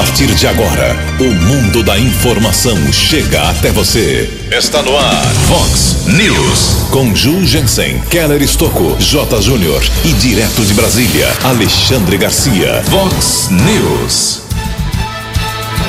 partir 0.00 0.34
de 0.34 0.46
agora, 0.46 0.96
o 1.18 1.24
mundo 1.24 1.82
da 1.82 1.98
informação 1.98 2.90
chega 2.90 3.50
até 3.50 3.70
você. 3.70 4.30
Está 4.50 4.80
no 4.80 4.96
ar, 4.96 5.26
Fox 5.46 6.06
News. 6.06 6.88
Com 6.90 7.14
Ju 7.14 7.44
Jensen, 7.44 8.00
Keller 8.08 8.40
Estocco, 8.40 8.96
J. 8.98 9.42
Júnior 9.42 9.82
e 10.02 10.14
direto 10.14 10.64
de 10.64 10.72
Brasília, 10.72 11.28
Alexandre 11.44 12.16
Garcia. 12.16 12.82
Fox 12.84 13.50
News. 13.50 14.40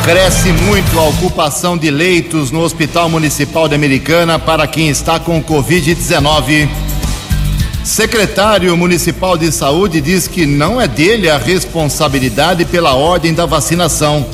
Cresce 0.04 0.52
muito 0.52 1.00
a 1.00 1.04
ocupação 1.08 1.78
de 1.78 1.90
leitos 1.90 2.52
no 2.52 2.60
Hospital 2.60 3.08
Municipal 3.08 3.70
de 3.70 3.76
Americana 3.76 4.38
para 4.38 4.68
quem 4.68 4.90
está 4.90 5.22
com 5.22 5.42
Covid-19. 5.42 6.68
Secretário 7.84 8.78
Municipal 8.78 9.38
de 9.38 9.52
Saúde 9.52 10.00
diz 10.02 10.28
que 10.28 10.46
não 10.46 10.80
é 10.80 10.88
dele 10.88 11.30
a 11.30 11.38
responsabilidade 11.38 12.64
pela 12.66 12.94
ordem 12.94 13.34
da 13.34 13.46
vacinação. 13.46 14.26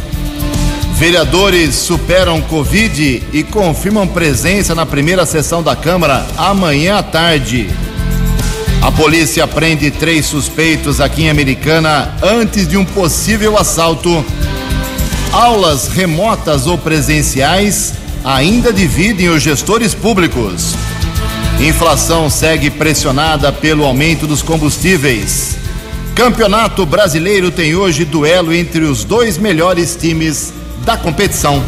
Vereadores 0.96 1.76
superam 1.76 2.42
Covid 2.42 3.24
e 3.32 3.44
confirmam 3.44 4.08
presença 4.08 4.76
na 4.76 4.86
primeira 4.86 5.26
sessão 5.26 5.64
da 5.64 5.76
Câmara 5.76 6.26
amanhã 6.38 6.98
à 6.98 7.04
tarde. 7.04 7.70
A 8.82 8.92
polícia 8.92 9.48
prende 9.48 9.92
três 9.92 10.26
suspeitos 10.26 11.00
aqui 11.00 11.24
em 11.24 11.30
Americana 11.30 12.14
antes 12.22 12.68
de 12.68 12.78
um 12.78 12.84
possível 12.84 13.58
assalto. 13.58 14.26
Aulas 15.32 15.88
remotas 15.88 16.68
ou 16.68 16.78
presenciais 16.78 17.94
ainda 18.24 18.74
dividem 18.74 19.30
os 19.30 19.42
gestores 19.42 19.94
públicos. 19.94 20.76
Inflação 21.60 22.30
segue 22.30 22.70
pressionada 22.70 23.52
pelo 23.52 23.84
aumento 23.84 24.28
dos 24.28 24.44
combustíveis. 24.44 25.58
Campeonato 26.14 26.86
Brasileiro 26.86 27.50
tem 27.50 27.74
hoje 27.74 28.06
duelo 28.06 28.54
entre 28.54 28.84
os 28.84 29.04
dois 29.04 29.40
melhores 29.40 29.96
times 29.96 30.54
da 30.86 30.96
competição. 30.96 31.64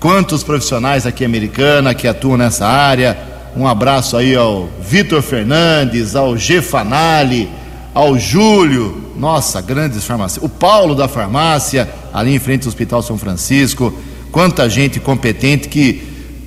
Quantos 0.00 0.44
profissionais 0.44 1.06
aqui 1.06 1.24
americana 1.24 1.92
que 1.92 2.06
atuam 2.06 2.36
nessa 2.36 2.64
área? 2.64 3.18
Um 3.56 3.66
abraço 3.66 4.16
aí 4.16 4.32
ao 4.36 4.68
Vitor 4.80 5.20
Fernandes, 5.22 6.14
ao 6.14 6.36
G 6.36 6.62
ao 7.92 8.16
Júlio, 8.16 9.12
nossa, 9.16 9.60
grandes 9.60 10.04
farmácias. 10.04 10.44
O 10.44 10.48
Paulo 10.48 10.94
da 10.94 11.08
farmácia, 11.08 11.88
ali 12.14 12.32
em 12.32 12.38
frente 12.38 12.62
ao 12.62 12.68
Hospital 12.68 13.02
São 13.02 13.18
Francisco. 13.18 13.92
Quanta 14.30 14.70
gente 14.70 15.00
competente 15.00 15.68
que 15.68 16.00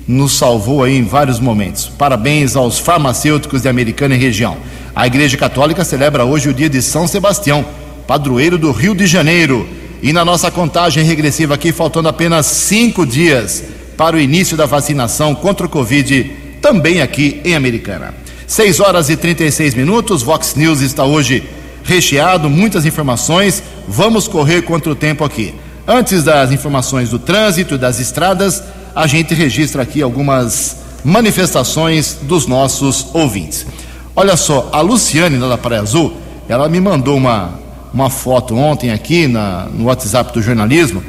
nos 0.08 0.32
salvou 0.32 0.82
aí 0.82 0.96
em 0.96 1.04
vários 1.04 1.38
momentos. 1.38 1.90
Parabéns 1.90 2.56
aos 2.56 2.78
farmacêuticos 2.78 3.60
de 3.60 3.68
Americana 3.68 4.14
e 4.14 4.18
região. 4.18 4.56
A 4.96 5.06
Igreja 5.06 5.36
Católica 5.36 5.84
celebra 5.84 6.24
hoje 6.24 6.48
o 6.48 6.54
dia 6.54 6.70
de 6.70 6.80
São 6.80 7.06
Sebastião, 7.06 7.66
padroeiro 8.06 8.56
do 8.56 8.72
Rio 8.72 8.94
de 8.94 9.06
Janeiro. 9.06 9.68
E 10.02 10.12
na 10.12 10.24
nossa 10.24 10.50
contagem 10.50 11.04
regressiva 11.04 11.54
aqui, 11.54 11.72
faltando 11.72 12.08
apenas 12.08 12.46
cinco 12.46 13.06
dias 13.06 13.62
para 13.96 14.16
o 14.16 14.20
início 14.20 14.56
da 14.56 14.66
vacinação 14.66 15.32
contra 15.32 15.64
o 15.64 15.68
Covid, 15.68 16.28
também 16.60 17.00
aqui 17.00 17.40
em 17.44 17.54
Americana. 17.54 18.12
6 18.46 18.80
horas 18.80 19.08
e 19.08 19.16
36 19.16 19.74
minutos, 19.74 20.22
Vox 20.22 20.56
News 20.56 20.80
está 20.80 21.04
hoje 21.04 21.48
recheado, 21.84 22.50
muitas 22.50 22.84
informações. 22.84 23.62
Vamos 23.86 24.26
correr 24.26 24.62
contra 24.62 24.90
o 24.90 24.96
tempo 24.96 25.24
aqui. 25.24 25.54
Antes 25.86 26.24
das 26.24 26.50
informações 26.50 27.10
do 27.10 27.18
trânsito 27.18 27.76
e 27.76 27.78
das 27.78 28.00
estradas, 28.00 28.62
a 28.94 29.06
gente 29.06 29.34
registra 29.34 29.82
aqui 29.82 30.02
algumas 30.02 30.78
manifestações 31.04 32.18
dos 32.22 32.46
nossos 32.46 33.06
ouvintes. 33.12 33.66
Olha 34.14 34.36
só, 34.36 34.68
a 34.72 34.80
Luciane, 34.80 35.38
lá 35.38 35.48
da 35.48 35.58
Praia 35.58 35.82
Azul, 35.82 36.16
ela 36.48 36.68
me 36.68 36.80
mandou 36.80 37.16
uma, 37.16 37.61
uma 37.92 38.08
foto 38.08 38.56
ontem 38.56 38.90
aqui 38.90 39.26
na, 39.26 39.66
no 39.66 39.84
WhatsApp 39.84 40.32
do 40.32 40.42
jornalismo 40.42 41.02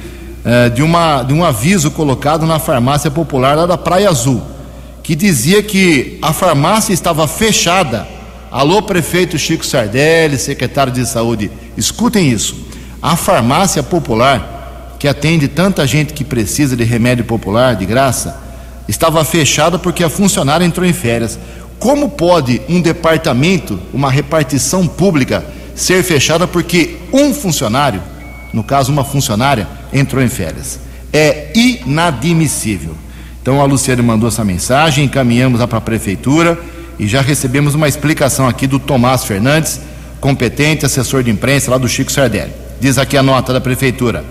eh, 0.46 0.70
de, 0.70 0.84
uma, 0.84 1.24
de 1.24 1.34
um 1.34 1.44
aviso 1.44 1.90
colocado 1.92 2.46
na 2.46 2.60
farmácia 2.60 3.10
popular 3.10 3.56
lá 3.56 3.66
da 3.66 3.78
Praia 3.78 4.10
Azul, 4.10 4.42
que 5.02 5.16
dizia 5.16 5.64
que 5.64 6.20
a 6.22 6.34
farmácia 6.34 6.94
estava 6.94 7.28
fechada. 7.28 8.06
Alô, 8.52 8.82
prefeito 8.82 9.38
Chico 9.38 9.66
Sardelli, 9.66 10.38
secretário 10.38 10.92
de 10.92 11.06
saúde, 11.06 11.50
escutem 11.78 12.30
isso. 12.30 12.56
A 13.02 13.16
farmácia 13.16 13.82
popular, 13.82 14.98
que 15.00 15.08
atende 15.08 15.48
tanta 15.48 15.88
gente 15.88 16.14
que 16.14 16.24
precisa 16.24 16.76
de 16.76 16.84
remédio 16.84 17.24
popular 17.24 17.76
de 17.76 17.86
graça, 17.86 18.38
estava 18.88 19.24
fechada 19.24 19.80
porque 19.80 20.04
a 20.04 20.10
funcionária 20.10 20.66
entrou 20.66 20.86
em 20.86 20.94
férias. 20.94 21.40
Como 21.80 22.10
pode 22.10 22.62
um 22.70 22.82
departamento, 22.82 23.80
uma 23.94 24.12
repartição 24.12 24.88
pública, 24.88 25.44
ser 25.76 26.04
fechada 26.04 26.48
porque 26.48 26.98
um 27.12 27.34
funcionário, 27.34 28.02
no 28.52 28.64
caso 28.64 28.92
uma 28.92 29.04
funcionária, 29.04 29.68
entrou 29.92 30.24
em 30.24 30.30
férias. 30.30 30.80
É 31.12 31.52
inadmissível. 31.56 32.96
Então 33.42 33.62
a 33.62 33.66
Luciane 33.66 34.02
mandou 34.02 34.30
essa 34.30 34.44
mensagem, 34.44 35.06
encaminhamos 35.06 35.64
para 35.66 35.78
a 35.78 35.82
prefeitura 35.82 36.60
e 36.98 37.08
já 37.08 37.22
recebemos 37.22 37.76
uma 37.76 37.88
explicação 37.88 38.48
aqui 38.48 38.66
do 38.68 38.80
Tomás 38.80 39.26
Fernandes, 39.26 39.80
competente 40.22 40.86
assessor 40.86 41.24
de 41.24 41.32
imprensa 41.32 41.70
lá 41.70 41.78
do 41.78 41.88
Chico 41.88 42.12
Sardelli. 42.12 42.54
Diz 42.80 42.98
aqui 42.98 43.18
a 43.18 43.24
nota 43.24 43.52
da 43.52 43.60
prefeitura. 43.60 44.24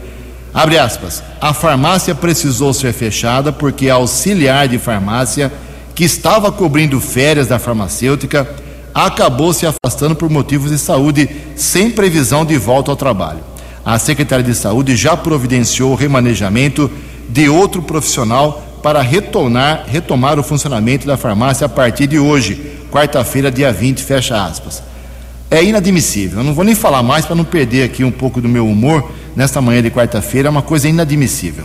Abre 0.55 0.79
aspas. 0.79 1.23
A 1.41 1.53
farmácia 1.53 2.15
precisou 2.15 2.73
ser 2.73 2.93
fechada 2.93 3.53
porque 3.53 3.89
a 3.89 3.95
auxiliar 3.95 4.69
de 4.69 4.79
farmácia 4.79 5.53
que 5.95 6.05
estava 6.05 6.51
cobrindo 6.51 7.01
férias 7.01 7.47
da 7.47 7.59
farmacêutica 7.59 8.49
acabou 8.95 9.53
se 9.53 9.67
afastando 9.67 10.15
por 10.15 10.29
motivos 10.29 10.71
de 10.71 10.79
saúde, 10.79 11.29
sem 11.57 11.91
previsão 11.91 12.45
de 12.45 12.57
volta 12.57 12.91
ao 12.91 12.97
trabalho. 12.97 13.41
A 13.85 13.99
Secretaria 13.99 14.45
de 14.45 14.55
Saúde 14.55 14.97
já 14.97 15.17
providenciou 15.17 15.93
o 15.93 15.97
remanejamento 15.97 16.91
de 17.29 17.49
outro 17.49 17.83
profissional 17.83 18.63
para 18.83 19.01
retornar, 19.01 19.85
retomar 19.87 20.39
o 20.39 20.43
funcionamento 20.43 21.07
da 21.07 21.17
farmácia 21.17 21.65
a 21.65 21.69
partir 21.69 22.07
de 22.07 22.19
hoje, 22.19 22.61
quarta-feira, 22.91 23.51
dia 23.51 23.73
20, 23.73 24.03
fecha 24.03 24.45
aspas. 24.45 24.83
É 25.51 25.63
inadmissível. 25.63 26.39
Eu 26.39 26.45
não 26.45 26.55
vou 26.55 26.65
nem 26.65 26.75
falar 26.75 27.03
mais 27.03 27.25
para 27.25 27.37
não 27.37 27.45
perder 27.45 27.85
aqui 27.85 28.05
um 28.05 28.11
pouco 28.11 28.41
do 28.41 28.49
meu 28.49 28.67
humor 28.67 29.11
nesta 29.35 29.61
manhã 29.61 29.83
de 29.83 29.91
quarta-feira, 29.91 30.49
é 30.49 30.51
uma 30.51 30.63
coisa 30.63 30.89
inadmissível. 30.89 31.65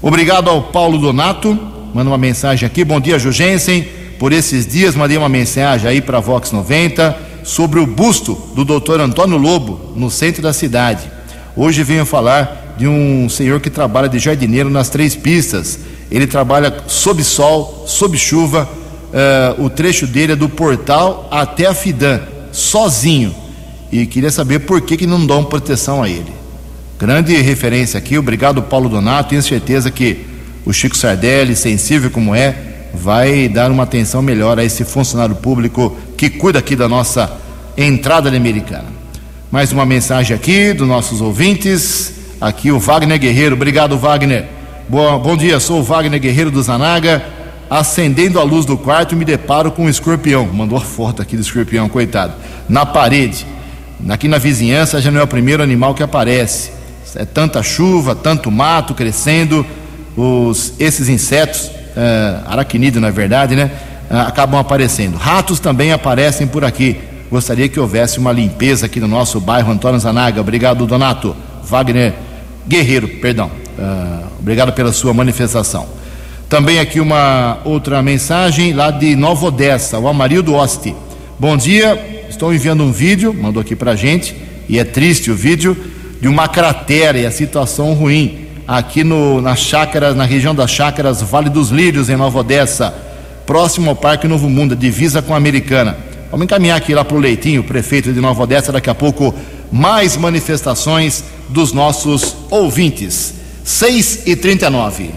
Obrigado 0.00 0.48
ao 0.48 0.64
Paulo 0.64 0.98
Donato, 0.98 1.58
manda 1.92 2.10
uma 2.10 2.18
mensagem 2.18 2.66
aqui. 2.66 2.84
Bom 2.84 3.00
dia, 3.00 3.18
Jugensen 3.18 3.97
por 4.18 4.32
esses 4.32 4.66
dias 4.66 4.94
mandei 4.94 5.16
uma 5.16 5.28
mensagem 5.28 5.88
aí 5.88 6.00
para 6.00 6.18
a 6.18 6.20
Vox 6.20 6.50
90 6.50 7.16
sobre 7.44 7.78
o 7.78 7.86
busto 7.86 8.34
do 8.54 8.64
doutor 8.64 9.00
Antônio 9.00 9.38
Lobo 9.38 9.92
no 9.94 10.10
centro 10.10 10.42
da 10.42 10.52
cidade. 10.52 11.10
Hoje 11.56 11.82
venho 11.82 12.04
falar 12.04 12.74
de 12.76 12.86
um 12.86 13.28
senhor 13.28 13.60
que 13.60 13.70
trabalha 13.70 14.08
de 14.08 14.18
jardineiro 14.18 14.68
nas 14.68 14.88
três 14.88 15.14
pistas. 15.16 15.78
Ele 16.10 16.26
trabalha 16.26 16.72
sob 16.86 17.22
sol, 17.24 17.84
sob 17.86 18.16
chuva. 18.18 18.68
Uh, 19.58 19.64
o 19.64 19.70
trecho 19.70 20.06
dele 20.06 20.32
é 20.32 20.36
do 20.36 20.48
portal 20.48 21.26
até 21.30 21.66
a 21.66 21.74
Fidan, 21.74 22.20
sozinho. 22.52 23.34
E 23.90 24.06
queria 24.06 24.30
saber 24.30 24.60
por 24.60 24.80
que, 24.82 24.96
que 24.96 25.06
não 25.06 25.24
dão 25.24 25.44
proteção 25.44 26.02
a 26.02 26.08
ele. 26.08 26.32
Grande 26.98 27.34
referência 27.40 27.96
aqui, 27.96 28.18
obrigado 28.18 28.62
Paulo 28.62 28.88
Donato. 28.88 29.30
Tenho 29.30 29.42
certeza 29.42 29.90
que 29.90 30.26
o 30.66 30.72
Chico 30.72 30.96
Sardelli, 30.96 31.56
sensível 31.56 32.10
como 32.10 32.34
é, 32.34 32.67
vai 32.92 33.48
dar 33.48 33.70
uma 33.70 33.82
atenção 33.82 34.22
melhor 34.22 34.58
a 34.58 34.64
esse 34.64 34.84
funcionário 34.84 35.36
público 35.36 35.96
que 36.16 36.30
cuida 36.30 36.58
aqui 36.58 36.74
da 36.74 36.88
nossa 36.88 37.30
entrada 37.76 38.28
americana. 38.28 38.86
Mais 39.50 39.72
uma 39.72 39.86
mensagem 39.86 40.36
aqui 40.36 40.72
dos 40.72 40.86
nossos 40.86 41.20
ouvintes. 41.20 42.12
Aqui 42.40 42.70
o 42.70 42.78
Wagner 42.78 43.18
Guerreiro. 43.18 43.54
Obrigado, 43.54 43.96
Wagner. 43.96 44.46
Boa, 44.88 45.18
bom 45.18 45.36
dia, 45.36 45.58
sou 45.60 45.80
o 45.80 45.82
Wagner 45.82 46.20
Guerreiro 46.20 46.50
do 46.50 46.62
Zanaga. 46.62 47.24
Acendendo 47.70 48.40
a 48.40 48.42
luz 48.42 48.64
do 48.64 48.78
quarto, 48.78 49.14
me 49.14 49.24
deparo 49.24 49.70
com 49.70 49.84
um 49.84 49.88
escorpião. 49.88 50.46
Mandou 50.46 50.78
a 50.78 50.80
foto 50.80 51.20
aqui 51.20 51.36
do 51.36 51.42
escorpião, 51.42 51.88
coitado. 51.88 52.34
Na 52.68 52.86
parede. 52.86 53.46
Aqui 54.08 54.28
na 54.28 54.38
vizinhança 54.38 55.00
já 55.00 55.10
não 55.10 55.20
é 55.20 55.22
o 55.22 55.28
primeiro 55.28 55.62
animal 55.62 55.94
que 55.94 56.02
aparece. 56.02 56.70
É 57.14 57.24
tanta 57.24 57.62
chuva, 57.62 58.14
tanto 58.14 58.50
mato 58.50 58.94
crescendo. 58.94 59.66
Os, 60.16 60.74
esses 60.78 61.08
insetos, 61.08 61.70
é, 61.98 62.38
aracnídeo 62.46 63.00
na 63.00 63.10
verdade, 63.10 63.56
né? 63.56 63.70
É, 64.08 64.16
acabam 64.20 64.60
aparecendo. 64.60 65.16
Ratos 65.16 65.58
também 65.58 65.92
aparecem 65.92 66.46
por 66.46 66.64
aqui. 66.64 66.96
Gostaria 67.30 67.68
que 67.68 67.78
houvesse 67.78 68.18
uma 68.18 68.32
limpeza 68.32 68.86
aqui 68.86 69.00
no 69.00 69.08
nosso 69.08 69.40
bairro 69.40 69.70
Antônio 69.72 69.98
Zanaga. 69.98 70.40
Obrigado, 70.40 70.86
Donato. 70.86 71.36
Wagner 71.64 72.14
Guerreiro, 72.66 73.08
perdão. 73.08 73.50
Uh, 73.78 74.26
obrigado 74.38 74.72
pela 74.72 74.92
sua 74.92 75.12
manifestação. 75.12 75.86
Também 76.48 76.78
aqui 76.78 77.00
uma 77.00 77.58
outra 77.64 78.02
mensagem 78.02 78.72
lá 78.72 78.90
de 78.90 79.14
Nova 79.14 79.46
Odessa, 79.46 79.98
o 79.98 80.08
Amarildo 80.08 80.54
Oste. 80.54 80.94
Bom 81.38 81.56
dia, 81.56 82.24
estou 82.30 82.54
enviando 82.54 82.82
um 82.82 82.90
vídeo, 82.90 83.34
mandou 83.34 83.60
aqui 83.60 83.76
pra 83.76 83.94
gente, 83.94 84.34
e 84.66 84.78
é 84.78 84.84
triste 84.84 85.30
o 85.30 85.36
vídeo, 85.36 85.76
de 86.20 86.26
uma 86.26 86.48
cratera 86.48 87.18
e 87.18 87.26
a 87.26 87.30
situação 87.30 87.92
ruim 87.92 88.47
aqui 88.68 89.02
no, 89.02 89.40
na 89.40 89.56
chácara, 89.56 90.12
na 90.12 90.24
região 90.24 90.54
das 90.54 90.70
chácaras 90.70 91.22
Vale 91.22 91.48
dos 91.48 91.70
Lírios, 91.70 92.10
em 92.10 92.16
Nova 92.16 92.40
Odessa, 92.40 92.94
próximo 93.46 93.88
ao 93.88 93.96
Parque 93.96 94.28
Novo 94.28 94.50
Mundo, 94.50 94.76
divisa 94.76 95.22
com 95.22 95.32
a 95.32 95.38
Americana. 95.38 95.96
Vamos 96.30 96.44
encaminhar 96.44 96.76
aqui 96.76 96.94
lá 96.94 97.02
para 97.02 97.16
o 97.16 97.20
Leitinho, 97.20 97.64
prefeito 97.64 98.12
de 98.12 98.20
Nova 98.20 98.42
Odessa, 98.42 98.70
daqui 98.70 98.90
a 98.90 98.94
pouco 98.94 99.34
mais 99.72 100.18
manifestações 100.18 101.24
dos 101.48 101.72
nossos 101.72 102.36
ouvintes. 102.50 103.32
6 103.64 104.26
e 104.26 104.36
39 104.36 105.10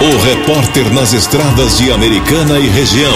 O 0.00 0.18
repórter 0.22 0.92
nas 0.92 1.14
estradas 1.14 1.78
de 1.78 1.90
Americana 1.90 2.58
e 2.58 2.68
região. 2.68 3.14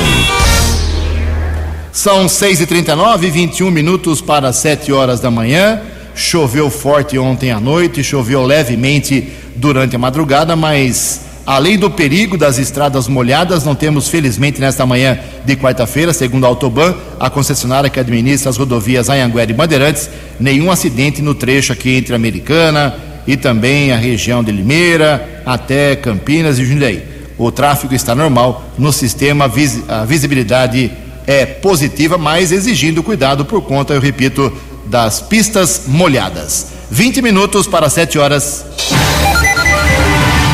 São 1.93 2.29
6 2.29 2.63
e 2.63 2.67
39 2.67 3.31
21 3.31 3.71
minutos 3.71 4.21
para 4.23 4.53
7 4.53 4.91
horas 4.91 5.21
da 5.21 5.31
manhã. 5.31 5.81
Choveu 6.15 6.71
forte 6.71 7.19
ontem 7.19 7.51
à 7.51 7.59
noite, 7.59 8.05
choveu 8.05 8.45
levemente 8.45 9.29
durante 9.57 9.97
a 9.97 9.99
madrugada, 9.99 10.55
mas 10.55 11.23
além 11.45 11.77
do 11.77 11.91
perigo 11.91 12.39
das 12.39 12.59
estradas 12.59 13.09
molhadas, 13.09 13.65
não 13.65 13.75
temos, 13.75 14.09
felizmente, 14.09 14.61
nesta 14.61 14.87
manhã 14.87 15.19
de 15.45 15.57
quarta-feira, 15.57 16.13
segundo 16.13 16.45
a 16.45 16.49
Autoban, 16.49 16.95
a 17.19 17.29
concessionária 17.29 17.91
que 17.91 17.99
administra 17.99 18.49
as 18.49 18.57
rodovias 18.57 19.11
Anhanguera 19.11 19.51
e 19.51 19.55
Bandeirantes, 19.55 20.09
nenhum 20.39 20.71
acidente 20.71 21.21
no 21.21 21.35
trecho 21.35 21.73
aqui 21.73 21.97
entre 21.97 22.15
Americana 22.15 22.95
e 23.27 23.37
também 23.37 23.91
a 23.91 23.97
região 23.97 24.43
de 24.43 24.53
Limeira, 24.53 25.43
até 25.45 25.97
Campinas 25.97 26.59
e 26.59 26.65
Jundiaí. 26.65 27.03
O 27.37 27.51
tráfego 27.51 27.95
está 27.95 28.15
normal 28.15 28.65
no 28.79 28.93
sistema, 28.93 29.51
a 29.89 30.05
visibilidade 30.05 30.93
é 31.27 31.45
positiva, 31.45 32.17
mas 32.17 32.53
exigindo 32.53 33.03
cuidado 33.03 33.45
por 33.45 33.63
conta, 33.63 33.93
eu 33.93 34.01
repito, 34.01 34.53
das 34.87 35.21
pistas 35.21 35.83
molhadas. 35.87 36.69
20 36.91 37.23
minutos 37.23 37.67
para 37.67 37.89
7 37.89 38.19
horas. 38.19 38.65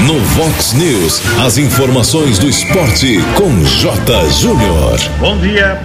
No 0.07 0.19
Vox 0.21 0.73
News, 0.73 1.21
as 1.45 1.59
informações 1.59 2.39
do 2.39 2.49
esporte 2.49 3.21
com 3.37 3.65
J. 3.65 4.31
Júnior. 4.31 4.99
Bom 5.19 5.37
dia. 5.39 5.79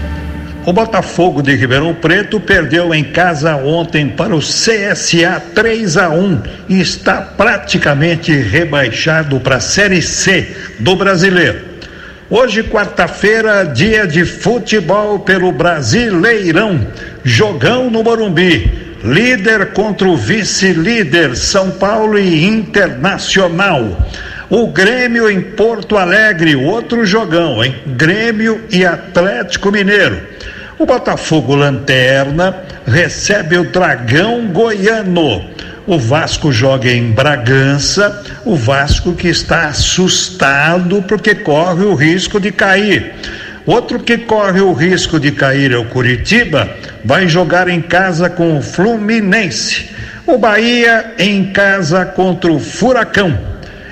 O 0.66 0.74
Botafogo 0.74 1.44
de 1.44 1.56
Ribeirão 1.56 1.94
Preto 1.94 2.40
perdeu 2.40 2.92
em 2.92 3.04
casa 3.04 3.56
ontem 3.56 4.10
para 4.10 4.36
o 4.36 4.40
CSA 4.40 5.40
3 5.54 5.98
a 5.98 6.10
1 6.10 6.42
e 6.70 6.82
está 6.82 7.22
praticamente 7.22 8.32
rebaixado 8.32 9.40
para 9.40 9.58
a 9.58 9.60
Série 9.60 10.02
C 10.02 10.56
do 10.80 10.96
Brasileiro. 10.96 11.75
Hoje, 12.28 12.64
quarta-feira, 12.64 13.64
dia 13.66 14.08
de 14.08 14.26
futebol 14.26 15.20
pelo 15.20 15.52
Brasileirão. 15.52 16.88
Jogão 17.24 17.88
no 17.92 18.04
Morumbi. 18.04 18.98
Líder 19.04 19.74
contra 19.74 20.08
o 20.08 20.18
vice-líder, 20.18 21.36
São 21.36 21.70
Paulo 21.70 22.18
e 22.18 22.44
Internacional. 22.46 24.08
O 24.50 24.66
Grêmio 24.66 25.30
em 25.30 25.40
Porto 25.40 25.98
Alegre, 25.98 26.56
outro 26.56 27.06
jogão, 27.06 27.64
hein? 27.64 27.76
Grêmio 27.86 28.64
e 28.72 28.84
Atlético 28.84 29.72
Mineiro. 29.72 30.20
O 30.80 30.86
Botafogo 30.88 31.54
Lanterna 31.54 32.56
recebe 32.88 33.60
o 33.60 33.66
Dragão 33.66 34.48
Goiano. 34.48 35.48
O 35.88 36.00
Vasco 36.00 36.52
joga 36.52 36.92
em 36.92 37.12
Bragança, 37.12 38.24
o 38.44 38.56
Vasco 38.56 39.14
que 39.14 39.28
está 39.28 39.68
assustado 39.68 41.04
porque 41.04 41.36
corre 41.36 41.84
o 41.84 41.94
risco 41.94 42.40
de 42.40 42.52
cair. 42.52 43.14
Outro 43.68 44.00
que 44.00 44.18
corre 44.18 44.62
o 44.62 44.74
risco 44.74 45.20
de 45.20 45.32
cair 45.32 45.72
é 45.72 45.78
o 45.78 45.86
Curitiba, 45.86 46.68
vai 47.04 47.28
jogar 47.28 47.68
em 47.68 47.82
casa 47.82 48.32
com 48.32 48.58
o 48.58 48.64
Fluminense. 48.64 49.92
O 50.26 50.40
Bahia 50.40 51.14
em 51.20 51.52
casa 51.52 52.04
contra 52.04 52.52
o 52.52 52.60
Furacão. 52.60 53.38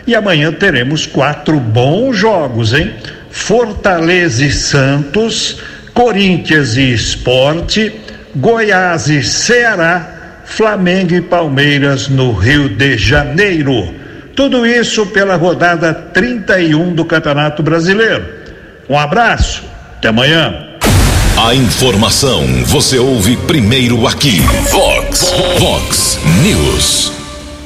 E 0.08 0.16
amanhã 0.16 0.52
teremos 0.52 1.06
quatro 1.06 1.60
bons 1.60 2.18
jogos, 2.18 2.74
hein? 2.74 2.92
Fortaleza 3.30 4.44
e 4.44 4.52
Santos, 4.52 5.62
Corinthians 5.94 6.76
e 6.76 6.92
Esporte, 6.92 8.02
Goiás 8.36 9.10
e 9.10 9.22
Ceará 9.22 10.13
Flamengo 10.46 11.14
e 11.14 11.22
Palmeiras 11.22 12.08
no 12.08 12.32
Rio 12.34 12.70
de 12.70 12.98
Janeiro. 12.98 13.94
Tudo 14.36 14.66
isso 14.66 15.06
pela 15.08 15.36
rodada 15.36 15.94
31 15.94 16.94
do 16.94 17.06
Campeonato 17.06 17.62
Brasileiro. 17.62 18.26
Um 18.90 18.98
abraço, 18.98 19.64
até 19.98 20.10
amanhã. 20.10 20.70
A 21.38 21.56
informação 21.56 22.46
você 22.66 23.00
ouve 23.00 23.38
primeiro 23.38 24.08
aqui. 24.08 24.40
Vox, 24.72 25.34
Vox 25.60 26.20
News. 26.44 27.12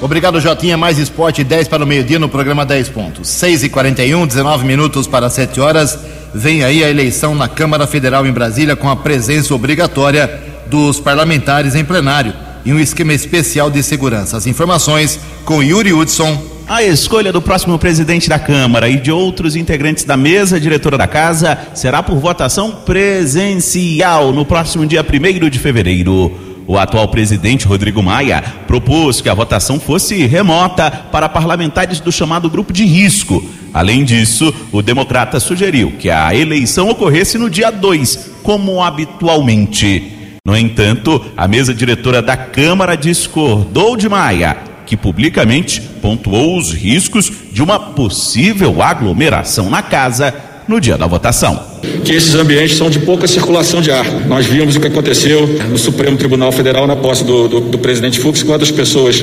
Obrigado, 0.01 0.39
Jotinha. 0.39 0.77
Mais 0.77 0.99
esporte 0.99 1.43
10 1.43 1.67
para 1.67 1.83
o 1.83 1.87
meio-dia 1.87 2.19
no 2.19 2.29
programa 2.29 2.65
10 2.65 2.89
pontos. 2.89 3.29
6 3.29 3.63
e 3.63 3.69
41 3.69 4.27
19 4.27 4.65
minutos 4.65 5.07
para 5.07 5.29
7 5.29 5.59
horas. 5.59 5.97
Vem 6.33 6.63
aí 6.63 6.83
a 6.83 6.89
eleição 6.89 7.33
na 7.33 7.47
Câmara 7.47 7.87
Federal 7.87 8.25
em 8.25 8.31
Brasília 8.31 8.75
com 8.75 8.89
a 8.89 8.95
presença 8.95 9.55
obrigatória 9.55 10.29
dos 10.67 10.99
parlamentares 10.99 11.73
em 11.75 11.83
plenário 11.83 12.46
e 12.67 12.73
um 12.73 12.79
esquema 12.81 13.13
especial 13.13 13.71
de 13.71 13.81
segurança. 13.81 14.35
As 14.35 14.45
informações 14.45 15.17
com 15.45 15.63
Yuri 15.63 15.93
Hudson. 15.93 16.37
A 16.67 16.83
escolha 16.83 17.31
do 17.31 17.41
próximo 17.41 17.79
presidente 17.79 18.27
da 18.27 18.37
Câmara 18.37 18.89
e 18.89 18.99
de 18.99 19.09
outros 19.09 19.55
integrantes 19.55 20.03
da 20.03 20.17
mesa 20.17 20.59
diretora 20.59 20.97
da 20.97 21.07
casa 21.07 21.57
será 21.73 22.03
por 22.03 22.17
votação 22.17 22.71
presencial 22.71 24.33
no 24.33 24.45
próximo 24.45 24.85
dia 24.85 25.01
1 25.01 25.49
de 25.49 25.57
fevereiro. 25.59 26.29
O 26.67 26.77
atual 26.77 27.07
presidente 27.07 27.65
Rodrigo 27.65 28.03
Maia 28.03 28.43
propôs 28.67 29.21
que 29.21 29.29
a 29.29 29.33
votação 29.33 29.79
fosse 29.79 30.25
remota 30.25 30.91
para 30.91 31.29
parlamentares 31.29 32.01
do 32.01 32.11
chamado 32.11 32.49
grupo 32.49 32.73
de 32.73 32.83
risco. 32.83 33.41
Além 33.73 34.03
disso, 34.03 34.53
o 34.73 34.81
democrata 34.81 35.39
sugeriu 35.39 35.93
que 35.97 36.09
a 36.09 36.35
eleição 36.35 36.89
ocorresse 36.89 37.37
no 37.37 37.49
dia 37.49 37.71
2, 37.71 38.31
como 38.43 38.83
habitualmente. 38.83 40.16
No 40.47 40.55
entanto, 40.55 41.21
a 41.35 41.45
mesa 41.45 41.73
diretora 41.73 42.21
da 42.21 42.37
Câmara 42.37 42.95
discordou 42.95 43.97
de 43.97 44.07
Maia, 44.07 44.55
que 44.85 44.95
publicamente 44.95 45.81
pontuou 46.01 46.57
os 46.57 46.71
riscos 46.71 47.29
de 47.51 47.61
uma 47.61 47.77
possível 47.77 48.81
aglomeração 48.81 49.69
na 49.69 49.81
casa 49.81 50.33
no 50.65 50.79
dia 50.79 50.97
da 50.97 51.05
votação. 51.05 51.61
Que 52.05 52.13
esses 52.13 52.33
ambientes 52.33 52.77
são 52.77 52.89
de 52.89 52.99
pouca 52.99 53.27
circulação 53.27 53.81
de 53.81 53.91
ar. 53.91 54.05
Nós 54.25 54.45
vimos 54.45 54.77
o 54.77 54.79
que 54.79 54.87
aconteceu 54.87 55.45
no 55.69 55.77
Supremo 55.77 56.15
Tribunal 56.15 56.53
Federal 56.53 56.87
na 56.87 56.95
posse 56.95 57.25
do, 57.25 57.49
do, 57.49 57.59
do 57.59 57.77
presidente 57.77 58.17
Fux, 58.17 58.41
quantas 58.41 58.71
pessoas 58.71 59.21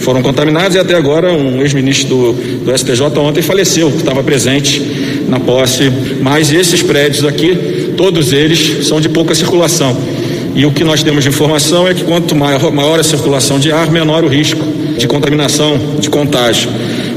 foram 0.00 0.20
contaminadas 0.20 0.74
e 0.74 0.78
até 0.78 0.94
agora 0.94 1.32
um 1.32 1.62
ex-ministro 1.62 2.08
do, 2.08 2.32
do 2.66 2.78
STJ 2.78 3.00
ontem 3.18 3.40
faleceu, 3.40 3.90
que 3.90 3.96
estava 3.96 4.22
presente 4.22 5.24
na 5.26 5.40
posse. 5.40 5.90
Mas 6.20 6.52
esses 6.52 6.82
prédios 6.82 7.24
aqui, 7.24 7.94
todos 7.96 8.30
eles 8.30 8.86
são 8.86 9.00
de 9.00 9.08
pouca 9.08 9.34
circulação. 9.34 9.96
E 10.54 10.66
o 10.66 10.72
que 10.72 10.82
nós 10.82 11.02
temos 11.02 11.22
de 11.22 11.30
informação 11.30 11.86
é 11.86 11.94
que 11.94 12.04
quanto 12.04 12.34
maior, 12.34 12.72
maior 12.72 12.98
a 12.98 13.04
circulação 13.04 13.58
de 13.58 13.70
ar, 13.70 13.90
menor 13.90 14.24
o 14.24 14.28
risco 14.28 14.60
de 14.98 15.06
contaminação, 15.06 15.78
de 15.98 16.10
contágio. 16.10 16.68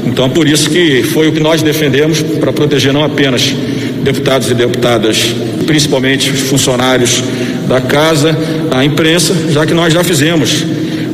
Então, 0.06 0.30
por 0.30 0.46
isso 0.46 0.70
que 0.70 1.02
foi 1.02 1.28
o 1.28 1.32
que 1.32 1.40
nós 1.40 1.62
defendemos 1.62 2.22
para 2.22 2.52
proteger 2.52 2.92
não 2.92 3.02
apenas 3.02 3.54
deputados 4.02 4.50
e 4.50 4.54
deputadas, 4.54 5.34
principalmente 5.66 6.30
funcionários 6.30 7.22
da 7.66 7.80
casa, 7.80 8.36
a 8.70 8.84
imprensa, 8.84 9.34
já 9.50 9.66
que 9.66 9.74
nós 9.74 9.92
já 9.92 10.04
fizemos 10.04 10.64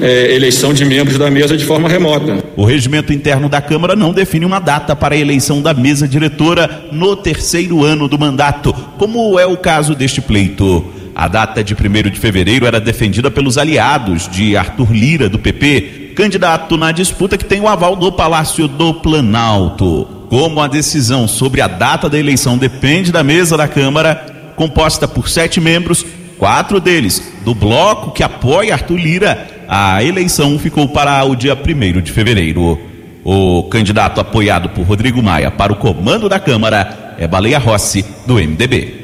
é, 0.00 0.35
eleição 0.35 0.73
de 0.73 0.85
membros 0.85 1.19
da 1.19 1.31
mesa 1.31 1.57
de 1.57 1.65
forma 1.65 1.89
remota. 1.89 2.43
O 2.57 2.65
regimento 2.65 3.12
interno 3.12 3.49
da 3.49 3.61
Câmara 3.61 3.95
não 3.95 4.12
define 4.12 4.45
uma 4.45 4.59
data 4.59 4.97
para 4.97 5.15
a 5.15 5.19
eleição 5.19 5.62
da 5.62 5.73
mesa 5.73 6.09
diretora 6.09 6.85
no 6.91 7.17
terceiro 7.17 7.85
ano 7.85 8.09
do 8.09 8.19
mandato, 8.19 8.73
como 8.99 9.39
é 9.39 9.47
o 9.47 9.57
caso 9.57 9.95
deste 9.95 10.21
pleito. 10.21 11.00
A 11.21 11.29
data 11.29 11.62
de 11.62 11.75
1 11.75 12.11
de 12.11 12.19
fevereiro 12.19 12.65
era 12.65 12.81
defendida 12.81 13.31
pelos 13.31 13.59
aliados 13.59 14.27
de 14.27 14.57
Arthur 14.57 14.91
Lira, 14.91 15.29
do 15.29 15.39
PP, 15.39 16.15
candidato 16.17 16.79
na 16.79 16.93
disputa 16.93 17.37
que 17.37 17.45
tem 17.45 17.61
o 17.61 17.69
aval 17.69 17.95
do 17.95 18.11
Palácio 18.11 18.67
do 18.67 18.95
Planalto. 18.95 20.09
Como 20.31 20.62
a 20.62 20.67
decisão 20.67 21.29
sobre 21.29 21.61
a 21.61 21.69
data 21.69 22.09
da 22.09 22.19
eleição 22.19 22.57
depende 22.57 23.12
da 23.12 23.23
mesa 23.23 23.55
da 23.55 23.69
Câmara, 23.69 24.15
composta 24.57 25.07
por 25.07 25.29
sete 25.29 25.61
membros, 25.61 26.07
quatro 26.39 26.81
deles 26.81 27.23
do 27.45 27.55
bloco 27.55 28.12
que 28.12 28.23
apoia 28.23 28.73
Arthur 28.73 28.97
Lira, 28.97 29.47
a 29.69 30.03
eleição 30.03 30.59
ficou 30.59 30.89
para 30.89 31.23
o 31.25 31.37
dia 31.37 31.53
1 31.55 32.00
de 32.00 32.12
fevereiro. 32.12 32.81
O 33.23 33.65
candidato 33.65 34.23
apoiado 34.23 34.71
por 34.71 34.87
Rodrigo 34.87 35.23
Maia 35.23 35.50
para 35.50 35.71
o 35.71 35.77
comando 35.77 36.31
da 36.31 36.41
Câmara 36.41 37.15
é 37.19 37.29
Baleia 37.29 37.59
Rossi, 37.59 38.07
do 38.27 38.37
MDB. 38.37 38.95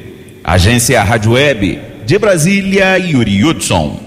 Agência 0.43 1.03
Rádio 1.03 1.33
Web 1.33 1.86
de 2.07 2.17
Brasília, 2.17 2.97
Yuri 2.97 3.43
Hudson. 3.43 3.99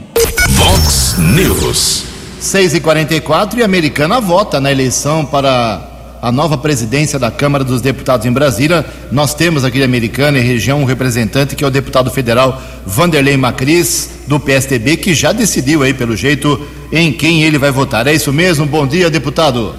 Vox 0.53 1.17
News. 1.19 2.05
6 2.41 2.77
e 2.77 2.81
44 2.81 3.59
e 3.59 3.63
a 3.63 3.67
americana 3.67 4.19
vota 4.19 4.59
na 4.59 4.73
eleição 4.73 5.23
para 5.27 6.17
a 6.23 6.33
nova 6.33 6.57
presidência 6.57 7.19
da 7.19 7.31
Câmara 7.31 7.63
dos 7.63 7.83
Deputados 7.83 8.25
em 8.25 8.33
Brasília. 8.33 8.87
Nós 9.13 9.35
temos 9.35 9.67
aqui 9.67 9.77
de 9.77 9.85
Americana 9.85 10.39
e 10.39 10.41
região 10.41 10.81
um 10.81 10.87
representante 10.87 11.55
que 11.55 11.63
é 11.63 11.67
o 11.67 11.71
deputado 11.71 12.11
federal 12.11 12.59
Vanderlei 12.87 13.37
Macris, 13.37 14.23
do 14.27 14.41
PSDB, 14.41 14.97
que 14.97 15.13
já 15.13 15.33
decidiu 15.33 15.83
aí, 15.83 15.93
pelo 15.93 16.17
jeito, 16.17 16.59
em 16.91 17.13
quem 17.13 17.43
ele 17.43 17.59
vai 17.59 17.71
votar. 17.71 18.07
É 18.07 18.15
isso 18.15 18.33
mesmo? 18.33 18.65
Bom 18.65 18.87
dia, 18.87 19.11
deputado. 19.11 19.75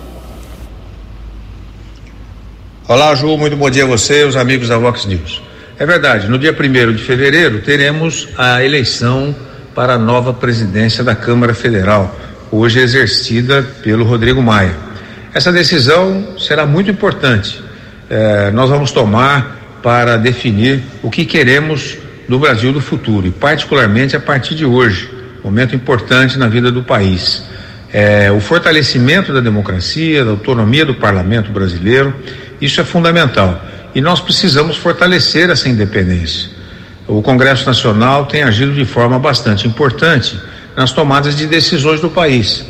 Olá, 2.87 3.15
Ju, 3.15 3.35
muito 3.35 3.57
bom 3.57 3.67
dia 3.67 3.83
a 3.83 3.87
você 3.87 4.21
e 4.21 4.25
os 4.25 4.35
amigos 4.35 4.67
da 4.67 4.77
Vox 4.77 5.07
News. 5.07 5.41
É 5.81 5.85
verdade, 5.87 6.27
no 6.27 6.37
dia 6.37 6.53
1 6.55 6.93
de 6.93 7.01
fevereiro 7.01 7.57
teremos 7.57 8.29
a 8.37 8.63
eleição 8.63 9.35
para 9.73 9.95
a 9.95 9.97
nova 9.97 10.31
presidência 10.31 11.03
da 11.03 11.15
Câmara 11.15 11.55
Federal, 11.55 12.15
hoje 12.51 12.79
exercida 12.79 13.63
pelo 13.81 14.05
Rodrigo 14.05 14.43
Maia. 14.43 14.75
Essa 15.33 15.51
decisão 15.51 16.37
será 16.37 16.67
muito 16.67 16.91
importante. 16.91 17.59
É, 18.07 18.51
nós 18.51 18.69
vamos 18.69 18.91
tomar 18.91 19.79
para 19.81 20.17
definir 20.17 20.83
o 21.01 21.09
que 21.09 21.25
queremos 21.25 21.97
do 22.29 22.37
Brasil 22.37 22.71
do 22.71 22.79
futuro 22.79 23.25
e, 23.25 23.31
particularmente, 23.31 24.15
a 24.15 24.19
partir 24.19 24.53
de 24.53 24.63
hoje, 24.63 25.09
momento 25.43 25.75
importante 25.75 26.37
na 26.37 26.47
vida 26.47 26.71
do 26.71 26.83
país. 26.83 27.43
É, 27.91 28.31
o 28.31 28.39
fortalecimento 28.39 29.33
da 29.33 29.39
democracia, 29.39 30.23
da 30.23 30.29
autonomia 30.29 30.85
do 30.85 30.93
parlamento 30.93 31.51
brasileiro, 31.51 32.13
isso 32.61 32.79
é 32.79 32.83
fundamental 32.83 33.59
e 33.93 34.01
nós 34.01 34.19
precisamos 34.19 34.77
fortalecer 34.77 35.49
essa 35.49 35.69
independência. 35.69 36.49
O 37.07 37.21
Congresso 37.21 37.65
Nacional 37.65 38.25
tem 38.25 38.43
agido 38.43 38.73
de 38.73 38.85
forma 38.85 39.19
bastante 39.19 39.67
importante 39.67 40.39
nas 40.75 40.91
tomadas 40.91 41.35
de 41.35 41.45
decisões 41.45 41.99
do 41.99 42.09
país. 42.09 42.65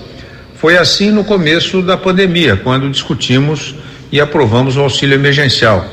Foi 0.56 0.78
assim 0.78 1.12
no 1.12 1.24
começo 1.24 1.82
da 1.82 1.98
pandemia, 1.98 2.56
quando 2.56 2.90
discutimos 2.90 3.76
e 4.12 4.20
aprovamos 4.20 4.78
o 4.78 4.82
auxílio 4.82 5.16
emergencial. 5.16 5.86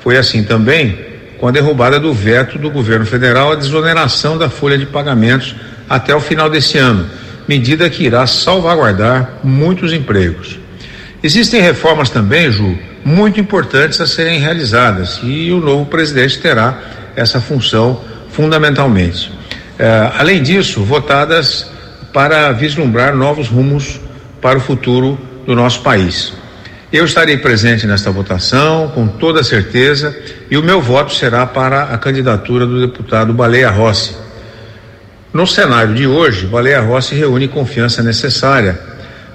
Foi 0.00 0.16
assim 0.16 0.44
também 0.44 0.98
com 1.38 1.48
a 1.48 1.50
derrubada 1.50 2.00
do 2.00 2.12
veto 2.12 2.58
do 2.58 2.70
governo 2.70 3.04
federal 3.04 3.52
à 3.52 3.54
desoneração 3.54 4.38
da 4.38 4.48
folha 4.48 4.78
de 4.78 4.86
pagamentos 4.86 5.54
até 5.88 6.14
o 6.14 6.20
final 6.20 6.48
desse 6.48 6.78
ano, 6.78 7.08
medida 7.46 7.90
que 7.90 8.04
irá 8.04 8.26
salvaguardar 8.26 9.38
muitos 9.44 9.92
empregos. 9.92 10.58
Existem 11.22 11.60
reformas 11.60 12.10
também, 12.10 12.50
Ju, 12.50 12.78
muito 13.06 13.38
importantes 13.38 14.00
a 14.00 14.06
serem 14.06 14.40
realizadas 14.40 15.20
e 15.22 15.52
o 15.52 15.60
novo 15.60 15.86
presidente 15.86 16.40
terá 16.40 16.76
essa 17.14 17.40
função 17.40 18.02
fundamentalmente. 18.30 19.30
É, 19.78 20.10
além 20.18 20.42
disso, 20.42 20.82
votadas 20.82 21.70
para 22.12 22.50
vislumbrar 22.50 23.14
novos 23.14 23.46
rumos 23.46 24.00
para 24.42 24.58
o 24.58 24.60
futuro 24.60 25.16
do 25.46 25.54
nosso 25.54 25.82
país. 25.82 26.32
Eu 26.92 27.04
estarei 27.04 27.36
presente 27.36 27.86
nesta 27.86 28.10
votação, 28.10 28.88
com 28.88 29.06
toda 29.06 29.44
certeza, 29.44 30.16
e 30.50 30.56
o 30.56 30.62
meu 30.62 30.80
voto 30.80 31.14
será 31.14 31.46
para 31.46 31.84
a 31.84 31.98
candidatura 31.98 32.66
do 32.66 32.84
deputado 32.84 33.32
Baleia 33.32 33.70
Rossi. 33.70 34.16
No 35.32 35.46
cenário 35.46 35.94
de 35.94 36.08
hoje, 36.08 36.44
Baleia 36.46 36.80
Rossi 36.80 37.14
reúne 37.14 37.46
confiança 37.46 38.02
necessária 38.02 38.76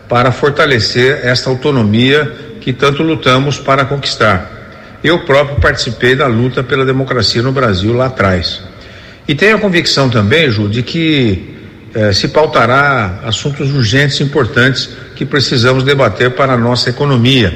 para 0.09 0.29
fortalecer 0.29 1.21
esta 1.23 1.49
autonomia 1.49 2.50
que 2.61 2.71
tanto 2.71 3.03
lutamos 3.03 3.57
para 3.57 3.83
conquistar. 3.83 4.99
Eu 5.03 5.25
próprio 5.25 5.59
participei 5.59 6.15
da 6.15 6.27
luta 6.27 6.63
pela 6.63 6.85
democracia 6.85 7.41
no 7.41 7.51
Brasil 7.51 7.91
lá 7.93 8.05
atrás. 8.05 8.61
E 9.27 9.33
tenho 9.33 9.57
a 9.57 9.59
convicção 9.59 10.09
também, 10.09 10.49
Ju, 10.49 10.69
de 10.69 10.83
que 10.83 11.57
eh, 11.93 12.13
se 12.13 12.27
pautará 12.27 13.19
assuntos 13.25 13.71
urgentes 13.71 14.19
e 14.19 14.23
importantes 14.23 14.89
que 15.15 15.25
precisamos 15.25 15.83
debater 15.83 16.31
para 16.31 16.53
a 16.53 16.57
nossa 16.57 16.89
economia, 16.89 17.53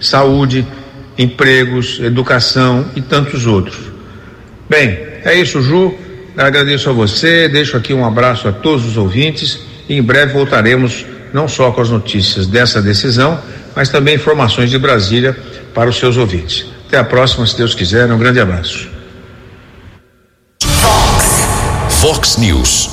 saúde, 0.00 0.66
empregos, 1.16 2.00
educação 2.00 2.90
e 2.96 3.00
tantos 3.00 3.46
outros. 3.46 3.76
Bem, 4.68 4.98
é 5.24 5.34
isso, 5.34 5.62
Ju. 5.62 5.94
Agradeço 6.36 6.90
a 6.90 6.92
você, 6.92 7.48
deixo 7.48 7.76
aqui 7.76 7.92
um 7.92 8.04
abraço 8.04 8.46
a 8.46 8.52
todos 8.52 8.86
os 8.86 8.96
ouvintes 8.96 9.60
e 9.88 9.96
em 9.96 10.02
breve 10.02 10.32
voltaremos 10.32 11.04
não 11.32 11.48
só 11.48 11.70
com 11.72 11.80
as 11.80 11.90
notícias 11.90 12.46
dessa 12.46 12.80
decisão, 12.80 13.40
mas 13.78 13.90
também 13.90 14.16
informações 14.16 14.72
de 14.72 14.76
Brasília 14.76 15.38
para 15.72 15.88
os 15.88 15.96
seus 15.96 16.16
ouvintes. 16.16 16.66
Até 16.88 16.98
a 16.98 17.04
próxima, 17.04 17.46
se 17.46 17.56
Deus 17.56 17.76
quiser. 17.76 18.10
Um 18.10 18.18
grande 18.18 18.40
abraço. 18.40 18.88
Fox 21.88 22.38
News. 22.38 22.90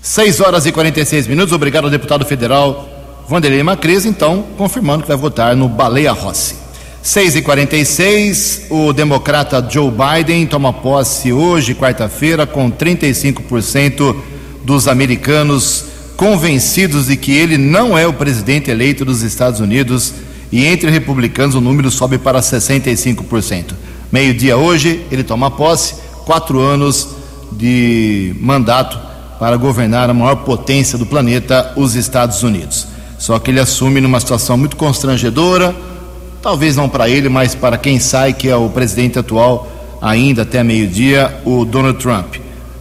6 0.00 0.38
horas 0.38 0.66
e 0.66 0.70
46 0.70 1.26
minutos. 1.26 1.52
Obrigado 1.52 1.86
ao 1.86 1.90
deputado 1.90 2.24
federal 2.24 2.88
Vanderlei 3.28 3.64
Macris, 3.64 4.06
então, 4.06 4.44
confirmando 4.56 5.02
que 5.02 5.08
vai 5.08 5.16
votar 5.16 5.56
no 5.56 5.68
Baleia 5.68 6.12
Rossi. 6.12 6.54
6 7.02 7.34
e 7.34 7.42
46 7.42 8.66
o 8.70 8.92
democrata 8.92 9.66
Joe 9.68 9.90
Biden 9.90 10.46
toma 10.46 10.72
posse 10.72 11.32
hoje, 11.32 11.74
quarta-feira, 11.74 12.46
com 12.46 12.70
35% 12.70 14.14
dos 14.62 14.86
americanos 14.86 15.86
convencidos 16.22 17.06
de 17.06 17.16
que 17.16 17.32
ele 17.32 17.58
não 17.58 17.98
é 17.98 18.06
o 18.06 18.12
presidente 18.12 18.70
eleito 18.70 19.04
dos 19.04 19.22
Estados 19.22 19.58
Unidos 19.58 20.14
e 20.52 20.64
entre 20.64 20.88
republicanos 20.88 21.56
o 21.56 21.60
número 21.60 21.90
sobe 21.90 22.16
para 22.16 22.38
65%. 22.38 23.72
Meio-dia 24.12 24.56
hoje, 24.56 25.04
ele 25.10 25.24
toma 25.24 25.50
posse, 25.50 25.96
quatro 26.24 26.60
anos 26.60 27.08
de 27.50 28.36
mandato 28.38 29.00
para 29.36 29.56
governar 29.56 30.10
a 30.10 30.14
maior 30.14 30.36
potência 30.36 30.96
do 30.96 31.04
planeta, 31.04 31.72
os 31.74 31.96
Estados 31.96 32.44
Unidos. 32.44 32.86
Só 33.18 33.40
que 33.40 33.50
ele 33.50 33.58
assume 33.58 34.00
numa 34.00 34.20
situação 34.20 34.56
muito 34.56 34.76
constrangedora, 34.76 35.74
talvez 36.40 36.76
não 36.76 36.88
para 36.88 37.08
ele, 37.08 37.28
mas 37.28 37.56
para 37.56 37.76
quem 37.76 37.98
sai, 37.98 38.32
que 38.32 38.48
é 38.48 38.54
o 38.54 38.68
presidente 38.68 39.18
atual, 39.18 39.68
ainda 40.00 40.42
até 40.42 40.62
meio-dia, 40.62 41.40
o 41.44 41.64
Donald 41.64 41.98
Trump. 41.98 42.36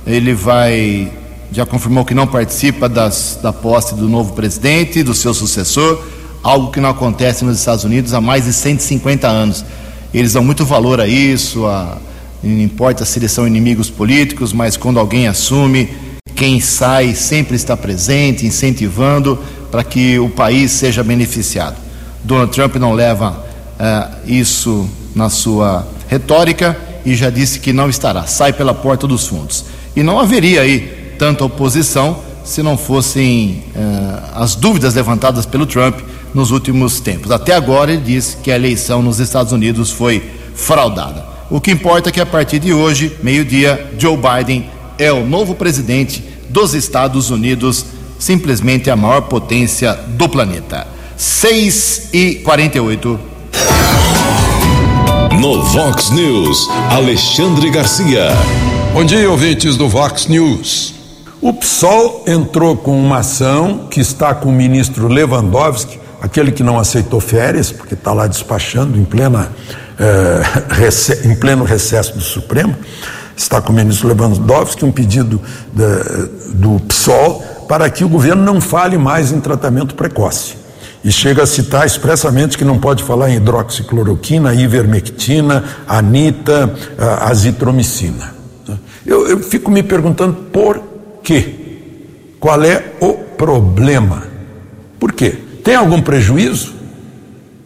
Ele 0.06 0.36
vai 0.36 1.12
já 1.52 1.66
confirmou 1.66 2.06
que 2.06 2.14
não 2.14 2.26
participa 2.26 2.88
das, 2.88 3.38
da 3.42 3.52
posse 3.52 3.94
do 3.94 4.08
novo 4.08 4.34
presidente, 4.34 5.04
do 5.04 5.14
seu 5.14 5.34
sucessor, 5.34 6.02
algo 6.42 6.72
que 6.72 6.80
não 6.80 6.90
acontece 6.90 7.44
nos 7.44 7.60
Estados 7.60 7.84
Unidos 7.84 8.14
há 8.14 8.22
mais 8.22 8.46
de 8.46 8.54
150 8.54 9.28
anos. 9.28 9.66
Eles 10.14 10.34
dão 10.34 10.44
muito 10.44 10.64
valor 10.64 11.02
a 11.02 11.08
isso, 11.08 11.66
a, 11.66 11.98
não 12.42 12.62
importa 12.62 13.04
se 13.04 13.20
eles 13.20 13.34
são 13.34 13.46
inimigos 13.46 13.90
políticos, 13.90 14.54
mas 14.54 14.78
quando 14.78 14.98
alguém 14.98 15.28
assume, 15.28 15.90
quem 16.36 16.62
sai 16.62 17.14
sempre 17.16 17.56
está 17.56 17.76
presente, 17.76 18.46
incentivando 18.46 19.38
para 19.70 19.84
que 19.84 20.18
o 20.20 20.30
país 20.30 20.72
seja 20.72 21.04
beneficiado. 21.04 21.76
Donald 22.24 22.54
Trump 22.54 22.76
não 22.78 22.94
leva 22.94 23.32
uh, 23.32 24.18
isso 24.26 24.90
na 25.14 25.30
sua 25.30 25.86
retórica 26.08 26.78
e 27.06 27.14
já 27.14 27.30
disse 27.30 27.60
que 27.60 27.74
não 27.74 27.90
estará, 27.90 28.26
sai 28.26 28.54
pela 28.54 28.74
porta 28.74 29.06
dos 29.06 29.28
fundos. 29.28 29.66
E 29.96 30.02
não 30.02 30.20
haveria 30.20 30.62
aí 30.62 31.01
tanta 31.22 31.46
oposição 31.46 32.18
se 32.44 32.64
não 32.64 32.76
fossem 32.76 33.64
uh, 33.76 34.42
as 34.42 34.56
dúvidas 34.56 34.96
levantadas 34.96 35.46
pelo 35.46 35.68
Trump 35.68 36.00
nos 36.34 36.50
últimos 36.50 37.00
tempos. 37.00 37.30
Até 37.30 37.54
agora 37.54 37.92
ele 37.92 38.02
disse 38.02 38.38
que 38.38 38.50
a 38.50 38.56
eleição 38.56 39.04
nos 39.04 39.20
Estados 39.20 39.54
Unidos 39.54 39.92
foi 39.92 40.32
fraudada. 40.56 41.24
O 41.48 41.62
que 41.62 41.70
importa 41.70 42.10
é 42.10 42.12
que 42.12 42.20
a 42.20 42.26
partir 42.26 42.58
de 42.58 42.74
hoje, 42.74 43.16
meio-dia, 43.22 43.92
Joe 44.00 44.18
Biden 44.18 44.68
é 44.98 45.14
o 45.14 45.24
novo 45.24 45.54
presidente 45.54 46.24
dos 46.50 46.74
Estados 46.74 47.30
Unidos, 47.30 47.86
simplesmente 48.18 48.90
a 48.90 48.96
maior 48.96 49.22
potência 49.22 49.94
do 49.94 50.28
planeta. 50.28 50.88
6 51.16 52.10
e 52.14 52.36
48. 52.44 53.20
No 55.40 55.62
Vox 55.66 56.10
News, 56.10 56.68
Alexandre 56.90 57.70
Garcia. 57.70 58.30
Bom 58.92 59.04
dia, 59.04 59.30
ouvintes 59.30 59.78
do 59.78 59.88
Vox 59.88 60.26
News. 60.26 61.01
O 61.42 61.52
PSOL 61.52 62.24
entrou 62.28 62.78
com 62.78 62.96
uma 63.02 63.18
ação 63.18 63.88
que 63.90 64.00
está 64.00 64.32
com 64.36 64.50
o 64.50 64.52
ministro 64.52 65.08
Lewandowski, 65.08 66.00
aquele 66.22 66.52
que 66.52 66.62
não 66.62 66.78
aceitou 66.78 67.20
férias, 67.20 67.72
porque 67.72 67.96
está 67.96 68.14
lá 68.14 68.28
despachando 68.28 68.96
em, 68.96 69.04
plena, 69.04 69.52
eh, 70.00 70.42
em 71.26 71.36
pleno 71.36 71.64
recesso 71.64 72.14
do 72.14 72.22
Supremo, 72.22 72.76
está 73.36 73.60
com 73.60 73.74
o 73.74 73.76
ministro 73.76 74.08
Lewandowski 74.08 74.86
um 74.86 74.92
pedido 74.92 75.42
da, 75.74 76.04
do 76.54 76.80
PSOL 76.82 77.44
para 77.68 77.90
que 77.90 78.04
o 78.04 78.10
governo 78.10 78.44
não 78.44 78.62
fale 78.62 78.96
mais 78.96 79.32
em 79.32 79.40
tratamento 79.40 79.96
precoce. 79.96 80.58
E 81.04 81.12
chega 81.12 81.42
a 81.42 81.48
citar 81.48 81.88
expressamente 81.88 82.56
que 82.56 82.64
não 82.64 82.78
pode 82.78 83.04
falar 83.04 83.32
em 83.32 83.38
hidroxicloroquina, 83.38 84.54
ivermectina, 84.54 85.64
anita, 85.88 86.72
azitromicina. 87.22 88.36
Eu, 89.04 89.28
eu 89.28 89.40
fico 89.40 89.72
me 89.72 89.82
perguntando 89.82 90.34
por 90.52 90.91
quê? 91.24 91.56
Qual 92.40 92.64
é 92.64 92.94
o 93.00 93.14
problema? 93.14 94.24
Por 95.00 95.12
quê? 95.14 95.36
Tem 95.64 95.76
algum 95.76 96.02
prejuízo? 96.02 96.74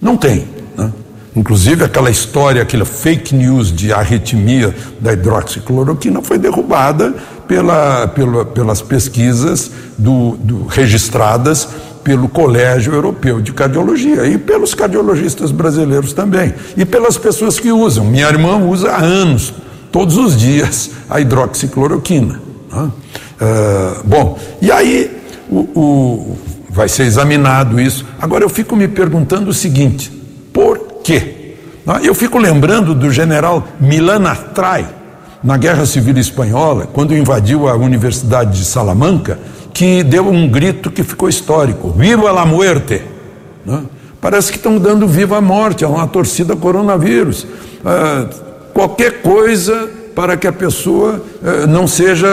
Não 0.01 0.17
tem. 0.17 0.45
Né? 0.77 0.91
Inclusive, 1.35 1.83
aquela 1.83 2.09
história, 2.09 2.61
aquela 2.61 2.85
fake 2.85 3.33
news 3.33 3.71
de 3.71 3.91
arritmia 3.93 4.75
da 4.99 5.13
hidroxicloroquina 5.13 6.21
foi 6.21 6.37
derrubada 6.37 7.13
pela, 7.47 8.07
pela, 8.07 8.45
pelas 8.45 8.81
pesquisas 8.81 9.71
do, 9.97 10.37
do, 10.37 10.65
registradas 10.65 11.67
pelo 12.03 12.29
Colégio 12.29 12.93
Europeu 12.93 13.41
de 13.41 13.51
Cardiologia 13.51 14.27
e 14.27 14.37
pelos 14.37 14.75
cardiologistas 14.75 15.51
brasileiros 15.51 16.13
também. 16.13 16.53
E 16.77 16.85
pelas 16.85 17.17
pessoas 17.17 17.59
que 17.59 17.71
usam. 17.71 18.05
Minha 18.05 18.27
irmã 18.27 18.57
usa 18.57 18.91
há 18.91 19.01
anos, 19.01 19.51
todos 19.91 20.15
os 20.15 20.37
dias, 20.37 20.91
a 21.09 21.19
hidroxicloroquina. 21.19 22.39
Né? 22.71 22.91
Uh, 23.35 24.03
bom, 24.03 24.39
e 24.61 24.71
aí 24.71 25.21
o, 25.49 25.59
o, 25.59 26.37
vai 26.69 26.87
ser 26.87 27.03
examinado 27.03 27.79
isso. 27.79 28.05
Agora 28.19 28.43
eu 28.43 28.49
fico 28.49 28.75
me 28.75 28.87
perguntando 28.87 29.49
o 29.49 29.53
seguinte: 29.53 30.11
por 30.53 31.01
quê? 31.03 31.55
Eu 32.03 32.15
fico 32.15 32.39
lembrando 32.39 32.95
do 32.95 33.11
general 33.11 33.67
Milan 33.79 34.27
Atrai, 34.27 34.87
na 35.43 35.55
Guerra 35.55 35.85
Civil 35.85 36.17
Espanhola, 36.17 36.87
quando 36.91 37.15
invadiu 37.15 37.67
a 37.67 37.75
Universidade 37.75 38.57
de 38.57 38.65
Salamanca, 38.65 39.37
que 39.71 40.03
deu 40.03 40.27
um 40.27 40.49
grito 40.49 40.89
que 40.89 41.03
ficou 41.03 41.29
histórico: 41.29 41.91
Viva 41.91 42.31
la 42.31 42.45
muerte! 42.45 43.01
Parece 44.19 44.51
que 44.51 44.57
estão 44.57 44.79
dando 44.79 45.07
viva 45.07 45.37
a 45.37 45.41
morte, 45.41 45.83
é 45.83 45.87
uma 45.87 46.07
torcida 46.07 46.55
coronavírus. 46.55 47.43
Uh, 47.43 48.27
qualquer 48.73 49.21
coisa 49.21 49.87
para 50.15 50.35
que 50.35 50.47
a 50.47 50.53
pessoa 50.53 51.21
uh, 51.43 51.67
não 51.67 51.87
seja 51.87 52.27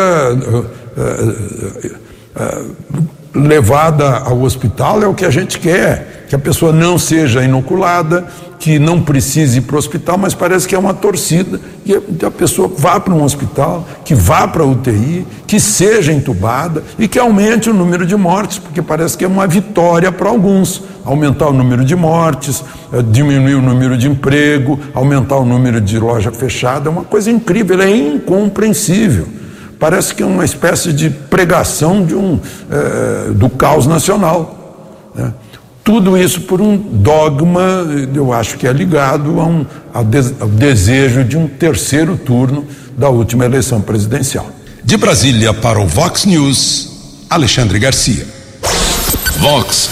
levada 3.34 4.18
ao 4.18 4.42
hospital 4.42 5.02
é 5.02 5.06
o 5.06 5.14
que 5.14 5.24
a 5.24 5.30
gente 5.30 5.58
quer, 5.58 6.26
que 6.28 6.34
a 6.34 6.38
pessoa 6.38 6.72
não 6.72 6.98
seja 6.98 7.42
inoculada, 7.42 8.26
que 8.58 8.78
não 8.78 9.02
precise 9.02 9.58
ir 9.58 9.62
para 9.62 9.74
o 9.74 9.78
hospital, 9.78 10.16
mas 10.16 10.34
parece 10.34 10.68
que 10.68 10.74
é 10.74 10.78
uma 10.78 10.94
torcida 10.94 11.60
que 11.84 12.24
a 12.24 12.30
pessoa 12.30 12.70
vá 12.76 13.00
para 13.00 13.12
um 13.12 13.24
hospital, 13.24 13.86
que 14.04 14.14
vá 14.14 14.46
para 14.46 14.62
a 14.62 14.66
UTI, 14.66 15.26
que 15.46 15.58
seja 15.58 16.12
entubada 16.12 16.84
e 16.98 17.08
que 17.08 17.18
aumente 17.18 17.68
o 17.68 17.74
número 17.74 18.06
de 18.06 18.14
mortes, 18.14 18.58
porque 18.58 18.80
parece 18.80 19.18
que 19.18 19.24
é 19.24 19.28
uma 19.28 19.46
vitória 19.46 20.12
para 20.12 20.28
alguns. 20.28 20.82
Aumentar 21.04 21.48
o 21.48 21.52
número 21.52 21.84
de 21.84 21.96
mortes, 21.96 22.62
eh, 22.92 23.02
diminuir 23.10 23.54
o 23.54 23.60
número 23.60 23.98
de 23.98 24.06
emprego, 24.06 24.78
aumentar 24.94 25.38
o 25.38 25.44
número 25.44 25.80
de 25.80 25.98
loja 25.98 26.30
fechada, 26.30 26.88
é 26.88 26.92
uma 26.92 27.02
coisa 27.02 27.28
incrível, 27.28 27.82
é 27.82 27.90
incompreensível. 27.90 29.41
Parece 29.82 30.14
que 30.14 30.22
é 30.22 30.26
uma 30.26 30.44
espécie 30.44 30.92
de 30.92 31.10
pregação 31.10 32.06
de 32.06 32.14
um, 32.14 32.38
é, 32.70 33.32
do 33.32 33.50
caos 33.50 33.84
nacional. 33.84 35.10
Né? 35.12 35.34
Tudo 35.82 36.16
isso 36.16 36.42
por 36.42 36.60
um 36.60 36.76
dogma, 36.76 37.84
eu 38.14 38.32
acho 38.32 38.58
que 38.58 38.68
é 38.68 38.72
ligado 38.72 39.40
a 39.40 39.44
um, 39.44 39.66
ao, 39.92 40.04
de, 40.04 40.18
ao 40.38 40.46
desejo 40.46 41.24
de 41.24 41.36
um 41.36 41.48
terceiro 41.48 42.16
turno 42.16 42.64
da 42.96 43.08
última 43.08 43.44
eleição 43.44 43.80
presidencial. 43.80 44.46
De 44.84 44.96
Brasília 44.96 45.52
para 45.52 45.80
o 45.80 45.86
Vox 45.88 46.26
News, 46.26 47.24
Alexandre 47.28 47.80
Garcia. 47.80 48.24
Vox 49.38 49.90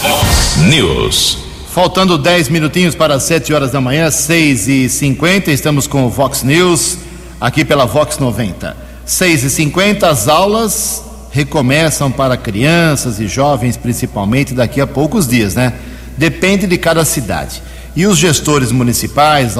News. 0.69 1.37
Faltando 1.69 2.17
10 2.17 2.47
minutinhos 2.47 2.95
para 2.95 3.15
as 3.15 3.23
7 3.23 3.53
horas 3.53 3.73
da 3.73 3.81
manhã, 3.81 4.09
6 4.09 4.69
e 4.69 4.87
50 4.87 5.51
estamos 5.51 5.85
com 5.85 6.05
o 6.05 6.09
Vox 6.09 6.43
News, 6.43 6.97
aqui 7.41 7.65
pela 7.65 7.85
Vox 7.85 8.19
90. 8.19 8.80
6 9.11 9.43
e 9.43 9.49
50 9.49 10.09
as 10.09 10.29
aulas 10.29 11.03
recomeçam 11.31 12.09
para 12.09 12.37
crianças 12.37 13.19
e 13.19 13.27
jovens, 13.27 13.75
principalmente, 13.75 14.53
daqui 14.53 14.79
a 14.79 14.87
poucos 14.87 15.27
dias, 15.27 15.53
né? 15.53 15.73
Depende 16.17 16.65
de 16.65 16.77
cada 16.77 17.03
cidade. 17.03 17.61
E 17.93 18.05
os 18.05 18.17
gestores 18.17 18.71
municipais, 18.71 19.55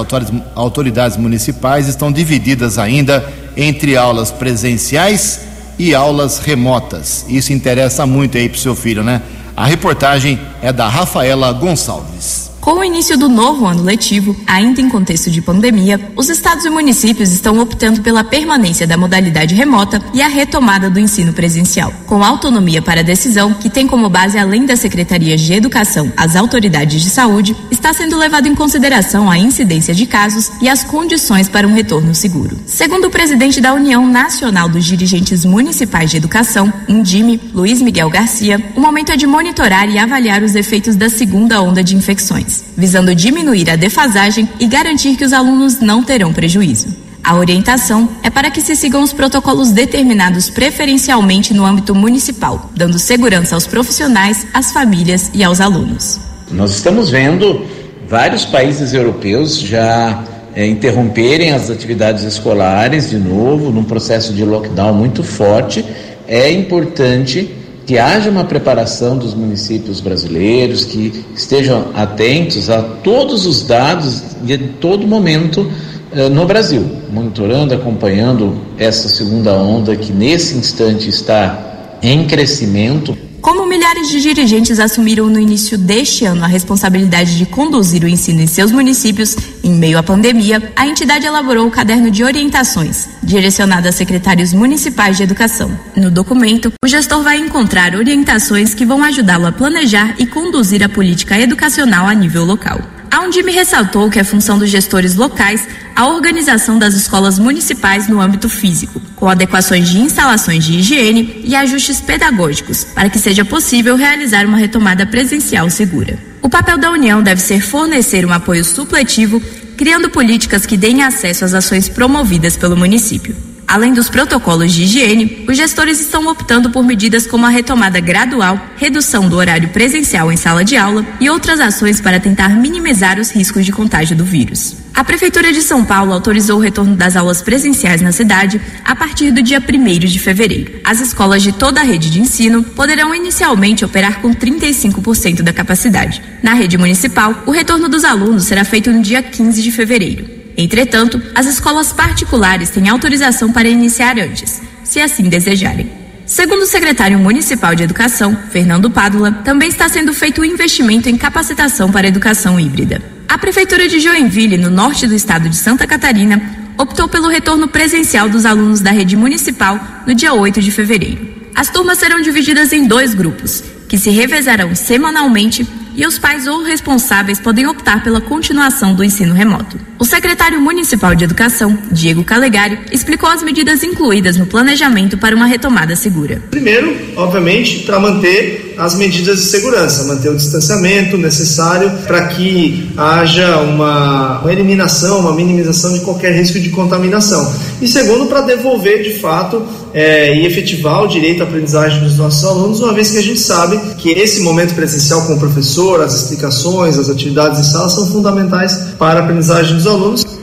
autoridades 0.56 1.18
municipais, 1.18 1.90
estão 1.90 2.14
divididas 2.14 2.78
ainda 2.78 3.30
entre 3.58 3.98
aulas 3.98 4.32
presenciais 4.32 5.42
e 5.78 5.94
aulas 5.94 6.40
remotas. 6.40 7.26
Isso 7.28 7.52
interessa 7.52 8.06
muito 8.06 8.38
aí 8.38 8.48
para 8.48 8.58
o 8.58 8.62
seu 8.62 8.74
filho, 8.74 9.04
né? 9.04 9.22
A 9.56 9.66
reportagem 9.66 10.40
é 10.62 10.72
da 10.72 10.88
Rafaela 10.88 11.52
Gonçalves. 11.52 12.51
Com 12.62 12.74
o 12.74 12.84
início 12.84 13.18
do 13.18 13.28
novo 13.28 13.66
ano 13.66 13.82
letivo, 13.82 14.36
ainda 14.46 14.80
em 14.80 14.88
contexto 14.88 15.32
de 15.32 15.42
pandemia, 15.42 16.00
os 16.16 16.30
estados 16.30 16.64
e 16.64 16.70
municípios 16.70 17.32
estão 17.32 17.58
optando 17.58 18.04
pela 18.04 18.24
permanência 18.24 18.86
da 18.86 18.96
modalidade 18.96 19.56
remota 19.56 20.00
e 20.14 20.22
a 20.22 20.28
retomada 20.28 20.88
do 20.88 21.00
ensino 21.00 21.34
presencial. 21.34 21.92
Com 22.06 22.24
autonomia 22.24 22.80
para 22.80 23.00
a 23.00 23.04
decisão, 23.04 23.52
que 23.52 23.68
tem 23.68 23.88
como 23.88 24.08
base, 24.10 24.38
além 24.38 24.64
das 24.64 24.80
secretarias 24.80 25.42
de 25.42 25.54
educação, 25.54 26.14
as 26.16 26.36
autoridades 26.36 27.02
de 27.02 27.10
saúde, 27.10 27.58
está 27.72 27.94
sendo 27.94 28.16
levado 28.16 28.48
em 28.48 28.54
consideração 28.54 29.30
a 29.30 29.40
incidência 29.40 29.96
de 29.96 30.06
casos 30.06 30.52
e 30.62 30.70
as 30.70 30.84
condições 30.84 31.50
para 31.50 31.68
um 31.68 31.74
retorno 31.74 32.14
seguro. 32.14 32.60
Segundo 32.68 33.06
o 33.08 33.12
presidente 33.12 33.60
da 33.60 33.74
União 33.74 34.06
Nacional 34.06 34.70
dos 34.70 34.86
Dirigentes 34.86 35.44
Municipais 35.46 36.12
de 36.12 36.18
Educação, 36.18 36.72
Indime, 36.88 37.42
Luiz 37.56 37.82
Miguel 37.82 38.12
Garcia, 38.12 38.64
o 38.76 38.80
momento 38.80 39.12
é 39.12 39.18
de 39.18 39.26
monitorar 39.26 39.90
e 39.90 39.98
avaliar 39.98 40.44
os 40.44 40.54
efeitos 40.54 40.96
da 40.96 41.10
segunda 41.10 41.60
onda 41.60 41.84
de 41.84 41.96
infecções 41.96 42.51
visando 42.76 43.14
diminuir 43.16 43.70
a 43.70 43.76
defasagem 43.76 44.50
e 44.60 44.68
garantir 44.68 45.16
que 45.16 45.26
os 45.26 45.34
alunos 45.34 45.80
não 45.80 46.04
terão 46.04 46.34
prejuízo. 46.34 46.88
A 47.24 47.36
orientação 47.36 48.10
é 48.24 48.30
para 48.32 48.50
que 48.50 48.62
se 48.62 48.76
sigam 48.76 49.04
os 49.04 49.14
protocolos 49.14 49.72
determinados 49.72 50.50
preferencialmente 50.50 51.54
no 51.54 51.66
âmbito 51.66 51.94
municipal, 51.94 52.72
dando 52.76 52.98
segurança 52.98 53.54
aos 53.54 53.68
profissionais, 53.68 54.48
às 54.54 54.72
famílias 54.72 55.30
e 55.34 55.44
aos 55.44 55.62
alunos. 55.62 56.20
Nós 56.52 56.72
estamos 56.72 57.10
vendo 57.12 57.66
vários 58.08 58.44
países 58.44 58.94
europeus 58.94 59.60
já 59.60 60.24
é, 60.56 60.66
interromperem 60.66 61.52
as 61.52 61.70
atividades 61.70 62.24
escolares 62.24 63.12
de 63.12 63.18
novo, 63.18 63.72
num 63.72 63.84
processo 63.84 64.34
de 64.34 64.44
lockdown 64.44 64.94
muito 64.94 65.24
forte. 65.24 65.86
É 66.28 66.52
importante 66.52 67.61
que 67.86 67.98
haja 67.98 68.30
uma 68.30 68.44
preparação 68.44 69.18
dos 69.18 69.34
municípios 69.34 70.00
brasileiros, 70.00 70.86
que 70.86 71.26
estejam 71.36 71.88
atentos 71.94 72.70
a 72.70 72.82
todos 72.82 73.46
os 73.46 73.64
dados 73.64 74.22
de 74.44 74.58
todo 74.58 75.08
momento 75.08 75.70
eh, 76.14 76.30
no 76.30 76.46
Brasil, 76.46 76.86
monitorando, 77.12 77.74
acompanhando 77.74 78.56
essa 78.78 79.10
segunda 79.10 79.54
onda 79.54 79.96
que 79.96 80.12
nesse 80.12 80.58
instante 80.58 81.10
está 81.10 81.98
em 82.02 82.26
crescimento. 82.26 83.18
Como 83.42 83.66
milhares 83.66 84.08
de 84.08 84.22
dirigentes 84.22 84.80
assumiram 84.80 85.28
no 85.28 85.40
início 85.40 85.76
deste 85.76 86.26
ano 86.26 86.44
a 86.44 86.48
responsabilidade 86.48 87.40
de 87.40 87.46
conduzir 87.48 88.04
o 88.04 88.08
ensino 88.08 88.40
em 88.40 88.46
seus 88.46 88.72
municípios 88.72 89.36
em 89.64 89.72
meio 89.72 89.98
à 89.98 90.04
pandemia, 90.04 90.72
a 90.76 90.86
entidade 90.86 91.26
elaborou 91.26 91.68
o 91.68 91.72
caderno 91.72 92.12
de 92.12 92.24
orientações, 92.24 93.10
direcionado 93.24 93.88
a 93.88 93.92
secretários 93.92 94.54
municipais 94.54 95.18
de 95.18 95.24
educação. 95.24 95.76
No 95.96 96.12
documento, 96.12 96.72
o 96.84 96.88
gestor 96.88 97.24
vai 97.24 97.40
encontrar 97.40 97.96
orientações 97.96 98.76
que 98.76 98.86
vão 98.86 99.04
ajudá-lo 99.04 99.48
a 99.48 99.52
planejar 99.52 100.16
e 100.20 100.28
conduzir 100.28 100.84
a 100.84 100.90
política 100.90 101.40
educacional 101.40 102.08
a 102.08 102.14
nível 102.14 102.46
local. 102.46 103.01
A 103.32 103.34
Undime 103.34 103.54
ressaltou 103.54 104.10
que 104.10 104.20
é 104.20 104.26
função 104.26 104.60
dos 104.60 104.70
gestores 104.70 105.16
locais 105.16 105.66
a 105.96 106.06
organização 106.06 106.78
das 106.78 106.94
escolas 106.94 107.40
municipais 107.40 108.10
no 108.10 108.20
âmbito 108.20 108.50
físico, 108.50 109.02
com 109.16 109.30
adequações 109.30 109.88
de 109.88 110.00
instalações 110.00 110.66
de 110.66 110.74
higiene 110.74 111.42
e 111.46 111.56
ajustes 111.56 112.02
pedagógicos, 112.02 112.84
para 112.84 113.10
que 113.10 113.18
seja 113.18 113.46
possível 113.46 113.96
realizar 113.96 114.46
uma 114.46 114.58
retomada 114.58 115.06
presencial 115.06 115.70
segura. 115.70 116.20
O 116.42 116.50
papel 116.50 116.78
da 116.78 116.92
União 116.92 117.24
deve 117.24 117.40
ser 117.40 117.62
fornecer 117.62 118.26
um 118.26 118.34
apoio 118.34 118.66
supletivo, 118.66 119.42
criando 119.78 120.10
políticas 120.10 120.66
que 120.66 120.76
deem 120.76 121.02
acesso 121.02 121.46
às 121.46 121.54
ações 121.54 121.88
promovidas 121.88 122.58
pelo 122.58 122.76
município. 122.76 123.34
Além 123.72 123.94
dos 123.94 124.10
protocolos 124.10 124.74
de 124.74 124.84
higiene, 124.84 125.46
os 125.48 125.56
gestores 125.56 126.02
estão 126.02 126.28
optando 126.28 126.72
por 126.72 126.84
medidas 126.84 127.26
como 127.26 127.46
a 127.46 127.50
retomada 127.50 128.02
gradual, 128.02 128.60
redução 128.76 129.30
do 129.30 129.38
horário 129.38 129.70
presencial 129.70 130.30
em 130.30 130.36
sala 130.36 130.62
de 130.62 130.76
aula 130.76 131.06
e 131.22 131.30
outras 131.30 131.58
ações 131.62 132.02
para 132.02 132.20
tentar 132.20 132.50
minimizar 132.50 133.18
os 133.18 133.32
riscos 133.32 133.66
de 133.66 133.72
contágio 133.72 134.14
do 134.14 134.26
vírus. 134.26 134.76
A 134.94 135.06
Prefeitura 135.06 135.54
de 135.54 135.62
São 135.62 135.86
Paulo 135.86 136.12
autorizou 136.12 136.58
o 136.58 136.62
retorno 136.62 136.98
das 136.98 137.16
aulas 137.16 137.42
presenciais 137.42 138.02
na 138.02 138.12
cidade 138.12 138.60
a 138.84 138.94
partir 138.94 139.32
do 139.32 139.42
dia 139.42 139.64
1 139.66 140.00
de 140.00 140.20
fevereiro. 140.20 140.82
As 140.84 141.00
escolas 141.00 141.42
de 141.42 141.54
toda 141.54 141.80
a 141.80 141.84
rede 141.86 142.10
de 142.10 142.20
ensino 142.20 142.64
poderão 142.64 143.16
inicialmente 143.16 143.86
operar 143.86 144.20
com 144.20 144.34
35% 144.34 145.44
da 145.44 145.54
capacidade. 145.54 146.22
Na 146.44 146.54
rede 146.54 146.78
municipal, 146.78 147.42
o 147.46 147.52
retorno 147.52 147.88
dos 147.88 148.04
alunos 148.04 148.44
será 148.44 148.66
feito 148.66 148.92
no 148.92 149.02
dia 149.02 149.24
15 149.24 149.64
de 149.64 149.72
fevereiro. 149.72 150.41
Entretanto, 150.62 151.20
as 151.34 151.48
escolas 151.48 151.92
particulares 151.92 152.70
têm 152.70 152.88
autorização 152.88 153.52
para 153.52 153.68
iniciar 153.68 154.20
antes, 154.20 154.62
se 154.84 155.02
assim 155.02 155.24
desejarem. 155.24 155.92
Segundo 156.24 156.62
o 156.62 156.68
secretário 156.68 157.18
municipal 157.18 157.74
de 157.74 157.82
Educação, 157.82 158.38
Fernando 158.52 158.88
Pádula, 158.92 159.32
também 159.44 159.70
está 159.70 159.90
sendo 159.90 160.14
feito 160.14 160.40
um 160.40 160.46
investimento 160.46 161.10
em 161.10 161.18
capacitação 161.18 161.92
para 161.92 162.08
educação 162.08 162.60
híbrida. 162.60 163.02
A 163.28 163.40
Prefeitura 163.40 163.88
de 163.88 164.00
Joinville, 164.00 164.56
no 164.56 164.70
norte 164.70 165.08
do 165.08 165.16
estado 165.16 165.50
de 165.50 165.56
Santa 165.56 165.88
Catarina, 165.88 166.40
optou 166.78 167.08
pelo 167.10 167.28
retorno 167.28 167.68
presencial 167.68 168.30
dos 168.30 168.46
alunos 168.46 168.82
da 168.82 168.92
rede 168.92 169.18
municipal 169.18 169.80
no 170.06 170.14
dia 170.14 170.32
8 170.32 170.62
de 170.62 170.70
fevereiro. 170.70 171.28
As 171.56 171.70
turmas 171.70 171.98
serão 171.98 172.22
divididas 172.22 172.72
em 172.72 172.86
dois 172.86 173.16
grupos, 173.16 173.64
que 173.90 173.98
se 173.98 174.12
revezarão 174.12 174.76
semanalmente 174.76 175.68
e 175.96 176.06
os 176.06 176.18
pais 176.18 176.48
ou 176.48 176.64
responsáveis 176.64 177.40
podem 177.40 177.68
optar 177.68 178.04
pela 178.04 178.22
continuação 178.22 178.94
do 178.94 179.04
ensino 179.04 179.34
remoto. 179.34 179.78
O 180.00 180.06
secretário 180.06 180.60
municipal 180.62 181.14
de 181.14 181.24
Educação, 181.24 181.78
Diego 181.92 182.24
Calegari, 182.24 182.80
explicou 182.92 183.30
as 183.30 183.44
medidas 183.44 183.84
incluídas 183.84 184.38
no 184.38 184.46
planejamento 184.46 185.18
para 185.18 185.36
uma 185.36 185.46
retomada 185.46 185.96
segura. 185.96 186.42
Primeiro, 186.50 186.96
obviamente, 187.16 187.80
para 187.80 188.00
manter 188.00 188.71
as 188.78 188.96
medidas 188.96 189.40
de 189.40 189.46
segurança, 189.46 190.04
manter 190.06 190.30
o 190.30 190.36
distanciamento 190.36 191.18
necessário 191.18 191.92
para 192.06 192.28
que 192.28 192.90
haja 192.98 193.58
uma, 193.58 194.40
uma 194.40 194.52
eliminação, 194.52 195.20
uma 195.20 195.34
minimização 195.34 195.94
de 195.94 196.00
qualquer 196.02 196.34
risco 196.36 196.60
de 196.60 196.70
contaminação. 196.70 197.52
E 197.82 197.88
segundo, 197.88 198.28
para 198.28 198.42
devolver 198.42 199.04
de 199.04 199.20
fato 199.20 199.64
é, 199.94 200.36
e 200.36 200.46
efetivar 200.46 201.04
o 201.04 201.08
direito 201.08 201.42
à 201.42 201.46
aprendizagem 201.46 202.02
dos 202.02 202.18
nossos 202.18 202.44
alunos, 202.44 202.80
uma 202.80 202.94
vez 202.94 203.12
que 203.12 203.18
a 203.18 203.24
gente 203.24 203.40
sabe 203.40 203.80
que 203.98 204.10
esse 204.10 204.42
momento 204.42 204.74
presencial 204.74 205.26
com 205.26 205.34
o 205.34 205.40
professor, 205.40 206.02
as 206.02 206.16
explicações, 206.16 206.98
as 206.98 207.10
atividades 207.10 207.60
em 207.60 207.64
sala 207.64 207.90
são 207.90 208.08
fundamentais 208.08 208.94
para 208.98 209.20
a 209.20 209.24
aprendizagem 209.24 209.76
dos 209.76 209.88
alunos. 209.88 210.41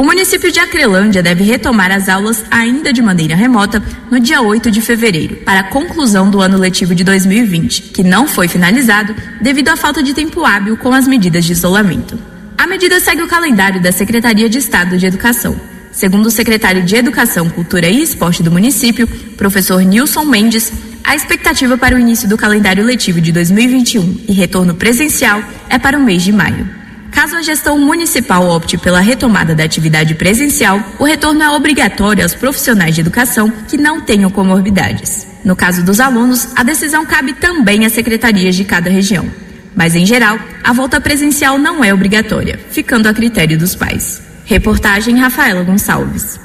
O 0.00 0.02
município 0.02 0.50
de 0.50 0.58
Acrelândia 0.58 1.22
deve 1.22 1.44
retomar 1.44 1.92
as 1.92 2.08
aulas 2.08 2.42
ainda 2.50 2.90
de 2.90 3.02
maneira 3.02 3.36
remota 3.36 3.82
no 4.10 4.18
dia 4.18 4.40
8 4.40 4.70
de 4.70 4.80
fevereiro, 4.80 5.36
para 5.44 5.60
a 5.60 5.64
conclusão 5.64 6.30
do 6.30 6.40
ano 6.40 6.56
letivo 6.56 6.94
de 6.94 7.04
2020, 7.04 7.82
que 7.92 8.02
não 8.02 8.26
foi 8.26 8.48
finalizado 8.48 9.14
devido 9.42 9.68
à 9.68 9.76
falta 9.76 10.02
de 10.02 10.14
tempo 10.14 10.42
hábil 10.42 10.78
com 10.78 10.94
as 10.94 11.06
medidas 11.06 11.44
de 11.44 11.52
isolamento. 11.52 12.18
A 12.56 12.66
medida 12.66 12.98
segue 12.98 13.20
o 13.20 13.28
calendário 13.28 13.78
da 13.78 13.92
Secretaria 13.92 14.48
de 14.48 14.56
Estado 14.56 14.96
de 14.96 15.04
Educação. 15.04 15.54
Segundo 15.92 16.24
o 16.24 16.30
secretário 16.30 16.82
de 16.82 16.96
Educação, 16.96 17.50
Cultura 17.50 17.86
e 17.86 18.02
Esporte 18.02 18.42
do 18.42 18.50
município, 18.50 19.06
professor 19.36 19.82
Nilson 19.82 20.24
Mendes, 20.24 20.72
a 21.04 21.14
expectativa 21.14 21.76
para 21.76 21.94
o 21.94 21.98
início 21.98 22.26
do 22.26 22.38
calendário 22.38 22.82
letivo 22.82 23.20
de 23.20 23.32
2021 23.32 24.22
e 24.26 24.32
retorno 24.32 24.74
presencial 24.74 25.42
é 25.68 25.78
para 25.78 25.98
o 25.98 26.02
mês 26.02 26.22
de 26.22 26.32
maio. 26.32 26.79
Caso 27.10 27.36
a 27.36 27.42
gestão 27.42 27.78
municipal 27.78 28.48
opte 28.48 28.78
pela 28.78 29.00
retomada 29.00 29.54
da 29.54 29.64
atividade 29.64 30.14
presencial, 30.14 30.82
o 30.98 31.04
retorno 31.04 31.42
é 31.42 31.50
obrigatório 31.50 32.22
aos 32.22 32.34
profissionais 32.34 32.94
de 32.94 33.00
educação 33.00 33.50
que 33.68 33.76
não 33.76 34.00
tenham 34.00 34.30
comorbidades. 34.30 35.26
No 35.44 35.56
caso 35.56 35.82
dos 35.84 36.00
alunos, 36.00 36.48
a 36.54 36.62
decisão 36.62 37.04
cabe 37.04 37.32
também 37.32 37.84
às 37.84 37.92
secretarias 37.92 38.54
de 38.54 38.64
cada 38.64 38.90
região. 38.90 39.26
Mas, 39.74 39.94
em 39.94 40.04
geral, 40.04 40.38
a 40.62 40.72
volta 40.72 41.00
presencial 41.00 41.58
não 41.58 41.82
é 41.82 41.92
obrigatória, 41.92 42.58
ficando 42.70 43.08
a 43.08 43.14
critério 43.14 43.58
dos 43.58 43.74
pais. 43.74 44.20
Reportagem 44.44 45.16
Rafaela 45.18 45.62
Gonçalves. 45.62 46.38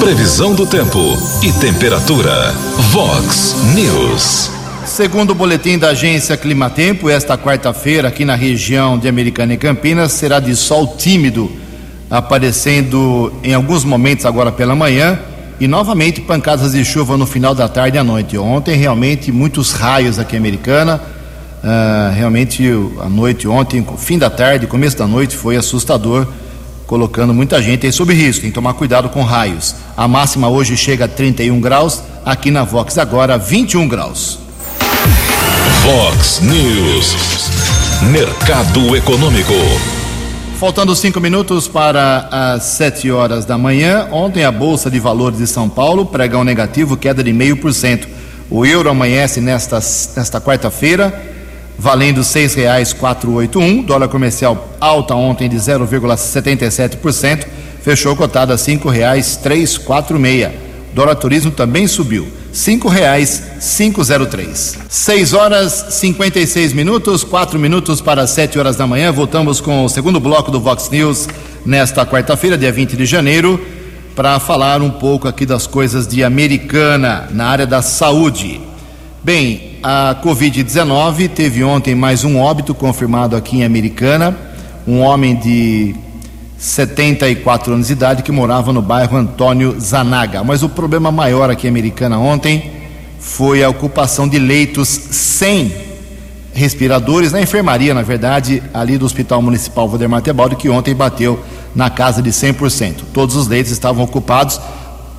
Previsão 0.00 0.54
do 0.54 0.66
tempo 0.66 0.98
e 1.42 1.52
temperatura. 1.52 2.52
Vox 2.92 3.56
News. 3.74 4.55
Segundo 4.96 5.32
o 5.32 5.34
boletim 5.34 5.76
da 5.76 5.90
agência 5.90 6.38
Climatempo, 6.38 7.10
esta 7.10 7.36
quarta-feira 7.36 8.08
aqui 8.08 8.24
na 8.24 8.34
região 8.34 8.98
de 8.98 9.06
Americana 9.06 9.52
e 9.52 9.58
Campinas 9.58 10.12
será 10.12 10.40
de 10.40 10.56
sol 10.56 10.96
tímido, 10.96 11.52
aparecendo 12.08 13.30
em 13.44 13.52
alguns 13.52 13.84
momentos 13.84 14.24
agora 14.24 14.50
pela 14.50 14.74
manhã 14.74 15.18
e 15.60 15.68
novamente 15.68 16.22
pancadas 16.22 16.72
de 16.72 16.82
chuva 16.82 17.18
no 17.18 17.26
final 17.26 17.54
da 17.54 17.68
tarde 17.68 17.98
e 17.98 18.00
à 18.00 18.02
noite. 18.02 18.38
Ontem 18.38 18.74
realmente 18.74 19.30
muitos 19.30 19.72
raios 19.72 20.18
aqui 20.18 20.34
em 20.34 20.38
Americana, 20.38 20.98
uh, 21.62 22.14
realmente 22.14 22.64
a 22.98 23.08
noite 23.10 23.46
ontem, 23.46 23.86
fim 23.98 24.16
da 24.16 24.30
tarde, 24.30 24.66
começo 24.66 24.96
da 24.96 25.06
noite 25.06 25.36
foi 25.36 25.58
assustador, 25.58 26.26
colocando 26.86 27.34
muita 27.34 27.60
gente 27.60 27.84
aí 27.84 27.92
sob 27.92 28.14
risco. 28.14 28.40
Tem 28.40 28.50
que 28.50 28.54
tomar 28.54 28.72
cuidado 28.72 29.10
com 29.10 29.22
raios. 29.22 29.74
A 29.94 30.08
máxima 30.08 30.48
hoje 30.48 30.74
chega 30.74 31.04
a 31.04 31.08
31 31.08 31.60
graus, 31.60 32.02
aqui 32.24 32.50
na 32.50 32.64
Vox 32.64 32.96
agora 32.96 33.36
21 33.36 33.86
graus. 33.86 34.45
Fox 35.86 36.40
News. 36.40 37.14
Mercado 38.10 38.96
Econômico. 38.96 39.52
Faltando 40.58 40.96
cinco 40.96 41.20
minutos 41.20 41.68
para 41.68 42.28
as 42.28 42.64
sete 42.64 43.08
horas 43.08 43.44
da 43.44 43.56
manhã, 43.56 44.08
ontem 44.10 44.42
a 44.42 44.50
Bolsa 44.50 44.90
de 44.90 44.98
Valores 44.98 45.38
de 45.38 45.46
São 45.46 45.68
Paulo, 45.68 46.04
pregão 46.04 46.42
negativo, 46.42 46.96
queda 46.96 47.22
de 47.22 47.32
meio 47.32 47.56
por 47.58 47.72
cento. 47.72 48.08
O 48.50 48.66
euro 48.66 48.90
amanhece 48.90 49.40
nesta, 49.40 49.76
nesta 49.76 50.40
quarta-feira, 50.40 51.22
valendo 51.78 52.24
oito 53.36 53.60
um. 53.60 53.80
Dólar 53.80 54.08
comercial 54.08 54.68
alta 54.80 55.14
ontem 55.14 55.48
de 55.48 55.56
0,77%, 55.56 57.46
fechou 57.80 58.16
cotado 58.16 58.52
a 58.52 58.58
quatro 59.78 60.18
meia. 60.18 60.52
Dólar 60.92 61.14
turismo 61.14 61.52
também 61.52 61.86
subiu 61.86 62.26
cinco 62.56 62.88
reais 62.88 63.42
cinco 63.60 64.02
zero 64.02 64.24
três. 64.24 64.78
Seis 64.88 65.34
horas 65.34 65.88
cinquenta 65.90 66.40
e 66.40 66.46
seis 66.46 66.72
minutos, 66.72 67.22
quatro 67.22 67.58
minutos 67.58 68.00
para 68.00 68.26
sete 68.26 68.58
horas 68.58 68.76
da 68.76 68.86
manhã. 68.86 69.12
Voltamos 69.12 69.60
com 69.60 69.84
o 69.84 69.88
segundo 69.90 70.18
bloco 70.18 70.50
do 70.50 70.58
Vox 70.58 70.88
News 70.88 71.28
nesta 71.66 72.06
quarta-feira, 72.06 72.56
dia 72.56 72.72
20 72.72 72.96
de 72.96 73.04
janeiro, 73.04 73.60
para 74.14 74.40
falar 74.40 74.80
um 74.80 74.88
pouco 74.88 75.28
aqui 75.28 75.44
das 75.44 75.66
coisas 75.66 76.06
de 76.08 76.24
Americana 76.24 77.28
na 77.30 77.46
área 77.46 77.66
da 77.66 77.82
saúde. 77.82 78.58
Bem, 79.22 79.78
a 79.82 80.16
Covid-19 80.24 81.28
teve 81.28 81.62
ontem 81.62 81.94
mais 81.94 82.24
um 82.24 82.38
óbito 82.38 82.74
confirmado 82.74 83.36
aqui 83.36 83.58
em 83.58 83.64
Americana. 83.64 84.34
Um 84.86 85.00
homem 85.00 85.36
de 85.36 85.94
74 86.58 87.74
anos 87.74 87.88
de 87.88 87.92
idade, 87.92 88.22
que 88.22 88.32
morava 88.32 88.72
no 88.72 88.80
bairro 88.80 89.16
Antônio 89.16 89.78
Zanaga. 89.78 90.42
Mas 90.42 90.62
o 90.62 90.68
problema 90.68 91.12
maior 91.12 91.50
aqui 91.50 91.66
em 91.66 91.70
Americana 91.70 92.18
ontem 92.18 92.72
foi 93.18 93.62
a 93.62 93.68
ocupação 93.68 94.26
de 94.28 94.38
leitos 94.38 94.88
sem 94.88 95.72
respiradores 96.52 97.32
na 97.32 97.42
enfermaria, 97.42 97.92
na 97.92 98.02
verdade, 98.02 98.62
ali 98.72 98.96
do 98.96 99.04
Hospital 99.04 99.42
Municipal 99.42 99.86
Valdemar 99.88 100.22
Tebaldo, 100.22 100.56
que 100.56 100.70
ontem 100.70 100.94
bateu 100.94 101.38
na 101.74 101.90
casa 101.90 102.22
de 102.22 102.30
100%. 102.30 103.02
Todos 103.12 103.36
os 103.36 103.46
leitos 103.46 103.70
estavam 103.70 104.02
ocupados 104.02 104.58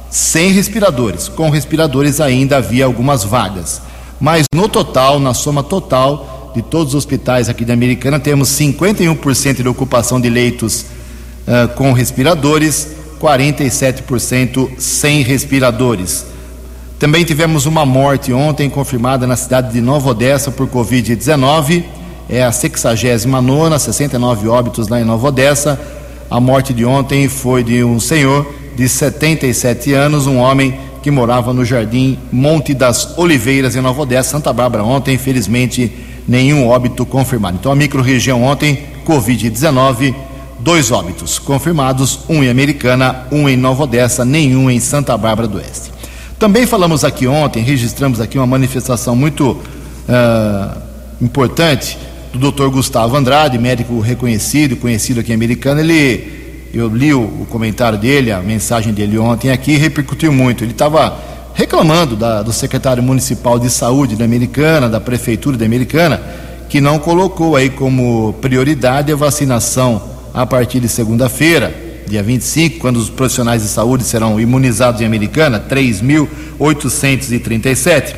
sem 0.10 0.52
respiradores. 0.52 1.28
Com 1.28 1.52
respiradores 1.52 2.20
ainda 2.20 2.58
havia 2.58 2.86
algumas 2.86 3.24
vagas. 3.24 3.82
Mas 4.20 4.46
no 4.54 4.68
total, 4.68 5.20
na 5.20 5.36
soma 5.36 5.62
total 5.62 6.52
de 6.56 6.64
todos 6.64 6.90
os 6.90 6.96
hospitais 6.96 7.50
aqui 7.50 7.64
da 7.64 7.74
Americana, 7.74 8.20
temos 8.20 8.50
51% 8.50 9.62
de 9.62 9.68
ocupação 9.68 10.20
de 10.20 10.28
leitos 10.28 10.88
uh, 11.48 11.68
com 11.76 11.94
respiradores, 11.94 12.90
47% 13.20 14.78
sem 14.78 15.24
respiradores. 15.24 16.26
Também 17.00 17.24
tivemos 17.24 17.66
uma 17.66 17.86
morte 17.86 18.34
ontem 18.34 18.70
confirmada 18.70 19.28
na 19.28 19.36
cidade 19.36 19.72
de 19.72 19.82
Nova 19.82 20.10
Odessa 20.10 20.52
por 20.52 20.68
Covid-19. 20.68 21.84
É 22.30 22.44
a 22.44 22.52
69, 22.52 23.80
69 23.80 24.48
óbitos 24.48 24.88
lá 24.88 25.00
em 25.00 25.04
Nova 25.06 25.28
Odessa. 25.28 25.80
A 26.30 26.40
morte 26.40 26.74
de 26.74 26.84
ontem 26.84 27.30
foi 27.30 27.64
de 27.64 27.84
um 27.84 28.00
senhor 28.00 28.52
de 28.76 28.90
77 28.90 29.94
anos, 29.94 30.28
um 30.28 30.38
homem 30.38 30.78
que 31.02 31.10
morava 31.10 31.54
no 31.54 31.64
Jardim 31.64 32.18
Monte 32.32 32.74
das 32.74 33.18
Oliveiras, 33.18 33.76
em 33.76 33.82
Nova 33.82 34.02
Odessa, 34.02 34.32
Santa 34.32 34.52
Bárbara. 34.52 34.84
Ontem, 34.84 35.16
infelizmente, 35.16 35.92
nenhum 36.28 36.68
óbito 36.68 37.06
confirmado. 37.06 37.58
Então, 37.60 37.72
a 37.72 37.76
microrregião 37.76 38.44
ontem, 38.44 38.80
Covid-19 39.06 40.14
dois 40.60 40.92
óbitos 40.92 41.40
confirmados, 41.40 42.20
um 42.28 42.44
em 42.44 42.50
Americana, 42.50 43.28
um 43.32 43.48
em 43.48 43.56
Nova 43.56 43.84
Odessa, 43.84 44.26
nenhum 44.26 44.70
em 44.70 44.80
Santa 44.80 45.18
Bárbara 45.18 45.48
do 45.48 45.58
Oeste. 45.58 45.92
Também 46.40 46.66
falamos 46.66 47.04
aqui 47.04 47.28
ontem, 47.28 47.64
registramos 47.64 48.22
aqui 48.22 48.38
uma 48.38 48.46
manifestação 48.46 49.16
muito 49.16 49.52
uh, 49.52 50.82
importante 51.22 51.98
do 52.34 52.52
Dr. 52.52 52.68
Gustavo 52.70 53.16
Andrade, 53.16 53.58
médico 53.58 54.00
reconhecido, 54.00 54.76
conhecido 54.76 55.20
aqui 55.20 55.32
em 55.32 55.36
Americana. 55.36 55.82
Ele 55.82 56.38
eu 56.74 56.90
li 56.90 57.14
o, 57.14 57.22
o 57.22 57.48
comentário 57.50 57.98
dele, 57.98 58.32
a 58.32 58.40
mensagem 58.40 58.94
dele 58.94 59.18
ontem 59.18 59.50
aqui, 59.50 59.78
repercutiu 59.78 60.32
muito. 60.32 60.64
Ele 60.64 60.72
estava 60.72 61.18
reclamando 61.54 62.16
da, 62.16 62.44
do 62.44 62.54
secretário 62.54 63.02
municipal 63.02 63.58
de 63.58 63.70
saúde 63.70 64.16
da 64.16 64.26
Americana, 64.26 64.88
da 64.88 65.00
prefeitura 65.00 65.58
da 65.58 65.66
Americana, 65.66 66.22
que 66.70 66.80
não 66.80 67.00
colocou 67.00 67.56
aí 67.56 67.70
como 67.70 68.34
prioridade 68.34 69.12
a 69.12 69.16
vacinação 69.16 70.17
a 70.38 70.46
partir 70.46 70.80
de 70.80 70.88
segunda-feira, 70.88 71.76
dia 72.06 72.22
25, 72.22 72.78
quando 72.78 72.98
os 72.98 73.10
profissionais 73.10 73.64
de 73.64 73.70
saúde 73.70 74.04
serão 74.04 74.40
imunizados 74.40 75.02
em 75.02 75.06
Americana, 75.06 75.60
3.837, 75.60 78.16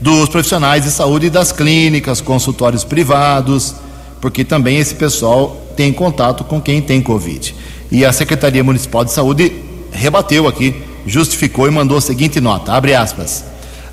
dos 0.00 0.28
profissionais 0.28 0.82
de 0.82 0.90
saúde 0.90 1.30
das 1.30 1.52
clínicas, 1.52 2.20
consultórios 2.20 2.82
privados, 2.82 3.76
porque 4.20 4.44
também 4.44 4.78
esse 4.78 4.96
pessoal 4.96 5.64
tem 5.76 5.92
contato 5.92 6.42
com 6.42 6.60
quem 6.60 6.82
tem 6.82 7.00
Covid. 7.00 7.54
E 7.88 8.04
a 8.04 8.12
Secretaria 8.12 8.64
Municipal 8.64 9.04
de 9.04 9.12
Saúde 9.12 9.52
rebateu 9.92 10.48
aqui, 10.48 10.74
justificou 11.06 11.68
e 11.68 11.70
mandou 11.70 11.98
a 11.98 12.00
seguinte 12.00 12.40
nota, 12.40 12.72
abre 12.72 12.96
aspas. 12.96 13.44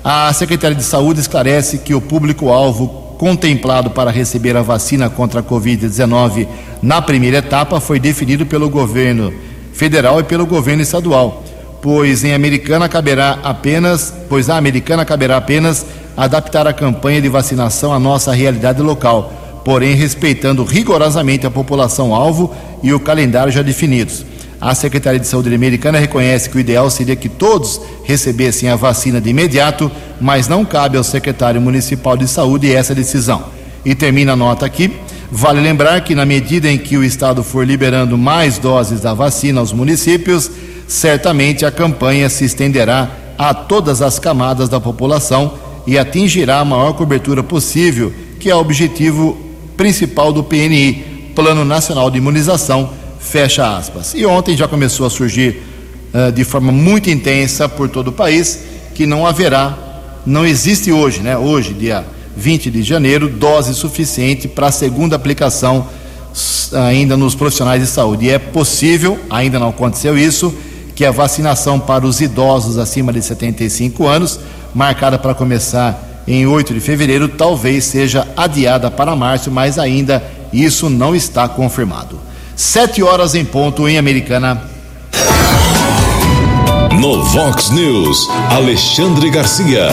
A 0.02 0.32
Secretaria 0.32 0.76
de 0.76 0.82
Saúde 0.82 1.20
esclarece 1.20 1.78
que 1.78 1.94
o 1.94 2.00
público-alvo 2.00 3.09
contemplado 3.20 3.90
para 3.90 4.10
receber 4.10 4.56
a 4.56 4.62
vacina 4.62 5.10
contra 5.10 5.40
a 5.40 5.42
Covid-19 5.42 6.48
na 6.80 7.02
primeira 7.02 7.36
etapa 7.36 7.78
foi 7.78 8.00
definido 8.00 8.46
pelo 8.46 8.70
governo 8.70 9.30
federal 9.74 10.20
e 10.20 10.24
pelo 10.24 10.46
governo 10.46 10.80
estadual, 10.80 11.44
pois 11.82 12.24
em 12.24 12.32
Americana 12.32 12.88
caberá 12.88 13.38
apenas, 13.42 14.10
pois 14.26 14.48
a 14.48 14.56
Americana 14.56 15.04
caberá 15.04 15.36
apenas 15.36 15.84
adaptar 16.16 16.66
a 16.66 16.72
campanha 16.72 17.20
de 17.20 17.28
vacinação 17.28 17.92
à 17.92 17.98
nossa 17.98 18.32
realidade 18.32 18.80
local, 18.80 19.60
porém 19.66 19.94
respeitando 19.94 20.64
rigorosamente 20.64 21.46
a 21.46 21.50
população 21.50 22.14
alvo 22.14 22.54
e 22.82 22.90
o 22.94 23.00
calendário 23.00 23.52
já 23.52 23.60
definidos. 23.60 24.24
A 24.60 24.74
Secretaria 24.74 25.18
de 25.18 25.26
Saúde 25.26 25.54
Americana 25.54 25.98
reconhece 25.98 26.50
que 26.50 26.58
o 26.58 26.60
ideal 26.60 26.90
seria 26.90 27.16
que 27.16 27.30
todos 27.30 27.80
recebessem 28.04 28.68
a 28.68 28.76
vacina 28.76 29.18
de 29.18 29.30
imediato, 29.30 29.90
mas 30.20 30.48
não 30.48 30.66
cabe 30.66 30.98
ao 30.98 31.02
secretário 31.02 31.62
municipal 31.62 32.14
de 32.14 32.28
saúde 32.28 32.70
essa 32.70 32.94
decisão. 32.94 33.44
E 33.86 33.94
termina 33.94 34.34
a 34.34 34.36
nota 34.36 34.66
aqui. 34.66 34.94
Vale 35.32 35.60
lembrar 35.62 36.02
que, 36.02 36.14
na 36.14 36.26
medida 36.26 36.70
em 36.70 36.76
que 36.76 36.98
o 36.98 37.02
Estado 37.02 37.42
for 37.42 37.66
liberando 37.66 38.18
mais 38.18 38.58
doses 38.58 39.00
da 39.00 39.14
vacina 39.14 39.60
aos 39.60 39.72
municípios, 39.72 40.50
certamente 40.86 41.64
a 41.64 41.70
campanha 41.70 42.28
se 42.28 42.44
estenderá 42.44 43.08
a 43.38 43.54
todas 43.54 44.02
as 44.02 44.18
camadas 44.18 44.68
da 44.68 44.78
população 44.78 45.54
e 45.86 45.96
atingirá 45.96 46.58
a 46.58 46.64
maior 46.66 46.92
cobertura 46.92 47.42
possível, 47.42 48.12
que 48.38 48.50
é 48.50 48.54
o 48.54 48.58
objetivo 48.58 49.38
principal 49.74 50.34
do 50.34 50.44
PNI, 50.44 51.32
Plano 51.34 51.64
Nacional 51.64 52.10
de 52.10 52.18
Imunização 52.18 52.99
fecha 53.20 53.76
aspas. 53.76 54.14
E 54.14 54.24
ontem 54.24 54.56
já 54.56 54.66
começou 54.66 55.06
a 55.06 55.10
surgir 55.10 55.62
uh, 56.12 56.32
de 56.32 56.42
forma 56.42 56.72
muito 56.72 57.10
intensa 57.10 57.68
por 57.68 57.88
todo 57.88 58.08
o 58.08 58.12
país 58.12 58.64
que 58.94 59.06
não 59.06 59.26
haverá, 59.26 59.78
não 60.26 60.44
existe 60.44 60.90
hoje, 60.90 61.20
né? 61.20 61.36
Hoje, 61.36 61.72
dia 61.72 62.04
20 62.36 62.70
de 62.70 62.82
janeiro, 62.82 63.28
dose 63.28 63.74
suficiente 63.74 64.48
para 64.48 64.68
a 64.68 64.72
segunda 64.72 65.16
aplicação 65.16 65.86
ainda 66.72 67.16
nos 67.16 67.34
profissionais 67.34 67.82
de 67.82 67.88
saúde. 67.88 68.26
E 68.26 68.30
é 68.30 68.38
possível, 68.38 69.18
ainda 69.28 69.58
não 69.58 69.70
aconteceu 69.70 70.18
isso, 70.18 70.54
que 70.94 71.04
a 71.04 71.10
vacinação 71.10 71.78
para 71.78 72.06
os 72.06 72.20
idosos 72.20 72.78
acima 72.78 73.12
de 73.12 73.22
75 73.22 74.06
anos, 74.06 74.38
marcada 74.74 75.18
para 75.18 75.34
começar 75.34 76.22
em 76.26 76.46
8 76.46 76.74
de 76.74 76.80
fevereiro, 76.80 77.28
talvez 77.28 77.84
seja 77.84 78.26
adiada 78.36 78.90
para 78.90 79.16
março, 79.16 79.50
mas 79.50 79.78
ainda 79.78 80.22
isso 80.52 80.88
não 80.88 81.14
está 81.14 81.48
confirmado. 81.48 82.29
Sete 82.60 83.02
horas 83.02 83.34
em 83.34 83.42
ponto 83.42 83.88
em 83.88 83.96
Americana. 83.96 84.64
No 87.00 87.24
Vox 87.24 87.70
News, 87.70 88.28
Alexandre 88.50 89.30
Garcia. 89.30 89.88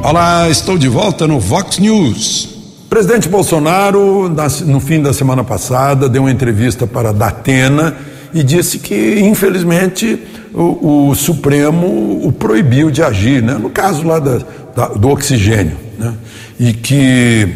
Olá, 0.00 0.48
estou 0.48 0.78
de 0.78 0.86
volta 0.88 1.26
no 1.26 1.40
Vox 1.40 1.80
News. 1.80 2.50
Presidente 2.88 3.28
Bolsonaro, 3.28 4.32
no 4.64 4.78
fim 4.78 5.02
da 5.02 5.12
semana 5.12 5.42
passada, 5.42 6.08
deu 6.08 6.22
uma 6.22 6.30
entrevista 6.30 6.86
para 6.86 7.08
a 7.08 7.12
Datena 7.12 7.96
e 8.32 8.44
disse 8.44 8.78
que, 8.78 9.18
infelizmente, 9.18 10.22
o, 10.54 11.08
o 11.08 11.14
Supremo 11.16 12.20
o 12.24 12.30
proibiu 12.30 12.92
de 12.92 13.02
agir, 13.02 13.42
né? 13.42 13.54
no 13.54 13.70
caso 13.70 14.06
lá 14.06 14.20
da, 14.20 14.38
da, 14.76 14.86
do 14.86 15.08
oxigênio. 15.08 15.76
Né? 15.98 16.14
E 16.60 16.72
que. 16.72 17.48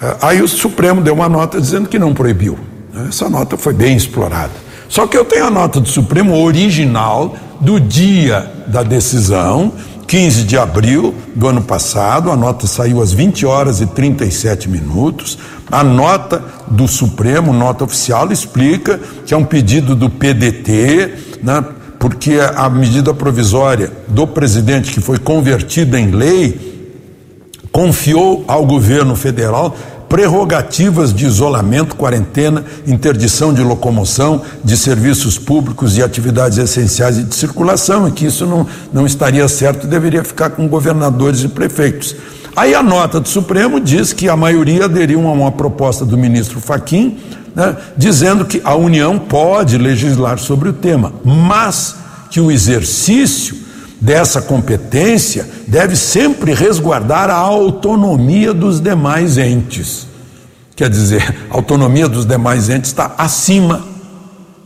Eh, 0.00 0.16
aí 0.22 0.40
o 0.40 0.48
Supremo 0.48 1.02
deu 1.02 1.12
uma 1.12 1.28
nota 1.28 1.60
dizendo 1.60 1.90
que 1.90 1.98
não 1.98 2.14
proibiu. 2.14 2.69
Essa 3.08 3.28
nota 3.28 3.56
foi 3.56 3.72
bem 3.72 3.96
explorada. 3.96 4.52
Só 4.88 5.06
que 5.06 5.16
eu 5.16 5.24
tenho 5.24 5.46
a 5.46 5.50
nota 5.50 5.80
do 5.80 5.88
Supremo 5.88 6.42
original 6.42 7.36
do 7.60 7.78
dia 7.78 8.50
da 8.66 8.82
decisão, 8.82 9.72
15 10.08 10.42
de 10.42 10.58
abril 10.58 11.14
do 11.36 11.46
ano 11.46 11.62
passado. 11.62 12.32
A 12.32 12.36
nota 12.36 12.66
saiu 12.66 13.00
às 13.00 13.12
20 13.12 13.46
horas 13.46 13.80
e 13.80 13.86
37 13.86 14.68
minutos. 14.68 15.38
A 15.70 15.84
nota 15.84 16.42
do 16.66 16.88
Supremo, 16.88 17.52
nota 17.52 17.84
oficial, 17.84 18.32
explica 18.32 18.98
que 19.24 19.32
é 19.32 19.36
um 19.36 19.44
pedido 19.44 19.94
do 19.94 20.10
PDT, 20.10 21.38
né, 21.44 21.64
porque 22.00 22.38
a 22.56 22.68
medida 22.68 23.14
provisória 23.14 23.92
do 24.08 24.26
presidente, 24.26 24.90
que 24.90 25.00
foi 25.00 25.18
convertida 25.18 26.00
em 26.00 26.10
lei, 26.10 26.70
confiou 27.70 28.44
ao 28.48 28.66
governo 28.66 29.14
federal 29.14 29.76
prerrogativas 30.10 31.14
de 31.14 31.24
isolamento, 31.24 31.94
quarentena, 31.94 32.64
interdição 32.84 33.54
de 33.54 33.62
locomoção, 33.62 34.42
de 34.62 34.76
serviços 34.76 35.38
públicos 35.38 35.96
e 35.96 36.02
atividades 36.02 36.58
essenciais 36.58 37.16
e 37.16 37.22
de 37.22 37.32
circulação, 37.32 38.08
e 38.08 38.10
que 38.10 38.26
isso 38.26 38.44
não, 38.44 38.66
não 38.92 39.06
estaria 39.06 39.46
certo 39.46 39.86
e 39.86 39.88
deveria 39.88 40.24
ficar 40.24 40.50
com 40.50 40.66
governadores 40.66 41.44
e 41.44 41.48
prefeitos. 41.48 42.16
Aí 42.56 42.74
a 42.74 42.82
nota 42.82 43.20
do 43.20 43.28
Supremo 43.28 43.78
diz 43.78 44.12
que 44.12 44.28
a 44.28 44.36
maioria 44.36 44.86
aderiu 44.86 45.28
a 45.28 45.32
uma 45.32 45.52
proposta 45.52 46.04
do 46.04 46.18
ministro 46.18 46.60
Faquim, 46.60 47.16
né, 47.54 47.76
dizendo 47.96 48.44
que 48.44 48.60
a 48.64 48.74
União 48.74 49.16
pode 49.16 49.78
legislar 49.78 50.40
sobre 50.40 50.70
o 50.70 50.72
tema, 50.72 51.12
mas 51.24 51.94
que 52.28 52.40
o 52.40 52.50
exercício 52.50 53.59
dessa 54.00 54.40
competência 54.40 55.46
deve 55.68 55.94
sempre 55.94 56.54
resguardar 56.54 57.28
a 57.28 57.34
autonomia 57.34 58.54
dos 58.54 58.80
demais 58.80 59.36
entes. 59.36 60.06
Quer 60.74 60.88
dizer, 60.88 61.36
a 61.50 61.54
autonomia 61.54 62.08
dos 62.08 62.24
demais 62.24 62.70
entes 62.70 62.90
está 62.90 63.14
acima 63.18 63.84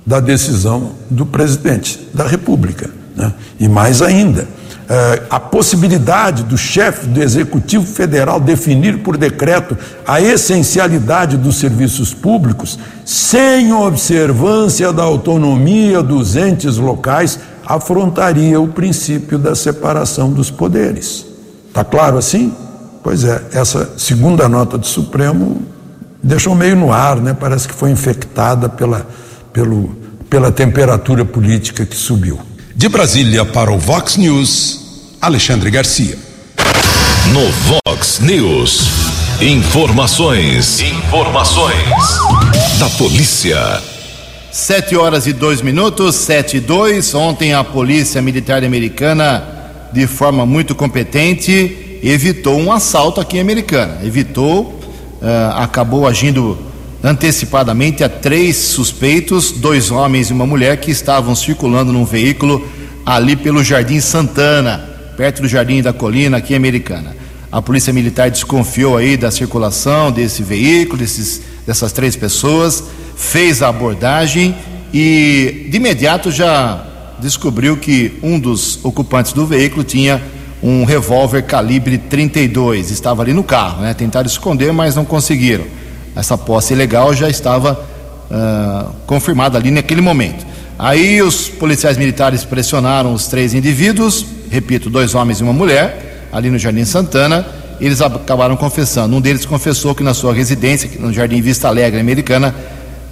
da 0.06 0.20
decisão 0.20 0.92
do 1.10 1.26
presidente 1.26 2.08
da 2.14 2.26
República. 2.26 2.90
Né? 3.16 3.32
E 3.58 3.68
mais 3.68 4.00
ainda, 4.00 4.46
eh, 4.88 5.22
a 5.30 5.40
possibilidade 5.40 6.42
do 6.44 6.58
chefe 6.58 7.06
do 7.06 7.22
Executivo 7.22 7.86
Federal 7.86 8.38
definir 8.38 8.98
por 8.98 9.16
decreto 9.16 9.76
a 10.06 10.20
essencialidade 10.20 11.36
dos 11.36 11.56
serviços 11.56 12.12
públicos 12.12 12.78
sem 13.04 13.72
observância 13.72 14.92
da 14.92 15.02
autonomia 15.02 16.02
dos 16.02 16.36
entes 16.36 16.76
locais 16.76 17.38
afrontaria 17.66 18.60
o 18.60 18.68
princípio 18.68 19.38
da 19.38 19.54
separação 19.54 20.32
dos 20.32 20.50
poderes. 20.50 21.26
Está 21.68 21.84
claro 21.84 22.18
assim? 22.18 22.52
Pois 23.02 23.24
é, 23.24 23.42
essa 23.52 23.92
segunda 23.96 24.48
nota 24.48 24.78
do 24.78 24.86
Supremo 24.86 25.62
deixou 26.22 26.54
meio 26.54 26.76
no 26.76 26.92
ar, 26.92 27.16
né? 27.16 27.36
Parece 27.38 27.68
que 27.68 27.74
foi 27.74 27.90
infectada 27.90 28.68
pela, 28.68 29.06
pelo, 29.52 29.94
pela 30.30 30.50
temperatura 30.50 31.24
política 31.24 31.84
que 31.84 31.96
subiu. 31.96 32.40
De 32.74 32.88
Brasília 32.88 33.44
para 33.44 33.70
o 33.70 33.78
Vox 33.78 34.16
News, 34.16 35.16
Alexandre 35.20 35.70
Garcia. 35.70 36.18
No 37.32 37.80
Vox 37.86 38.20
News, 38.20 38.88
informações, 39.40 40.80
informações 40.80 41.74
da 42.78 42.88
polícia. 42.90 43.93
Sete 44.54 44.94
horas 44.94 45.26
e 45.26 45.32
dois 45.32 45.60
minutos, 45.60 46.14
sete 46.14 46.58
e 46.58 46.60
dois. 46.60 47.12
Ontem 47.12 47.52
a 47.52 47.64
Polícia 47.64 48.22
Militar 48.22 48.62
Americana, 48.62 49.42
de 49.92 50.06
forma 50.06 50.46
muito 50.46 50.76
competente, 50.76 51.98
evitou 52.00 52.56
um 52.60 52.70
assalto 52.70 53.20
aqui 53.20 53.38
em 53.38 53.40
Americana. 53.40 53.98
Evitou, 54.04 54.78
uh, 55.20 55.56
acabou 55.56 56.06
agindo 56.06 56.56
antecipadamente 57.02 58.04
a 58.04 58.08
três 58.08 58.56
suspeitos, 58.56 59.50
dois 59.50 59.90
homens 59.90 60.30
e 60.30 60.32
uma 60.32 60.46
mulher 60.46 60.76
que 60.76 60.92
estavam 60.92 61.34
circulando 61.34 61.92
num 61.92 62.04
veículo 62.04 62.64
ali 63.04 63.34
pelo 63.34 63.64
Jardim 63.64 63.98
Santana, 63.98 64.88
perto 65.16 65.42
do 65.42 65.48
Jardim 65.48 65.82
da 65.82 65.92
Colina, 65.92 66.36
aqui 66.36 66.52
em 66.52 66.56
Americana. 66.56 67.16
A 67.50 67.60
Polícia 67.60 67.92
Militar 67.92 68.30
desconfiou 68.30 68.98
aí 68.98 69.16
da 69.16 69.32
circulação 69.32 70.12
desse 70.12 70.44
veículo, 70.44 70.98
desses, 70.98 71.42
dessas 71.66 71.90
três 71.90 72.14
pessoas 72.14 72.84
fez 73.16 73.62
a 73.62 73.68
abordagem 73.68 74.54
e 74.92 75.66
de 75.70 75.76
imediato 75.76 76.30
já 76.30 76.84
descobriu 77.18 77.76
que 77.76 78.18
um 78.22 78.38
dos 78.38 78.84
ocupantes 78.84 79.32
do 79.32 79.46
veículo 79.46 79.82
tinha 79.82 80.22
um 80.62 80.84
revólver 80.84 81.42
calibre 81.42 81.98
32, 81.98 82.90
estava 82.90 83.22
ali 83.22 83.32
no 83.32 83.42
carro, 83.42 83.82
né? 83.82 83.92
Tentaram 83.92 84.26
esconder, 84.26 84.72
mas 84.72 84.94
não 84.94 85.04
conseguiram. 85.04 85.64
Essa 86.16 86.38
posse 86.38 86.72
ilegal 86.72 87.12
já 87.12 87.28
estava 87.28 87.78
uh, 88.30 88.90
confirmada 89.06 89.58
ali 89.58 89.70
naquele 89.70 90.00
momento. 90.00 90.46
Aí 90.78 91.20
os 91.22 91.48
policiais 91.48 91.96
militares 91.96 92.44
pressionaram 92.44 93.12
os 93.12 93.26
três 93.26 93.52
indivíduos, 93.52 94.24
repito, 94.50 94.88
dois 94.88 95.14
homens 95.14 95.40
e 95.40 95.42
uma 95.42 95.52
mulher, 95.52 96.28
ali 96.32 96.50
no 96.50 96.58
Jardim 96.58 96.84
Santana. 96.84 97.46
Eles 97.80 98.00
acabaram 98.00 98.56
confessando. 98.56 99.16
Um 99.16 99.20
deles 99.20 99.44
confessou 99.44 99.94
que 99.94 100.02
na 100.02 100.14
sua 100.14 100.32
residência, 100.32 100.90
no 100.98 101.12
Jardim 101.12 101.40
Vista 101.40 101.68
Alegre 101.68 102.00
Americana, 102.00 102.54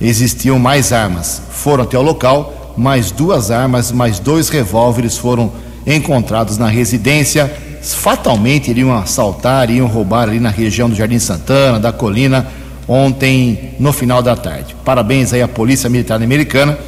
existiam 0.03 0.59
mais 0.59 0.93
armas. 0.93 1.41
Foram 1.51 1.85
até 1.85 1.97
o 1.97 2.03
local, 2.03 2.75
mais 2.77 3.11
duas 3.11 3.51
armas, 3.51 3.93
mais 3.93 4.19
dois 4.19 4.49
revólveres 4.49 5.17
foram 5.17 5.53
encontrados 5.87 6.59
na 6.59 6.67
residência. 6.67 7.53
Fatalmente 7.81 8.71
iriam 8.71 8.97
assaltar, 8.97 9.71
iriam 9.71 9.87
roubar 9.87 10.29
ali 10.29 10.41
na 10.41 10.51
região 10.51 10.89
do 10.89 10.95
Jardim 10.95 11.19
Santana, 11.19 11.79
da 11.79 11.93
colina, 11.93 12.47
ontem 12.87 13.75
no 13.79 13.93
final 13.93 14.23
da 14.23 14.37
tarde. 14.37 14.77
Parabéns 14.85 15.33
aí 15.33 15.43
à 15.43 15.49
Polícia 15.49 15.89
Militar 15.89 16.23
Americana. 16.23 16.79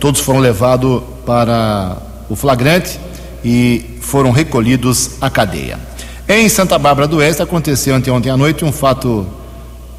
Todos 0.00 0.20
foram 0.20 0.40
levados 0.40 1.02
para 1.24 1.96
o 2.28 2.36
flagrante 2.36 2.98
e 3.44 3.98
foram 4.00 4.30
recolhidos 4.30 5.12
à 5.20 5.30
cadeia. 5.30 5.78
Em 6.28 6.48
Santa 6.48 6.78
Bárbara 6.78 7.06
do 7.06 7.18
Oeste 7.18 7.42
aconteceu 7.42 7.94
anteontem 7.94 8.32
à 8.32 8.36
noite 8.36 8.64
um 8.64 8.72
fato 8.72 9.26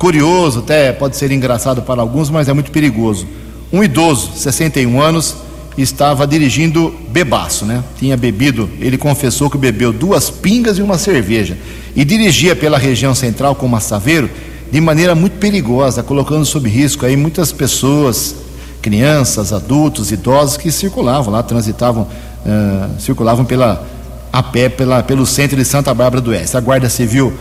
curioso, 0.06 0.60
até 0.60 0.92
pode 0.92 1.18
ser 1.18 1.32
engraçado 1.32 1.82
para 1.82 2.00
alguns, 2.00 2.30
mas 2.30 2.48
é 2.48 2.54
muito 2.54 2.70
perigoso. 2.70 3.26
Um 3.74 3.84
idoso, 3.84 4.34
61 4.36 5.02
anos, 5.02 5.36
estava 5.76 6.28
dirigindo 6.28 6.94
bebaço, 7.10 7.66
né? 7.66 7.84
Tinha 7.98 8.16
bebido, 8.16 8.70
ele 8.80 9.00
confessou 9.00 9.50
que 9.50 9.58
bebeu 9.58 9.92
duas 9.92 10.30
pingas 10.30 10.78
e 10.78 10.84
uma 10.84 11.00
cerveja 11.00 11.58
e 11.96 12.06
dirigia 12.06 12.56
pela 12.56 12.78
região 12.78 13.16
central 13.16 13.56
com 13.56 13.68
Massaveiro 13.68 14.30
de 14.72 14.80
maneira 14.80 15.16
muito 15.16 15.40
perigosa, 15.40 16.04
colocando 16.04 16.46
sob 16.46 16.70
risco 16.70 17.04
aí 17.04 17.18
muitas 17.18 17.52
pessoas, 17.52 18.36
crianças, 18.84 19.52
adultos, 19.52 20.12
idosos 20.12 20.56
que 20.56 20.72
circulavam 20.72 21.34
lá, 21.34 21.42
transitavam, 21.42 22.04
uh, 22.04 23.02
circulavam 23.02 23.44
pela 23.44 23.84
a 24.32 24.44
pé 24.44 24.70
pela, 24.70 25.02
pelo 25.02 25.26
centro 25.26 25.58
de 25.58 25.66
Santa 25.66 25.92
Bárbara 25.96 26.22
do 26.22 26.30
Oeste. 26.30 26.56
A 26.56 26.60
Guarda 26.60 26.90
Civil 26.90 27.34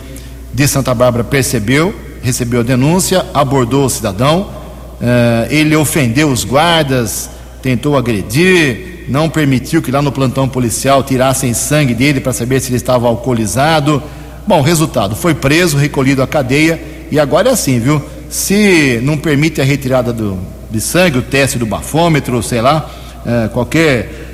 de 0.51 0.67
Santa 0.67 0.95
Bárbara 0.95 1.23
percebeu, 1.23 1.93
recebeu 2.25 2.61
a 2.61 2.63
denúncia, 2.63 3.25
abordou 3.33 3.85
o 3.85 3.89
cidadão, 3.89 4.41
uh, 4.41 5.47
ele 5.49 5.75
ofendeu 5.75 6.29
os 6.29 6.43
guardas, 6.43 7.29
tentou 7.61 7.95
agredir, 7.95 9.05
não 9.07 9.29
permitiu 9.29 9.81
que 9.81 9.91
lá 9.91 10.01
no 10.01 10.11
plantão 10.11 10.49
policial 10.49 11.03
tirassem 11.03 11.53
sangue 11.53 11.93
dele 11.93 12.19
para 12.19 12.33
saber 12.33 12.59
se 12.59 12.69
ele 12.69 12.77
estava 12.77 13.07
alcoolizado. 13.07 14.01
Bom, 14.47 14.61
resultado, 14.61 15.15
foi 15.15 15.33
preso, 15.35 15.77
recolhido 15.77 16.23
à 16.23 16.27
cadeia 16.27 16.81
e 17.11 17.19
agora 17.19 17.49
é 17.49 17.53
assim, 17.53 17.79
viu? 17.79 18.01
Se 18.29 18.99
não 19.03 19.17
permite 19.17 19.61
a 19.61 19.63
retirada 19.63 20.11
do, 20.11 20.37
de 20.69 20.81
sangue, 20.81 21.19
o 21.19 21.21
teste 21.21 21.57
do 21.59 21.65
bafômetro, 21.65 22.41
sei 22.41 22.61
lá, 22.61 22.89
é, 23.25 23.47
qualquer 23.49 24.24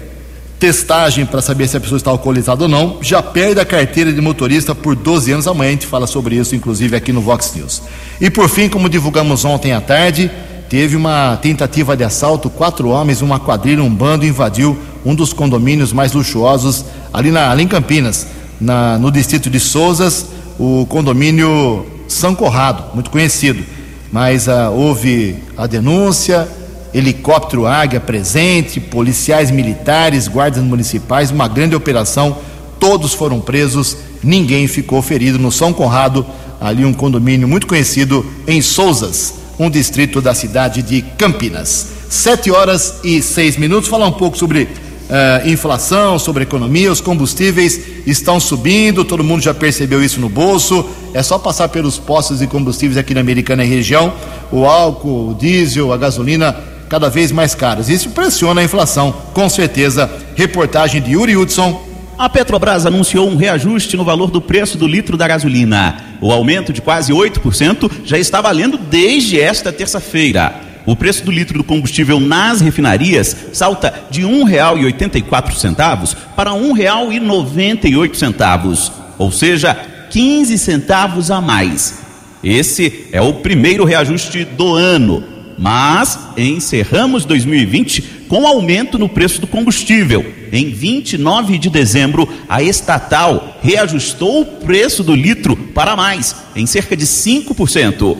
testagem 0.62 1.26
para 1.26 1.42
saber 1.42 1.68
se 1.68 1.76
a 1.76 1.80
pessoa 1.80 1.98
está 1.98 2.12
alcoolizada 2.12 2.62
ou 2.62 2.70
não, 2.70 3.00
já 3.02 3.20
perde 3.24 3.60
a 3.60 3.66
carteira 3.66 4.14
de 4.14 4.22
motorista 4.22 4.76
por 4.76 4.96
12 4.96 5.32
anos. 5.32 5.48
Amanhã 5.48 5.70
a 5.70 5.72
gente 5.72 5.88
fala 5.88 6.06
sobre 6.06 6.36
isso, 6.36 6.56
inclusive 6.56 6.96
aqui 6.96 7.12
no 7.12 7.20
Vox 7.20 7.52
News. 7.56 7.82
E 8.22 8.30
por 8.30 8.48
fim, 8.48 8.70
como 8.70 8.88
divulgamos 8.88 9.44
ontem 9.44 9.74
à 9.74 9.82
tarde, 9.82 10.30
teve 10.70 10.96
uma 10.96 11.36
tentativa 11.42 11.98
de 11.98 12.04
assalto, 12.04 12.48
quatro 12.48 12.90
homens, 12.90 13.24
uma 13.24 13.40
quadrilha, 13.40 13.84
um 13.84 13.90
bando 13.90 14.24
invadiu 14.24 14.78
um 15.04 15.16
dos 15.16 15.34
condomínios 15.34 15.92
mais 15.92 16.14
luxuosos 16.14 16.86
ali, 17.12 17.32
na, 17.32 17.50
ali 17.50 17.64
em 17.64 17.68
Campinas, 17.68 18.28
na, 18.60 19.00
no 19.00 19.10
distrito 19.10 19.50
de 19.50 19.60
Souzas, 19.60 20.28
o 20.60 20.86
condomínio 20.86 21.88
São 22.08 22.36
Corrado, 22.36 22.94
muito 22.94 23.10
conhecido. 23.10 23.64
Mas 24.12 24.48
ah, 24.48 24.70
houve 24.70 25.38
a 25.58 25.66
denúncia, 25.66 26.48
helicóptero 26.94 27.66
Águia 27.66 28.00
presente, 28.00 28.80
policiais 28.80 29.52
militares, 29.52 30.28
guardas 30.28 30.64
municipais, 30.64 31.32
uma 31.32 31.48
grande 31.48 31.76
operação, 31.76 32.38
todos 32.80 33.14
foram 33.14 33.40
presos, 33.40 33.98
ninguém 34.24 34.68
ficou 34.68 35.02
ferido 35.02 35.40
no 35.40 35.52
São 35.52 35.72
Conrado, 35.72 36.26
ali 36.60 36.86
um 36.86 36.94
condomínio 36.94 37.48
muito 37.48 37.68
conhecido 37.68 38.26
em 38.48 38.62
Souzas 38.62 39.42
um 39.62 39.70
distrito 39.70 40.22
da 40.22 40.34
cidade 40.34 40.82
de 40.82 41.04
Campinas. 41.04 41.88
Sete 42.10 42.50
horas 42.50 42.96
e 43.04 43.22
seis 43.22 43.56
minutos. 43.58 43.88
Falar 43.88 44.08
um 44.08 44.12
pouco 44.12 44.36
sobre 44.36 44.64
uh, 44.64 45.48
inflação, 45.48 46.18
sobre 46.18 46.44
economia. 46.44 46.92
Os 46.92 47.00
combustíveis 47.00 47.80
estão 48.08 48.40
subindo, 48.40 49.06
todo 49.06 49.24
mundo 49.24 49.44
já 49.44 49.54
percebeu 49.54 50.04
isso 50.04 50.20
no 50.20 50.30
bolso. 50.30 50.84
É 51.14 51.22
só 51.22 51.38
passar 51.38 51.70
pelos 51.70 52.00
postos 52.00 52.40
de 52.40 52.48
combustíveis 52.48 52.98
aqui 52.98 53.14
na 53.14 53.22
Americana 53.22 53.64
e 53.64 53.68
região. 53.68 54.14
O 54.52 54.66
álcool, 54.66 55.30
o 55.30 55.36
diesel, 55.36 55.94
a 55.94 55.98
gasolina 55.98 56.58
cada 56.92 57.10
vez 57.10 57.32
mais 57.32 57.56
caros. 57.56 57.88
Isso 57.88 58.10
pressiona 58.10 58.60
a 58.60 58.66
inflação, 58.66 59.14
com 59.34 59.48
certeza. 59.48 60.12
Reportagem 60.36 61.02
de 61.02 61.14
Yuri 61.14 61.38
Hudson 61.38 61.90
a 62.18 62.28
Petrobras 62.28 62.86
anunciou 62.86 63.30
um 63.30 63.38
reajuste 63.38 63.96
no 63.96 64.04
valor 64.04 64.30
do 64.30 64.42
preço 64.42 64.78
do 64.78 64.86
litro 64.86 65.16
da 65.16 65.26
gasolina. 65.26 65.96
O 66.20 66.34
aumento 66.34 66.74
de 66.74 66.82
quase 66.82 67.14
8% 67.14 67.90
já 68.04 68.20
está 68.20 68.42
valendo 68.42 68.78
desde 68.78 69.40
esta 69.40 69.72
terça-feira. 69.72 70.54
O 70.86 70.94
preço 70.94 71.24
do 71.24 71.32
litro 71.32 71.58
do 71.58 71.64
combustível 71.64 72.20
nas 72.20 72.60
refinarias 72.60 73.38
salta 73.54 73.94
de 74.12 74.26
R$ 74.26 74.28
1,84 74.28 76.18
para 76.36 76.52
R$ 76.52 76.60
1,98, 76.60 78.92
ou 79.18 79.32
seja, 79.32 79.78
15 80.10 80.58
centavos 80.58 81.32
a 81.32 81.40
mais. 81.40 82.02
Esse 82.44 83.08
é 83.14 83.22
o 83.22 83.36
primeiro 83.36 83.86
reajuste 83.86 84.44
do 84.44 84.76
ano, 84.76 85.24
mas 85.62 86.18
encerramos 86.36 87.24
2020 87.24 88.26
com 88.28 88.48
aumento 88.48 88.98
no 88.98 89.08
preço 89.08 89.40
do 89.40 89.46
combustível. 89.46 90.26
Em 90.52 90.72
29 90.72 91.60
de 91.60 91.70
dezembro, 91.70 92.28
a 92.50 92.64
estatal 92.64 93.60
reajustou 93.62 94.42
o 94.42 94.46
preço 94.46 95.04
do 95.04 95.14
litro 95.14 95.56
para 95.56 95.96
mais, 95.96 96.36
em 96.56 96.66
cerca 96.66 96.98
de 96.98 97.06
5%. 97.06 98.18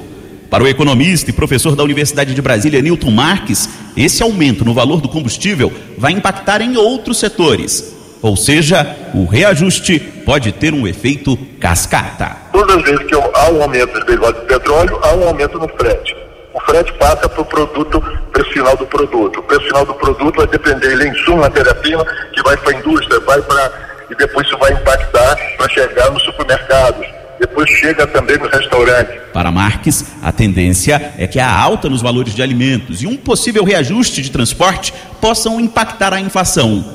Para 0.52 0.64
o 0.64 0.68
economista 0.68 1.32
e 1.32 1.34
professor 1.34 1.76
da 1.76 1.84
Universidade 1.84 2.36
de 2.36 2.42
Brasília, 2.44 2.80
Newton 2.80 3.10
Marques, 3.10 3.68
esse 3.98 4.22
aumento 4.22 4.64
no 4.64 4.76
valor 4.76 5.02
do 5.02 5.10
combustível 5.10 5.74
vai 5.98 6.12
impactar 6.12 6.62
em 6.62 6.78
outros 6.78 7.18
setores. 7.18 7.92
Ou 8.22 8.38
seja, 8.38 8.96
o 9.16 9.26
reajuste 9.26 10.00
pode 10.00 10.52
ter 10.52 10.76
um 10.76 10.88
efeito 10.88 11.36
cascata. 11.60 12.38
Todas 12.52 12.78
as 12.78 12.84
vezes 12.84 13.04
que 13.08 13.16
há 13.16 13.50
um 13.50 13.64
aumento 13.64 13.94
dos 13.94 14.06
derivados 14.06 14.42
de 14.42 14.48
petróleo, 14.48 15.00
há 15.02 15.16
um 15.16 15.28
aumento 15.28 15.58
no 15.58 15.68
frete 15.70 16.21
o 16.54 16.60
frete 16.62 16.92
passa 16.94 17.30
para 17.30 17.42
o 17.42 17.46
produto, 17.46 18.02
preço 18.32 18.52
final 18.52 18.76
do 18.76 18.86
produto. 18.86 19.40
O 19.40 19.44
preço 19.44 19.66
final 19.66 19.86
do 19.86 19.94
produto 19.94 20.36
vai 20.36 20.48
depender, 20.48 20.92
ele 20.92 21.04
é 21.04 21.08
insumo, 21.08 21.38
matéria-prima, 21.38 22.06
que 22.34 22.42
vai 22.44 22.58
para 22.58 22.76
a 22.76 22.80
indústria, 22.80 23.20
vai 23.22 23.42
para. 23.42 23.72
e 24.10 24.16
depois 24.16 24.46
isso 24.48 24.58
vai 24.58 24.74
impactar 24.74 25.36
para 25.58 25.70
chegar 25.70 26.12
nos 26.12 26.24
supermercados. 26.24 27.08
Depois 27.40 27.70
chega 27.70 28.06
também 28.06 28.38
no 28.38 28.48
restaurante. 28.48 29.20
Para 29.34 29.52
Marques, 29.52 30.06
a 30.22 30.32
tendência 30.32 31.14
é 31.18 31.26
que 31.26 31.40
a 31.40 31.52
alta 31.52 31.90
nos 31.90 32.02
valores 32.02 32.36
de 32.36 32.42
alimentos 32.44 33.02
e 33.02 33.08
um 33.08 33.18
possível 33.18 33.64
reajuste 33.64 34.22
de 34.22 34.30
transporte 34.30 34.94
possam 35.20 35.60
impactar 35.60 36.14
a 36.14 36.20
inflação. 36.20 36.86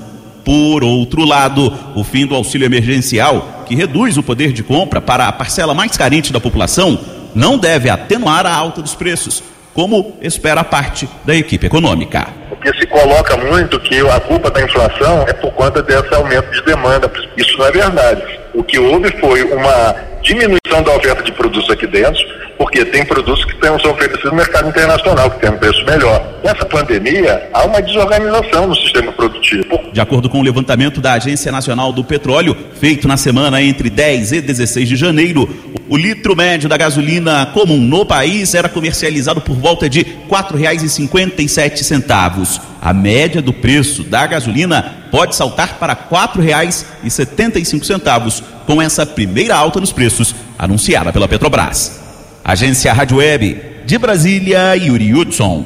Por 0.44 0.84
outro 0.84 1.24
lado, 1.24 1.72
o 1.96 2.04
fim 2.04 2.24
do 2.24 2.36
auxílio 2.36 2.64
emergencial, 2.64 3.64
que 3.66 3.74
reduz 3.74 4.16
o 4.16 4.22
poder 4.22 4.52
de 4.52 4.62
compra 4.62 5.00
para 5.00 5.26
a 5.26 5.32
parcela 5.32 5.74
mais 5.74 5.96
carente 5.96 6.32
da 6.32 6.38
população, 6.38 7.15
não 7.36 7.58
deve 7.58 7.90
atenuar 7.90 8.46
a 8.46 8.54
alta 8.54 8.80
dos 8.80 8.94
preços, 8.94 9.42
como 9.74 10.16
espera 10.22 10.64
parte 10.64 11.06
da 11.22 11.36
equipe 11.36 11.66
econômica. 11.66 12.28
Porque 12.48 12.72
se 12.78 12.86
coloca 12.86 13.36
muito 13.36 13.78
que 13.78 14.00
a 14.08 14.18
culpa 14.20 14.50
da 14.50 14.62
inflação 14.62 15.22
é 15.28 15.34
por 15.34 15.52
conta 15.52 15.82
desse 15.82 16.14
aumento 16.14 16.50
de 16.50 16.62
demanda. 16.64 17.12
Isso 17.36 17.58
não 17.58 17.66
é 17.66 17.72
verdade. 17.72 18.22
O 18.54 18.64
que 18.64 18.78
houve 18.78 19.10
foi 19.20 19.42
uma 19.52 19.94
diminuição 20.22 20.82
da 20.82 20.96
oferta 20.96 21.22
de 21.22 21.30
produtos 21.32 21.68
aqui 21.68 21.86
dentro, 21.86 22.24
porque 22.58 22.84
tem 22.84 23.04
produtos 23.04 23.44
que 23.44 23.56
são 23.82 23.92
oferecidos 23.92 24.24
no 24.24 24.34
mercado 24.36 24.68
internacional, 24.68 25.30
que 25.30 25.40
tem 25.40 25.50
um 25.50 25.58
preço 25.58 25.84
melhor. 25.84 26.24
Nessa 26.42 26.64
pandemia, 26.64 27.48
há 27.52 27.64
uma 27.64 27.82
desorganização 27.82 28.66
no 28.68 28.76
sistema 28.76 29.12
produtivo. 29.12 29.78
De 29.92 30.00
acordo 30.00 30.30
com 30.30 30.40
o 30.40 30.42
levantamento 30.42 31.00
da 31.00 31.12
Agência 31.14 31.52
Nacional 31.52 31.92
do 31.92 32.02
Petróleo, 32.04 32.56
feito 32.78 33.08
na 33.08 33.16
semana 33.16 33.62
entre 33.62 33.90
10 33.90 34.32
e 34.32 34.40
16 34.40 34.88
de 34.88 34.96
janeiro, 34.96 35.48
o 35.88 35.96
litro 35.96 36.36
médio 36.36 36.68
da 36.68 36.76
gasolina 36.76 37.46
comum 37.46 37.78
no 37.78 38.04
país 38.06 38.54
era 38.54 38.68
comercializado 38.68 39.40
por 39.40 39.56
volta 39.56 39.88
de 39.88 40.00
R$ 40.00 40.18
4,57. 40.30 42.60
A 42.80 42.92
média 42.92 43.42
do 43.42 43.52
preço 43.52 44.04
da 44.04 44.24
gasolina 44.26 45.08
pode 45.10 45.34
saltar 45.34 45.76
para 45.78 45.92
R$ 45.92 46.00
4,75 46.10 48.42
com 48.66 48.80
essa 48.80 49.04
primeira 49.04 49.56
alta 49.56 49.80
nos 49.80 49.92
preços 49.92 50.34
anunciada 50.58 51.12
pela 51.12 51.28
Petrobras. 51.28 52.05
Agência 52.48 52.92
Rádio 52.92 53.16
Web 53.16 53.60
de 53.84 53.98
Brasília, 53.98 54.76
Yuri 54.76 55.12
Hudson. 55.12 55.64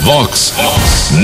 Vox 0.00 0.52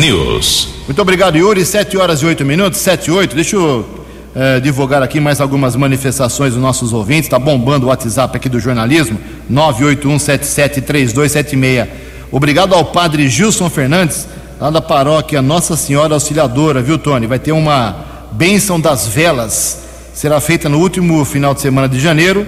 News. 0.01 0.69
Muito 0.87 1.03
obrigado, 1.03 1.37
Yuri. 1.37 1.63
7 1.63 1.99
horas 1.99 2.23
e 2.23 2.25
8 2.25 2.43
minutos, 2.43 2.81
7 2.81 3.09
e 3.09 3.11
8. 3.11 3.37
Deixa 3.37 3.55
eu 3.55 4.07
eh, 4.35 4.59
divulgar 4.61 5.03
aqui 5.03 5.21
mais 5.21 5.43
algumas 5.43 5.77
manifestações 5.77 6.55
dos 6.55 6.63
nossos 6.63 6.95
ouvintes. 6.95 7.27
Está 7.27 7.39
bombando 7.39 7.85
o 7.85 7.91
WhatsApp 7.91 8.35
aqui 8.35 8.49
do 8.49 8.59
jornalismo, 8.59 9.21
981773276. 9.53 11.87
Obrigado 12.33 12.75
ao 12.75 12.87
padre 12.87 13.29
Gilson 13.29 13.69
Fernandes, 13.69 14.27
lá 14.59 14.71
da 14.71 14.81
paróquia 14.81 15.43
Nossa 15.43 15.77
Senhora 15.77 16.15
Auxiliadora, 16.15 16.81
viu, 16.81 16.97
Tony? 16.97 17.27
Vai 17.27 17.39
ter 17.39 17.53
uma 17.53 17.95
bênção 18.33 18.81
das 18.81 19.07
velas. 19.07 19.83
Será 20.15 20.41
feita 20.41 20.67
no 20.67 20.79
último 20.79 21.23
final 21.27 21.53
de 21.53 21.61
semana 21.61 21.87
de 21.87 22.01
janeiro, 22.01 22.47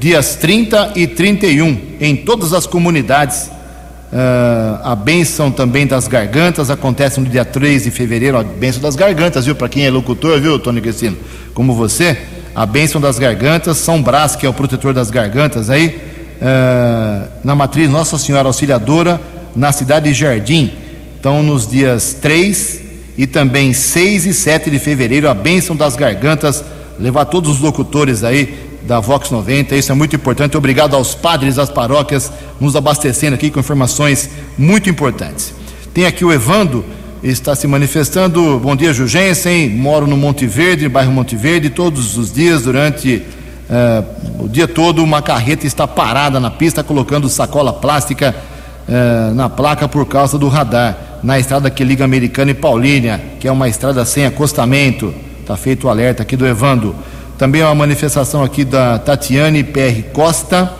dias 0.00 0.34
30 0.36 0.94
e 0.96 1.06
31, 1.06 1.78
em 2.00 2.16
todas 2.16 2.54
as 2.54 2.66
comunidades. 2.66 3.50
Uh, 4.10 4.80
a 4.82 4.96
bênção 4.96 5.52
também 5.52 5.86
das 5.86 6.08
gargantas 6.08 6.68
acontece 6.70 7.20
no 7.20 7.26
dia 7.26 7.44
3 7.44 7.84
de 7.84 7.90
fevereiro, 7.92 8.38
a 8.38 8.42
bênção 8.42 8.80
das 8.80 8.96
gargantas, 8.96 9.44
viu? 9.44 9.54
Para 9.54 9.68
quem 9.68 9.84
é 9.84 9.90
locutor, 9.90 10.40
viu, 10.40 10.58
Tony 10.58 10.80
Cristino? 10.80 11.16
Como 11.54 11.74
você, 11.74 12.18
a 12.54 12.64
bênção 12.66 13.00
das 13.00 13.18
gargantas, 13.18 13.76
São 13.76 14.02
Brás, 14.02 14.34
que 14.34 14.46
é 14.46 14.48
o 14.48 14.54
protetor 14.54 14.94
das 14.94 15.10
gargantas 15.10 15.68
aí, 15.68 16.00
uh, 16.40 17.28
na 17.44 17.54
matriz 17.54 17.88
Nossa 17.90 18.18
Senhora 18.18 18.48
Auxiliadora, 18.48 19.20
na 19.54 19.70
cidade 19.70 20.08
de 20.08 20.18
Jardim. 20.18 20.72
Então, 21.20 21.42
nos 21.42 21.68
dias 21.68 22.14
3 22.14 22.80
e 23.18 23.26
também 23.26 23.74
6 23.74 24.26
e 24.26 24.32
7 24.32 24.70
de 24.70 24.78
fevereiro, 24.78 25.28
a 25.28 25.34
bênção 25.34 25.76
das 25.76 25.94
gargantas, 25.94 26.64
levar 26.98 27.26
todos 27.26 27.50
os 27.50 27.60
locutores 27.60 28.24
aí 28.24 28.69
da 28.82 29.00
Vox 29.00 29.30
90, 29.30 29.74
isso 29.76 29.92
é 29.92 29.94
muito 29.94 30.16
importante. 30.16 30.56
Obrigado 30.56 30.94
aos 30.94 31.14
padres 31.14 31.56
das 31.56 31.70
paróquias 31.70 32.32
nos 32.60 32.74
abastecendo 32.76 33.34
aqui 33.34 33.50
com 33.50 33.60
informações 33.60 34.30
muito 34.56 34.88
importantes. 34.88 35.54
Tem 35.92 36.06
aqui 36.06 36.24
o 36.24 36.32
Evando, 36.32 36.84
está 37.22 37.54
se 37.54 37.66
manifestando. 37.66 38.58
Bom 38.58 38.74
dia, 38.74 38.92
Jugensen. 38.92 39.68
Moro 39.70 40.06
no 40.06 40.16
Monte 40.16 40.46
Verde, 40.46 40.88
bairro 40.88 41.12
Monte 41.12 41.36
Verde, 41.36 41.70
todos 41.70 42.16
os 42.16 42.32
dias, 42.32 42.62
durante 42.62 43.22
uh, 43.68 44.44
o 44.44 44.48
dia 44.48 44.66
todo, 44.66 45.02
uma 45.02 45.20
carreta 45.20 45.66
está 45.66 45.86
parada 45.86 46.40
na 46.40 46.50
pista, 46.50 46.82
colocando 46.82 47.28
sacola 47.28 47.72
plástica 47.72 48.34
uh, 48.88 49.34
na 49.34 49.48
placa 49.48 49.88
por 49.88 50.06
causa 50.06 50.38
do 50.38 50.48
radar, 50.48 50.96
na 51.22 51.38
estrada 51.38 51.70
que 51.70 51.84
liga 51.84 52.04
Americana 52.04 52.52
e 52.52 52.54
Paulínia, 52.54 53.20
que 53.38 53.46
é 53.46 53.52
uma 53.52 53.68
estrada 53.68 54.04
sem 54.04 54.24
acostamento. 54.24 55.14
Está 55.40 55.56
feito 55.56 55.86
o 55.86 55.90
alerta 55.90 56.22
aqui 56.22 56.36
do 56.36 56.46
Evando. 56.46 56.94
Também 57.40 57.62
uma 57.62 57.74
manifestação 57.74 58.44
aqui 58.44 58.66
da 58.66 58.98
Tatiane 58.98 59.64
PR 59.64 60.02
Costa. 60.12 60.70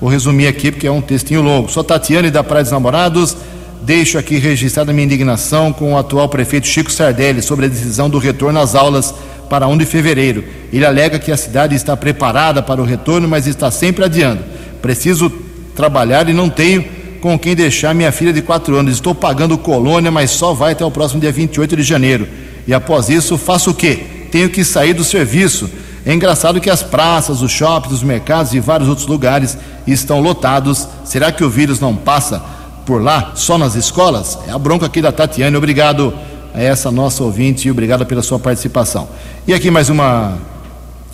Vou 0.00 0.08
resumir 0.08 0.46
aqui 0.46 0.72
porque 0.72 0.86
é 0.86 0.90
um 0.90 1.02
textinho 1.02 1.42
longo. 1.42 1.70
Sou 1.70 1.84
Tatiane 1.84 2.30
da 2.30 2.42
Praia 2.42 2.62
dos 2.62 2.72
Namorados. 2.72 3.36
Deixo 3.82 4.16
aqui 4.16 4.38
registrada 4.38 4.90
minha 4.90 5.04
indignação 5.04 5.70
com 5.70 5.92
o 5.92 5.98
atual 5.98 6.26
prefeito 6.26 6.66
Chico 6.66 6.90
Sardelli 6.90 7.42
sobre 7.42 7.66
a 7.66 7.68
decisão 7.68 8.08
do 8.08 8.16
retorno 8.16 8.58
às 8.58 8.74
aulas 8.74 9.14
para 9.50 9.68
1 9.68 9.76
de 9.76 9.84
fevereiro. 9.84 10.44
Ele 10.72 10.86
alega 10.86 11.18
que 11.18 11.30
a 11.30 11.36
cidade 11.36 11.74
está 11.74 11.94
preparada 11.94 12.62
para 12.62 12.80
o 12.80 12.86
retorno, 12.86 13.28
mas 13.28 13.46
está 13.46 13.70
sempre 13.70 14.02
adiando. 14.02 14.42
Preciso 14.80 15.30
trabalhar 15.76 16.26
e 16.26 16.32
não 16.32 16.48
tenho 16.48 16.86
com 17.20 17.38
quem 17.38 17.54
deixar 17.54 17.94
minha 17.94 18.12
filha 18.12 18.32
de 18.32 18.40
4 18.40 18.74
anos. 18.76 18.94
Estou 18.94 19.14
pagando 19.14 19.58
colônia, 19.58 20.10
mas 20.10 20.30
só 20.30 20.54
vai 20.54 20.72
até 20.72 20.86
o 20.86 20.90
próximo 20.90 21.20
dia 21.20 21.30
28 21.30 21.76
de 21.76 21.82
janeiro. 21.82 22.26
E 22.66 22.72
após 22.72 23.10
isso, 23.10 23.36
faço 23.36 23.72
o 23.72 23.74
quê? 23.74 23.98
Tenho 24.32 24.48
que 24.48 24.64
sair 24.64 24.94
do 24.94 25.04
serviço 25.04 25.68
é 26.08 26.14
engraçado 26.14 26.58
que 26.58 26.70
as 26.70 26.82
praças, 26.82 27.42
os 27.42 27.52
shoppings, 27.52 27.98
os 27.98 28.02
mercados 28.02 28.54
e 28.54 28.60
vários 28.60 28.88
outros 28.88 29.06
lugares 29.06 29.58
estão 29.86 30.22
lotados. 30.22 30.88
Será 31.04 31.30
que 31.30 31.44
o 31.44 31.50
vírus 31.50 31.80
não 31.80 31.94
passa 31.94 32.42
por 32.86 33.02
lá, 33.02 33.32
só 33.34 33.58
nas 33.58 33.74
escolas? 33.74 34.38
É 34.48 34.50
a 34.50 34.58
bronca 34.58 34.86
aqui 34.86 35.02
da 35.02 35.12
Tatiane. 35.12 35.54
Obrigado 35.54 36.14
a 36.54 36.62
essa 36.62 36.90
nossa 36.90 37.22
ouvinte 37.22 37.68
e 37.68 37.70
obrigado 37.70 38.06
pela 38.06 38.22
sua 38.22 38.38
participação. 38.38 39.06
E 39.46 39.52
aqui 39.52 39.70
mais 39.70 39.90
uma 39.90 40.38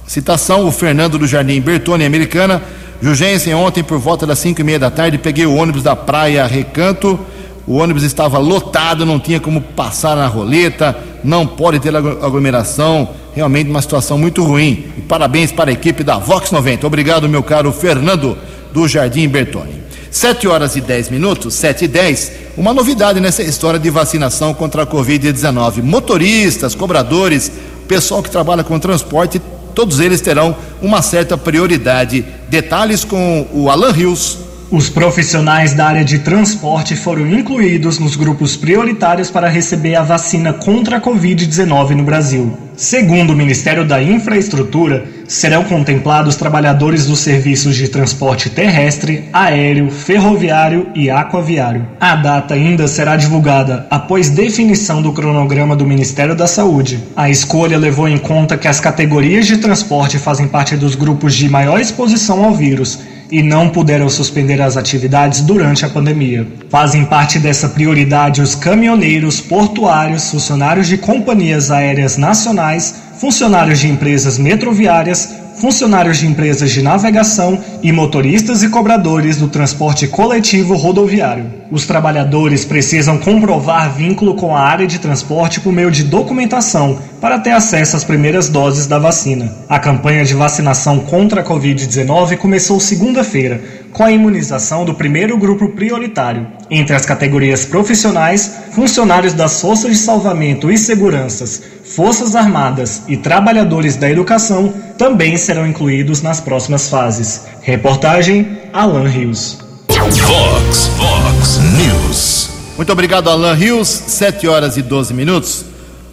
citação: 0.06 0.64
o 0.64 0.70
Fernando 0.70 1.18
do 1.18 1.26
Jardim 1.26 1.60
Bertone, 1.60 2.04
americana. 2.04 2.62
Jugensen, 3.02 3.52
ontem 3.52 3.82
por 3.82 3.98
volta 3.98 4.24
das 4.24 4.38
5 4.38 4.60
e 4.60 4.64
meia 4.64 4.78
da 4.78 4.92
tarde, 4.92 5.18
peguei 5.18 5.44
o 5.44 5.56
ônibus 5.56 5.82
da 5.82 5.96
praia 5.96 6.46
Recanto. 6.46 7.18
O 7.66 7.78
ônibus 7.78 8.04
estava 8.04 8.38
lotado, 8.38 9.04
não 9.04 9.18
tinha 9.18 9.40
como 9.40 9.60
passar 9.60 10.14
na 10.14 10.28
roleta, 10.28 10.96
não 11.24 11.48
pode 11.48 11.80
ter 11.80 11.96
aglomeração 11.96 13.08
realmente 13.34 13.70
uma 13.70 13.82
situação 13.82 14.16
muito 14.16 14.42
ruim. 14.42 14.86
E 14.96 15.00
parabéns 15.02 15.52
para 15.52 15.70
a 15.70 15.72
equipe 15.72 16.02
da 16.02 16.18
Vox 16.18 16.50
90. 16.50 16.86
Obrigado, 16.86 17.28
meu 17.28 17.42
caro 17.42 17.72
Fernando 17.72 18.38
do 18.72 18.86
Jardim 18.88 19.28
Bertone. 19.28 19.82
7 20.10 20.46
horas 20.46 20.76
e 20.76 20.80
10 20.80 21.10
minutos, 21.10 21.54
7 21.54 21.86
e 21.86 21.88
10. 21.88 22.32
Uma 22.56 22.72
novidade 22.72 23.18
nessa 23.18 23.42
história 23.42 23.80
de 23.80 23.90
vacinação 23.90 24.54
contra 24.54 24.84
a 24.84 24.86
Covid-19. 24.86 25.82
Motoristas, 25.82 26.74
cobradores, 26.74 27.50
pessoal 27.88 28.22
que 28.22 28.30
trabalha 28.30 28.62
com 28.62 28.78
transporte, 28.78 29.42
todos 29.74 29.98
eles 29.98 30.20
terão 30.20 30.56
uma 30.80 31.02
certa 31.02 31.36
prioridade. 31.36 32.24
Detalhes 32.48 33.02
com 33.04 33.46
o 33.52 33.68
Alan 33.68 33.90
Rios. 33.90 34.38
Os 34.70 34.88
profissionais 34.88 35.74
da 35.74 35.86
área 35.86 36.04
de 36.04 36.18
transporte 36.20 36.96
foram 36.96 37.28
incluídos 37.28 37.98
nos 37.98 38.16
grupos 38.16 38.56
prioritários 38.56 39.30
para 39.30 39.48
receber 39.48 39.94
a 39.94 40.02
vacina 40.02 40.52
contra 40.52 40.96
a 40.96 41.00
Covid-19 41.00 41.90
no 41.90 42.02
Brasil. 42.02 42.56
Segundo 42.74 43.30
o 43.30 43.36
Ministério 43.36 43.86
da 43.86 44.02
Infraestrutura, 44.02 45.04
serão 45.28 45.62
contemplados 45.64 46.34
trabalhadores 46.34 47.06
dos 47.06 47.20
serviços 47.20 47.76
de 47.76 47.88
transporte 47.88 48.50
terrestre, 48.50 49.28
aéreo, 49.32 49.90
ferroviário 49.90 50.88
e 50.94 51.08
aquaviário. 51.08 51.86
A 52.00 52.16
data 52.16 52.54
ainda 52.54 52.88
será 52.88 53.16
divulgada 53.16 53.86
após 53.90 54.30
definição 54.30 55.00
do 55.00 55.12
cronograma 55.12 55.76
do 55.76 55.86
Ministério 55.86 56.34
da 56.34 56.46
Saúde. 56.46 57.04
A 57.14 57.30
escolha 57.30 57.78
levou 57.78 58.08
em 58.08 58.18
conta 58.18 58.56
que 58.56 58.66
as 58.66 58.80
categorias 58.80 59.46
de 59.46 59.58
transporte 59.58 60.18
fazem 60.18 60.48
parte 60.48 60.74
dos 60.74 60.94
grupos 60.94 61.34
de 61.34 61.48
maior 61.48 61.80
exposição 61.80 62.44
ao 62.44 62.54
vírus 62.54 62.98
e 63.34 63.42
não 63.42 63.68
puderam 63.68 64.08
suspender 64.08 64.62
as 64.62 64.76
atividades 64.76 65.40
durante 65.40 65.84
a 65.84 65.88
pandemia. 65.88 66.46
Fazem 66.68 67.04
parte 67.04 67.36
dessa 67.36 67.68
prioridade 67.68 68.40
os 68.40 68.54
caminhoneiros, 68.54 69.40
portuários, 69.40 70.30
funcionários 70.30 70.86
de 70.86 70.96
companhias 70.96 71.68
aéreas 71.68 72.16
nacionais, 72.16 72.94
funcionários 73.18 73.80
de 73.80 73.88
empresas 73.88 74.38
metroviárias, 74.38 75.34
funcionários 75.56 76.18
de 76.18 76.26
empresas 76.26 76.70
de 76.70 76.82
navegação 76.82 77.58
e 77.82 77.92
motoristas 77.92 78.62
e 78.62 78.68
cobradores 78.68 79.36
do 79.36 79.48
transporte 79.48 80.06
coletivo 80.06 80.74
rodoviário. 80.74 81.46
Os 81.70 81.86
trabalhadores 81.86 82.64
precisam 82.64 83.18
comprovar 83.18 83.92
vínculo 83.94 84.34
com 84.34 84.54
a 84.54 84.60
área 84.60 84.86
de 84.86 84.98
transporte 84.98 85.60
por 85.60 85.72
meio 85.72 85.90
de 85.90 86.04
documentação 86.04 86.98
para 87.20 87.38
ter 87.38 87.50
acesso 87.50 87.96
às 87.96 88.04
primeiras 88.04 88.48
doses 88.48 88.86
da 88.86 88.98
vacina. 88.98 89.52
A 89.68 89.78
campanha 89.78 90.24
de 90.24 90.34
vacinação 90.34 91.00
contra 91.00 91.40
a 91.40 91.44
Covid-19 91.44 92.36
começou 92.36 92.78
segunda-feira, 92.78 93.60
com 93.92 94.04
a 94.04 94.12
imunização 94.12 94.84
do 94.84 94.94
primeiro 94.94 95.38
grupo 95.38 95.68
prioritário. 95.70 96.46
Entre 96.70 96.94
as 96.94 97.06
categorias 97.06 97.64
profissionais, 97.64 98.56
funcionários 98.72 99.32
das 99.32 99.60
forças 99.60 99.90
de 99.92 99.96
salvamento 99.96 100.70
e 100.70 100.76
seguranças, 100.76 101.62
Forças 101.94 102.34
Armadas 102.34 103.02
e 103.06 103.16
trabalhadores 103.16 103.94
da 103.94 104.10
educação 104.10 104.74
também 104.98 105.36
serão 105.36 105.64
incluídos 105.64 106.22
nas 106.22 106.40
próximas 106.40 106.88
fases. 106.88 107.42
Reportagem 107.62 108.58
Alan 108.72 109.06
Rios. 109.06 109.58
Fox, 109.88 110.90
Fox 110.96 111.60
News. 111.76 112.50
Muito 112.76 112.90
obrigado, 112.90 113.30
Alan 113.30 113.54
Rios. 113.54 113.88
7 113.88 114.48
horas 114.48 114.76
e 114.76 114.82
12 114.82 115.14
minutos. 115.14 115.64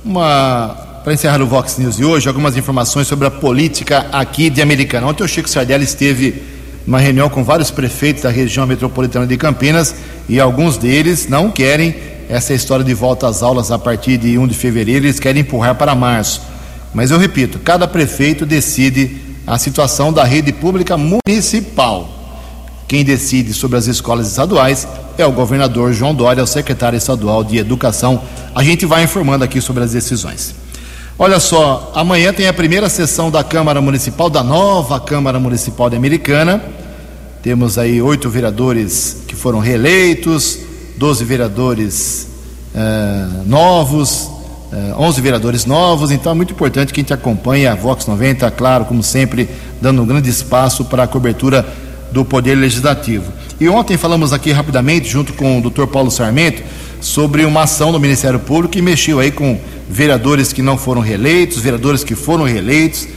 Uma 0.05 0.77
para 1.03 1.13
encerrar 1.13 1.41
o 1.41 1.47
Vox 1.47 1.79
News 1.79 1.97
de 1.97 2.05
hoje, 2.05 2.27
algumas 2.27 2.55
informações 2.55 3.07
sobre 3.07 3.25
a 3.25 3.31
política 3.31 4.05
aqui 4.11 4.51
de 4.51 4.61
Americana. 4.61 5.07
Ontem 5.07 5.23
o 5.23 5.27
Chico 5.27 5.49
Sardelli 5.49 5.83
esteve 5.83 6.43
numa 6.85 6.99
reunião 6.99 7.27
com 7.27 7.43
vários 7.43 7.71
prefeitos 7.71 8.21
da 8.21 8.29
região 8.29 8.67
metropolitana 8.67 9.25
de 9.25 9.35
Campinas 9.35 9.95
e 10.29 10.39
alguns 10.39 10.77
deles 10.77 11.27
não 11.27 11.49
querem 11.49 12.10
essa 12.29 12.53
história 12.53 12.83
de 12.83 12.93
volta 12.93 13.27
às 13.27 13.43
aulas 13.43 13.71
a 13.71 13.79
partir 13.79 14.17
de 14.17 14.37
1 14.37 14.47
de 14.47 14.53
fevereiro, 14.55 15.05
eles 15.05 15.19
querem 15.19 15.41
empurrar 15.41 15.75
para 15.75 15.95
março. 15.95 16.41
Mas 16.93 17.11
eu 17.11 17.17
repito, 17.17 17.59
cada 17.59 17.87
prefeito 17.87 18.45
decide 18.45 19.17
a 19.45 19.57
situação 19.57 20.11
da 20.11 20.23
rede 20.23 20.51
pública 20.51 20.97
municipal. 20.97 22.09
Quem 22.87 23.03
decide 23.03 23.53
sobre 23.53 23.77
as 23.77 23.87
escolas 23.87 24.27
estaduais 24.27 24.87
é 25.17 25.25
o 25.25 25.31
governador 25.31 25.93
João 25.93 26.13
Dória, 26.13 26.43
o 26.43 26.47
secretário 26.47 26.97
estadual 26.97 27.43
de 27.43 27.57
Educação. 27.57 28.21
A 28.53 28.63
gente 28.63 28.85
vai 28.85 29.03
informando 29.03 29.43
aqui 29.43 29.61
sobre 29.61 29.83
as 29.83 29.91
decisões. 29.91 30.53
Olha 31.17 31.39
só, 31.39 31.91
amanhã 31.95 32.33
tem 32.33 32.47
a 32.47 32.53
primeira 32.53 32.89
sessão 32.89 33.29
da 33.29 33.43
Câmara 33.43 33.79
Municipal, 33.79 34.29
da 34.29 34.43
nova 34.43 34.99
Câmara 34.99 35.39
Municipal 35.39 35.89
de 35.89 35.95
Americana. 35.95 36.61
Temos 37.41 37.77
aí 37.77 38.01
oito 38.01 38.29
vereadores 38.29 39.23
que 39.27 39.35
foram 39.35 39.59
reeleitos, 39.59 40.59
12 41.01 41.25
vereadores 41.25 42.27
uh, 42.75 43.43
novos, 43.49 44.29
uh, 44.71 44.91
eh, 44.91 44.93
11 44.95 45.19
vereadores 45.19 45.65
novos, 45.65 46.11
então 46.11 46.31
é 46.31 46.35
muito 46.35 46.53
importante 46.53 46.93
que 46.93 46.99
a 46.99 47.01
gente 47.01 47.11
acompanhe 47.11 47.65
a 47.65 47.73
Vox 47.73 48.05
90, 48.05 48.51
claro, 48.51 48.85
como 48.85 49.01
sempre, 49.01 49.49
dando 49.81 50.03
um 50.03 50.05
grande 50.05 50.29
espaço 50.29 50.85
para 50.85 51.01
a 51.01 51.07
cobertura 51.07 51.67
do 52.11 52.23
Poder 52.23 52.53
Legislativo. 52.53 53.33
E 53.59 53.67
ontem 53.67 53.97
falamos 53.97 54.31
aqui 54.31 54.51
rapidamente, 54.51 55.09
junto 55.09 55.33
com 55.33 55.57
o 55.57 55.71
Dr. 55.71 55.87
Paulo 55.87 56.11
Sarmento, 56.11 56.61
sobre 57.01 57.45
uma 57.45 57.63
ação 57.63 57.91
do 57.91 57.99
Ministério 57.99 58.39
Público 58.39 58.73
que 58.73 58.81
mexeu 58.83 59.19
aí 59.19 59.31
com 59.31 59.59
vereadores 59.89 60.53
que 60.53 60.61
não 60.61 60.77
foram 60.77 61.01
reeleitos, 61.01 61.57
vereadores 61.57 62.03
que 62.03 62.13
foram 62.13 62.43
reeleitos, 62.43 63.07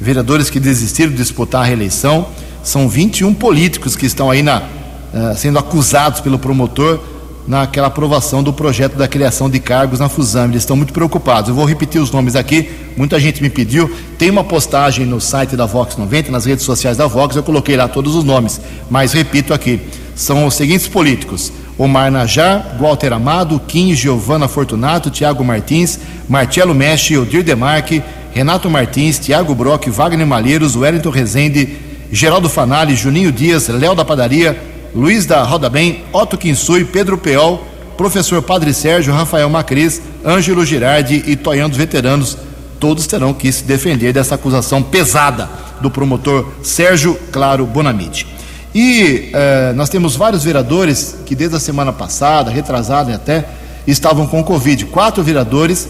vereadores 0.00 0.48
que 0.48 0.60
desistiram 0.60 1.10
de 1.10 1.16
disputar 1.16 1.62
a 1.62 1.64
reeleição. 1.64 2.28
São 2.62 2.88
21 2.88 3.34
políticos 3.34 3.96
que 3.96 4.06
estão 4.06 4.30
aí 4.30 4.44
na 4.44 4.60
uh, 4.60 5.36
sendo 5.36 5.58
acusados 5.58 6.20
pelo 6.20 6.38
promotor 6.38 7.10
naquela 7.46 7.88
aprovação 7.88 8.42
do 8.42 8.52
projeto 8.52 8.96
da 8.96 9.08
criação 9.08 9.50
de 9.50 9.58
cargos 9.58 9.98
na 9.98 10.08
Fusam. 10.08 10.44
Eles 10.44 10.62
estão 10.62 10.76
muito 10.76 10.92
preocupados. 10.92 11.48
Eu 11.48 11.54
vou 11.54 11.64
repetir 11.64 12.00
os 12.00 12.10
nomes 12.10 12.36
aqui, 12.36 12.70
muita 12.96 13.18
gente 13.18 13.42
me 13.42 13.50
pediu. 13.50 13.90
Tem 14.18 14.30
uma 14.30 14.44
postagem 14.44 15.04
no 15.04 15.20
site 15.20 15.56
da 15.56 15.66
Vox 15.66 15.96
90, 15.96 16.30
nas 16.30 16.44
redes 16.44 16.64
sociais 16.64 16.96
da 16.96 17.06
Vox, 17.06 17.36
eu 17.36 17.42
coloquei 17.42 17.76
lá 17.76 17.88
todos 17.88 18.14
os 18.14 18.24
nomes, 18.24 18.60
mas 18.90 19.12
repito 19.12 19.52
aqui: 19.52 19.80
são 20.14 20.46
os 20.46 20.54
seguintes 20.54 20.88
políticos. 20.88 21.52
Omar 21.78 22.10
Najar, 22.10 22.76
Walter 22.78 23.12
Amado, 23.12 23.58
Kim, 23.66 23.94
Giovana 23.94 24.46
Fortunato, 24.46 25.10
Tiago 25.10 25.42
Martins, 25.44 25.98
Marcelo 26.28 26.74
Mestre, 26.74 27.18
Odir 27.18 27.42
Demarque, 27.42 28.02
Renato 28.32 28.70
Martins, 28.70 29.18
Tiago 29.18 29.54
Brock, 29.54 29.88
Wagner 29.88 30.26
Malheiros, 30.26 30.76
Wellington 30.76 31.10
Rezende, 31.10 31.76
Geraldo 32.10 32.48
Fanali, 32.48 32.94
Juninho 32.94 33.32
Dias, 33.32 33.68
Léo 33.68 33.94
da 33.94 34.04
Padaria, 34.04 34.71
Luiz 34.94 35.24
da 35.24 35.42
Roda 35.42 35.70
Bem, 35.70 36.04
Otto 36.12 36.36
Quinsui, 36.36 36.84
Pedro 36.84 37.16
Peol, 37.16 37.64
Professor 37.96 38.42
Padre 38.42 38.74
Sérgio, 38.74 39.14
Rafael 39.14 39.48
Macris, 39.48 40.02
Ângelo 40.24 40.66
Girardi 40.66 41.22
e 41.26 41.34
Toyão 41.34 41.68
dos 41.68 41.78
Veteranos, 41.78 42.36
todos 42.78 43.06
terão 43.06 43.32
que 43.32 43.50
se 43.50 43.64
defender 43.64 44.12
dessa 44.12 44.34
acusação 44.34 44.82
pesada 44.82 45.48
do 45.80 45.90
promotor 45.90 46.46
Sérgio 46.62 47.18
Claro 47.30 47.64
Bonamite. 47.64 48.26
E 48.74 49.30
eh, 49.32 49.72
nós 49.74 49.88
temos 49.88 50.14
vários 50.14 50.44
vereadores 50.44 51.16
que 51.24 51.34
desde 51.34 51.56
a 51.56 51.60
semana 51.60 51.92
passada, 51.92 52.50
retrasada 52.50 53.14
até, 53.14 53.46
estavam 53.86 54.26
com 54.26 54.44
Covid. 54.44 54.86
Quatro 54.86 55.22
vereadores 55.22 55.88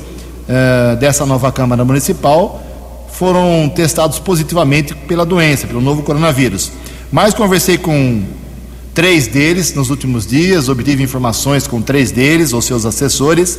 eh, 0.48 0.96
dessa 0.96 1.26
nova 1.26 1.50
Câmara 1.50 1.84
Municipal 1.84 2.62
foram 3.12 3.68
testados 3.74 4.18
positivamente 4.18 4.94
pela 4.94 5.24
doença, 5.24 5.66
pelo 5.66 5.80
novo 5.80 6.02
coronavírus. 6.02 6.70
Mas 7.10 7.34
conversei 7.34 7.78
com 7.78 8.22
três 8.94 9.26
deles 9.26 9.74
nos 9.74 9.90
últimos 9.90 10.26
dias, 10.26 10.68
obtive 10.68 11.02
informações 11.02 11.66
com 11.66 11.80
três 11.80 12.10
deles, 12.10 12.52
ou 12.52 12.60
seus 12.60 12.84
assessores, 12.84 13.58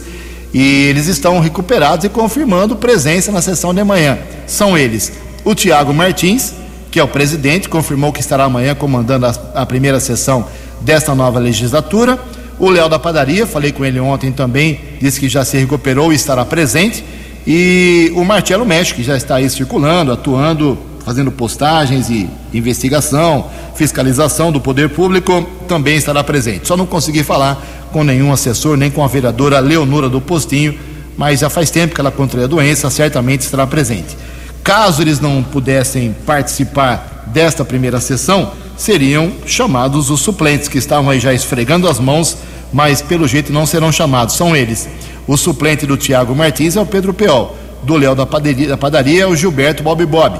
e 0.53 0.85
eles 0.85 1.07
estão 1.07 1.39
recuperados 1.39 2.05
e 2.05 2.09
confirmando 2.09 2.75
presença 2.75 3.31
na 3.31 3.41
sessão 3.41 3.73
de 3.73 3.81
amanhã. 3.81 4.19
São 4.45 4.77
eles 4.77 5.11
o 5.45 5.53
Tiago 5.53 5.93
Martins, 5.93 6.53
que 6.89 6.99
é 6.99 7.03
o 7.03 7.07
presidente, 7.07 7.67
confirmou 7.67 8.13
que 8.13 8.21
estará 8.21 8.45
amanhã 8.45 8.75
comandando 8.75 9.25
a, 9.25 9.35
a 9.55 9.65
primeira 9.65 9.99
sessão 9.99 10.45
desta 10.81 11.13
nova 11.13 11.39
legislatura. 11.39 12.19
O 12.59 12.69
Léo 12.69 12.87
da 12.87 12.99
Padaria, 12.99 13.45
falei 13.45 13.71
com 13.71 13.83
ele 13.83 13.99
ontem 13.99 14.31
também, 14.31 14.79
disse 15.01 15.19
que 15.19 15.27
já 15.27 15.43
se 15.43 15.57
recuperou 15.57 16.13
e 16.13 16.15
estará 16.15 16.45
presente. 16.45 17.03
E 17.45 18.11
o 18.15 18.23
Marcelo 18.23 18.65
México, 18.65 18.97
que 18.97 19.03
já 19.03 19.17
está 19.17 19.35
aí 19.35 19.49
circulando, 19.49 20.11
atuando 20.11 20.77
fazendo 21.05 21.31
postagens 21.31 22.09
e 22.09 22.29
investigação, 22.53 23.49
fiscalização 23.75 24.51
do 24.51 24.59
poder 24.59 24.89
público, 24.89 25.45
também 25.67 25.95
estará 25.95 26.23
presente. 26.23 26.67
Só 26.67 26.77
não 26.77 26.85
consegui 26.85 27.23
falar 27.23 27.61
com 27.91 28.03
nenhum 28.03 28.31
assessor, 28.31 28.77
nem 28.77 28.89
com 28.89 29.03
a 29.03 29.07
vereadora 29.07 29.59
Leonora 29.59 30.09
do 30.09 30.21
Postinho, 30.21 30.77
mas 31.17 31.41
já 31.41 31.49
faz 31.49 31.69
tempo 31.69 31.93
que 31.93 32.01
ela 32.01 32.11
contraiu 32.11 32.45
a 32.45 32.47
doença, 32.49 32.89
certamente 32.89 33.41
estará 33.41 33.67
presente. 33.67 34.17
Caso 34.63 35.01
eles 35.01 35.19
não 35.19 35.43
pudessem 35.43 36.15
participar 36.25 37.25
desta 37.27 37.65
primeira 37.65 37.99
sessão, 37.99 38.51
seriam 38.77 39.31
chamados 39.45 40.09
os 40.09 40.21
suplentes, 40.21 40.67
que 40.67 40.77
estavam 40.77 41.09
aí 41.09 41.19
já 41.19 41.33
esfregando 41.33 41.87
as 41.87 41.99
mãos, 41.99 42.37
mas 42.71 43.01
pelo 43.01 43.27
jeito 43.27 43.53
não 43.53 43.65
serão 43.65 43.91
chamados. 43.91 44.35
São 44.35 44.55
eles. 44.55 44.87
O 45.27 45.37
suplente 45.37 45.85
do 45.85 45.97
Tiago 45.97 46.35
Martins 46.35 46.75
é 46.75 46.81
o 46.81 46.85
Pedro 46.85 47.13
Peol. 47.13 47.55
Do 47.83 47.95
Léo 47.95 48.15
da 48.15 48.25
Padaria, 48.25 48.69
da 48.69 48.77
Padaria 48.77 49.23
é 49.23 49.27
o 49.27 49.35
Gilberto 49.35 49.83
Bob 49.83 50.05
Bob 50.05 50.39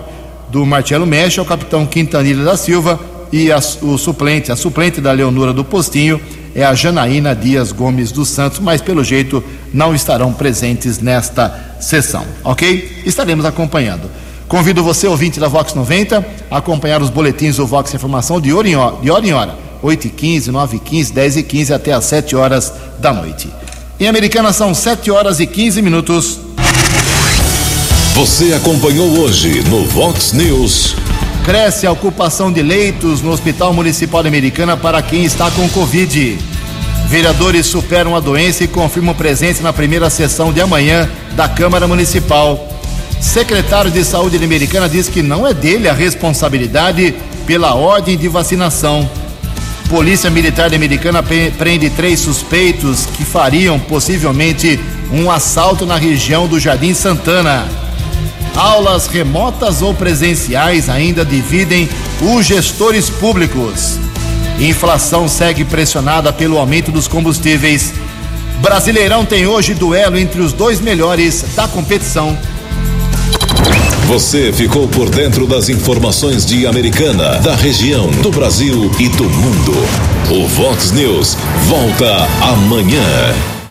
do 0.53 0.63
Marcelo 0.67 1.07
Mexe 1.07 1.39
ao 1.39 1.45
capitão 1.47 1.83
Quintanilha 1.83 2.43
da 2.43 2.55
Silva 2.55 2.99
e 3.31 3.51
a, 3.51 3.57
o 3.81 3.97
suplente, 3.97 4.51
a 4.51 4.55
suplente 4.55 5.01
da 5.01 5.11
Leonora 5.11 5.51
do 5.51 5.65
Postinho 5.65 6.21
é 6.53 6.63
a 6.63 6.75
Janaína 6.75 7.35
Dias 7.35 7.71
Gomes 7.71 8.11
dos 8.11 8.29
Santos, 8.29 8.59
mas 8.59 8.79
pelo 8.79 9.03
jeito 9.03 9.43
não 9.73 9.95
estarão 9.95 10.31
presentes 10.31 10.99
nesta 10.99 11.75
sessão, 11.81 12.23
ok? 12.43 13.01
Estaremos 13.03 13.45
acompanhando. 13.45 14.11
Convido 14.47 14.83
você, 14.83 15.07
ouvinte 15.07 15.39
da 15.39 15.47
Vox 15.47 15.73
90, 15.73 16.23
a 16.51 16.57
acompanhar 16.57 17.01
os 17.01 17.09
boletins 17.09 17.57
do 17.57 17.65
Vox 17.65 17.91
Informação 17.91 18.39
de 18.39 18.53
hora 18.53 18.69
em 18.69 18.75
hora, 18.75 18.97
de 19.01 19.09
hora, 19.09 19.25
em 19.25 19.33
hora 19.33 19.57
8h15, 19.83 20.51
9h15, 20.51 21.13
10h15 21.13 21.73
até 21.73 21.93
às 21.93 22.05
7 22.05 22.35
horas 22.35 22.71
da 22.99 23.11
noite. 23.11 23.49
Em 23.99 24.07
Americana 24.07 24.53
são 24.53 24.71
7 24.71 25.09
horas 25.09 25.39
e 25.39 25.47
15 25.47 25.81
minutos. 25.81 26.42
Você 28.15 28.53
acompanhou 28.53 29.21
hoje 29.21 29.63
no 29.67 29.85
Vox 29.85 30.33
News. 30.33 30.95
Cresce 31.43 31.87
a 31.87 31.91
ocupação 31.91 32.51
de 32.51 32.61
leitos 32.61 33.23
no 33.23 33.31
Hospital 33.31 33.73
Municipal 33.73 34.19
Americana 34.19 34.77
para 34.77 35.01
quem 35.01 35.25
está 35.25 35.49
com 35.49 35.67
Covid. 35.69 36.37
Vereadores 37.07 37.65
superam 37.65 38.15
a 38.15 38.19
doença 38.19 38.63
e 38.63 38.67
confirmam 38.67 39.15
presença 39.15 39.63
na 39.63 39.73
primeira 39.73 40.11
sessão 40.11 40.53
de 40.53 40.61
amanhã 40.61 41.09
da 41.31 41.49
Câmara 41.49 41.87
Municipal. 41.87 42.69
Secretário 43.19 43.89
de 43.89 44.05
Saúde 44.05 44.37
de 44.37 44.45
Americana 44.45 44.87
diz 44.87 45.09
que 45.09 45.23
não 45.23 45.47
é 45.47 45.51
dele 45.51 45.89
a 45.89 45.93
responsabilidade 45.93 47.15
pela 47.47 47.73
ordem 47.73 48.15
de 48.15 48.27
vacinação. 48.27 49.09
Polícia 49.89 50.29
Militar 50.29 50.71
Americana 50.71 51.23
prende 51.57 51.89
três 51.89 52.19
suspeitos 52.19 53.07
que 53.07 53.25
fariam 53.25 53.79
possivelmente 53.79 54.79
um 55.11 55.31
assalto 55.31 55.83
na 55.83 55.97
região 55.97 56.47
do 56.47 56.59
Jardim 56.59 56.93
Santana. 56.93 57.82
Aulas 58.55 59.07
remotas 59.07 59.81
ou 59.81 59.93
presenciais 59.93 60.89
ainda 60.89 61.25
dividem 61.25 61.89
os 62.21 62.45
gestores 62.45 63.09
públicos. 63.09 63.99
Inflação 64.59 65.27
segue 65.27 65.65
pressionada 65.65 66.31
pelo 66.31 66.57
aumento 66.57 66.91
dos 66.91 67.07
combustíveis. 67.07 67.93
Brasileirão 68.61 69.25
tem 69.25 69.47
hoje 69.47 69.73
duelo 69.73 70.17
entre 70.17 70.39
os 70.41 70.53
dois 70.53 70.79
melhores 70.79 71.43
da 71.55 71.67
competição. 71.67 72.37
Você 74.07 74.53
ficou 74.53 74.87
por 74.87 75.09
dentro 75.09 75.47
das 75.47 75.69
informações 75.69 76.45
de 76.45 76.67
Americana, 76.67 77.39
da 77.39 77.55
região, 77.55 78.07
do 78.21 78.29
Brasil 78.29 78.91
e 78.99 79.09
do 79.09 79.23
mundo. 79.23 79.73
O 80.29 80.47
Vox 80.47 80.91
News 80.91 81.35
volta 81.67 82.27
amanhã. 82.41 83.53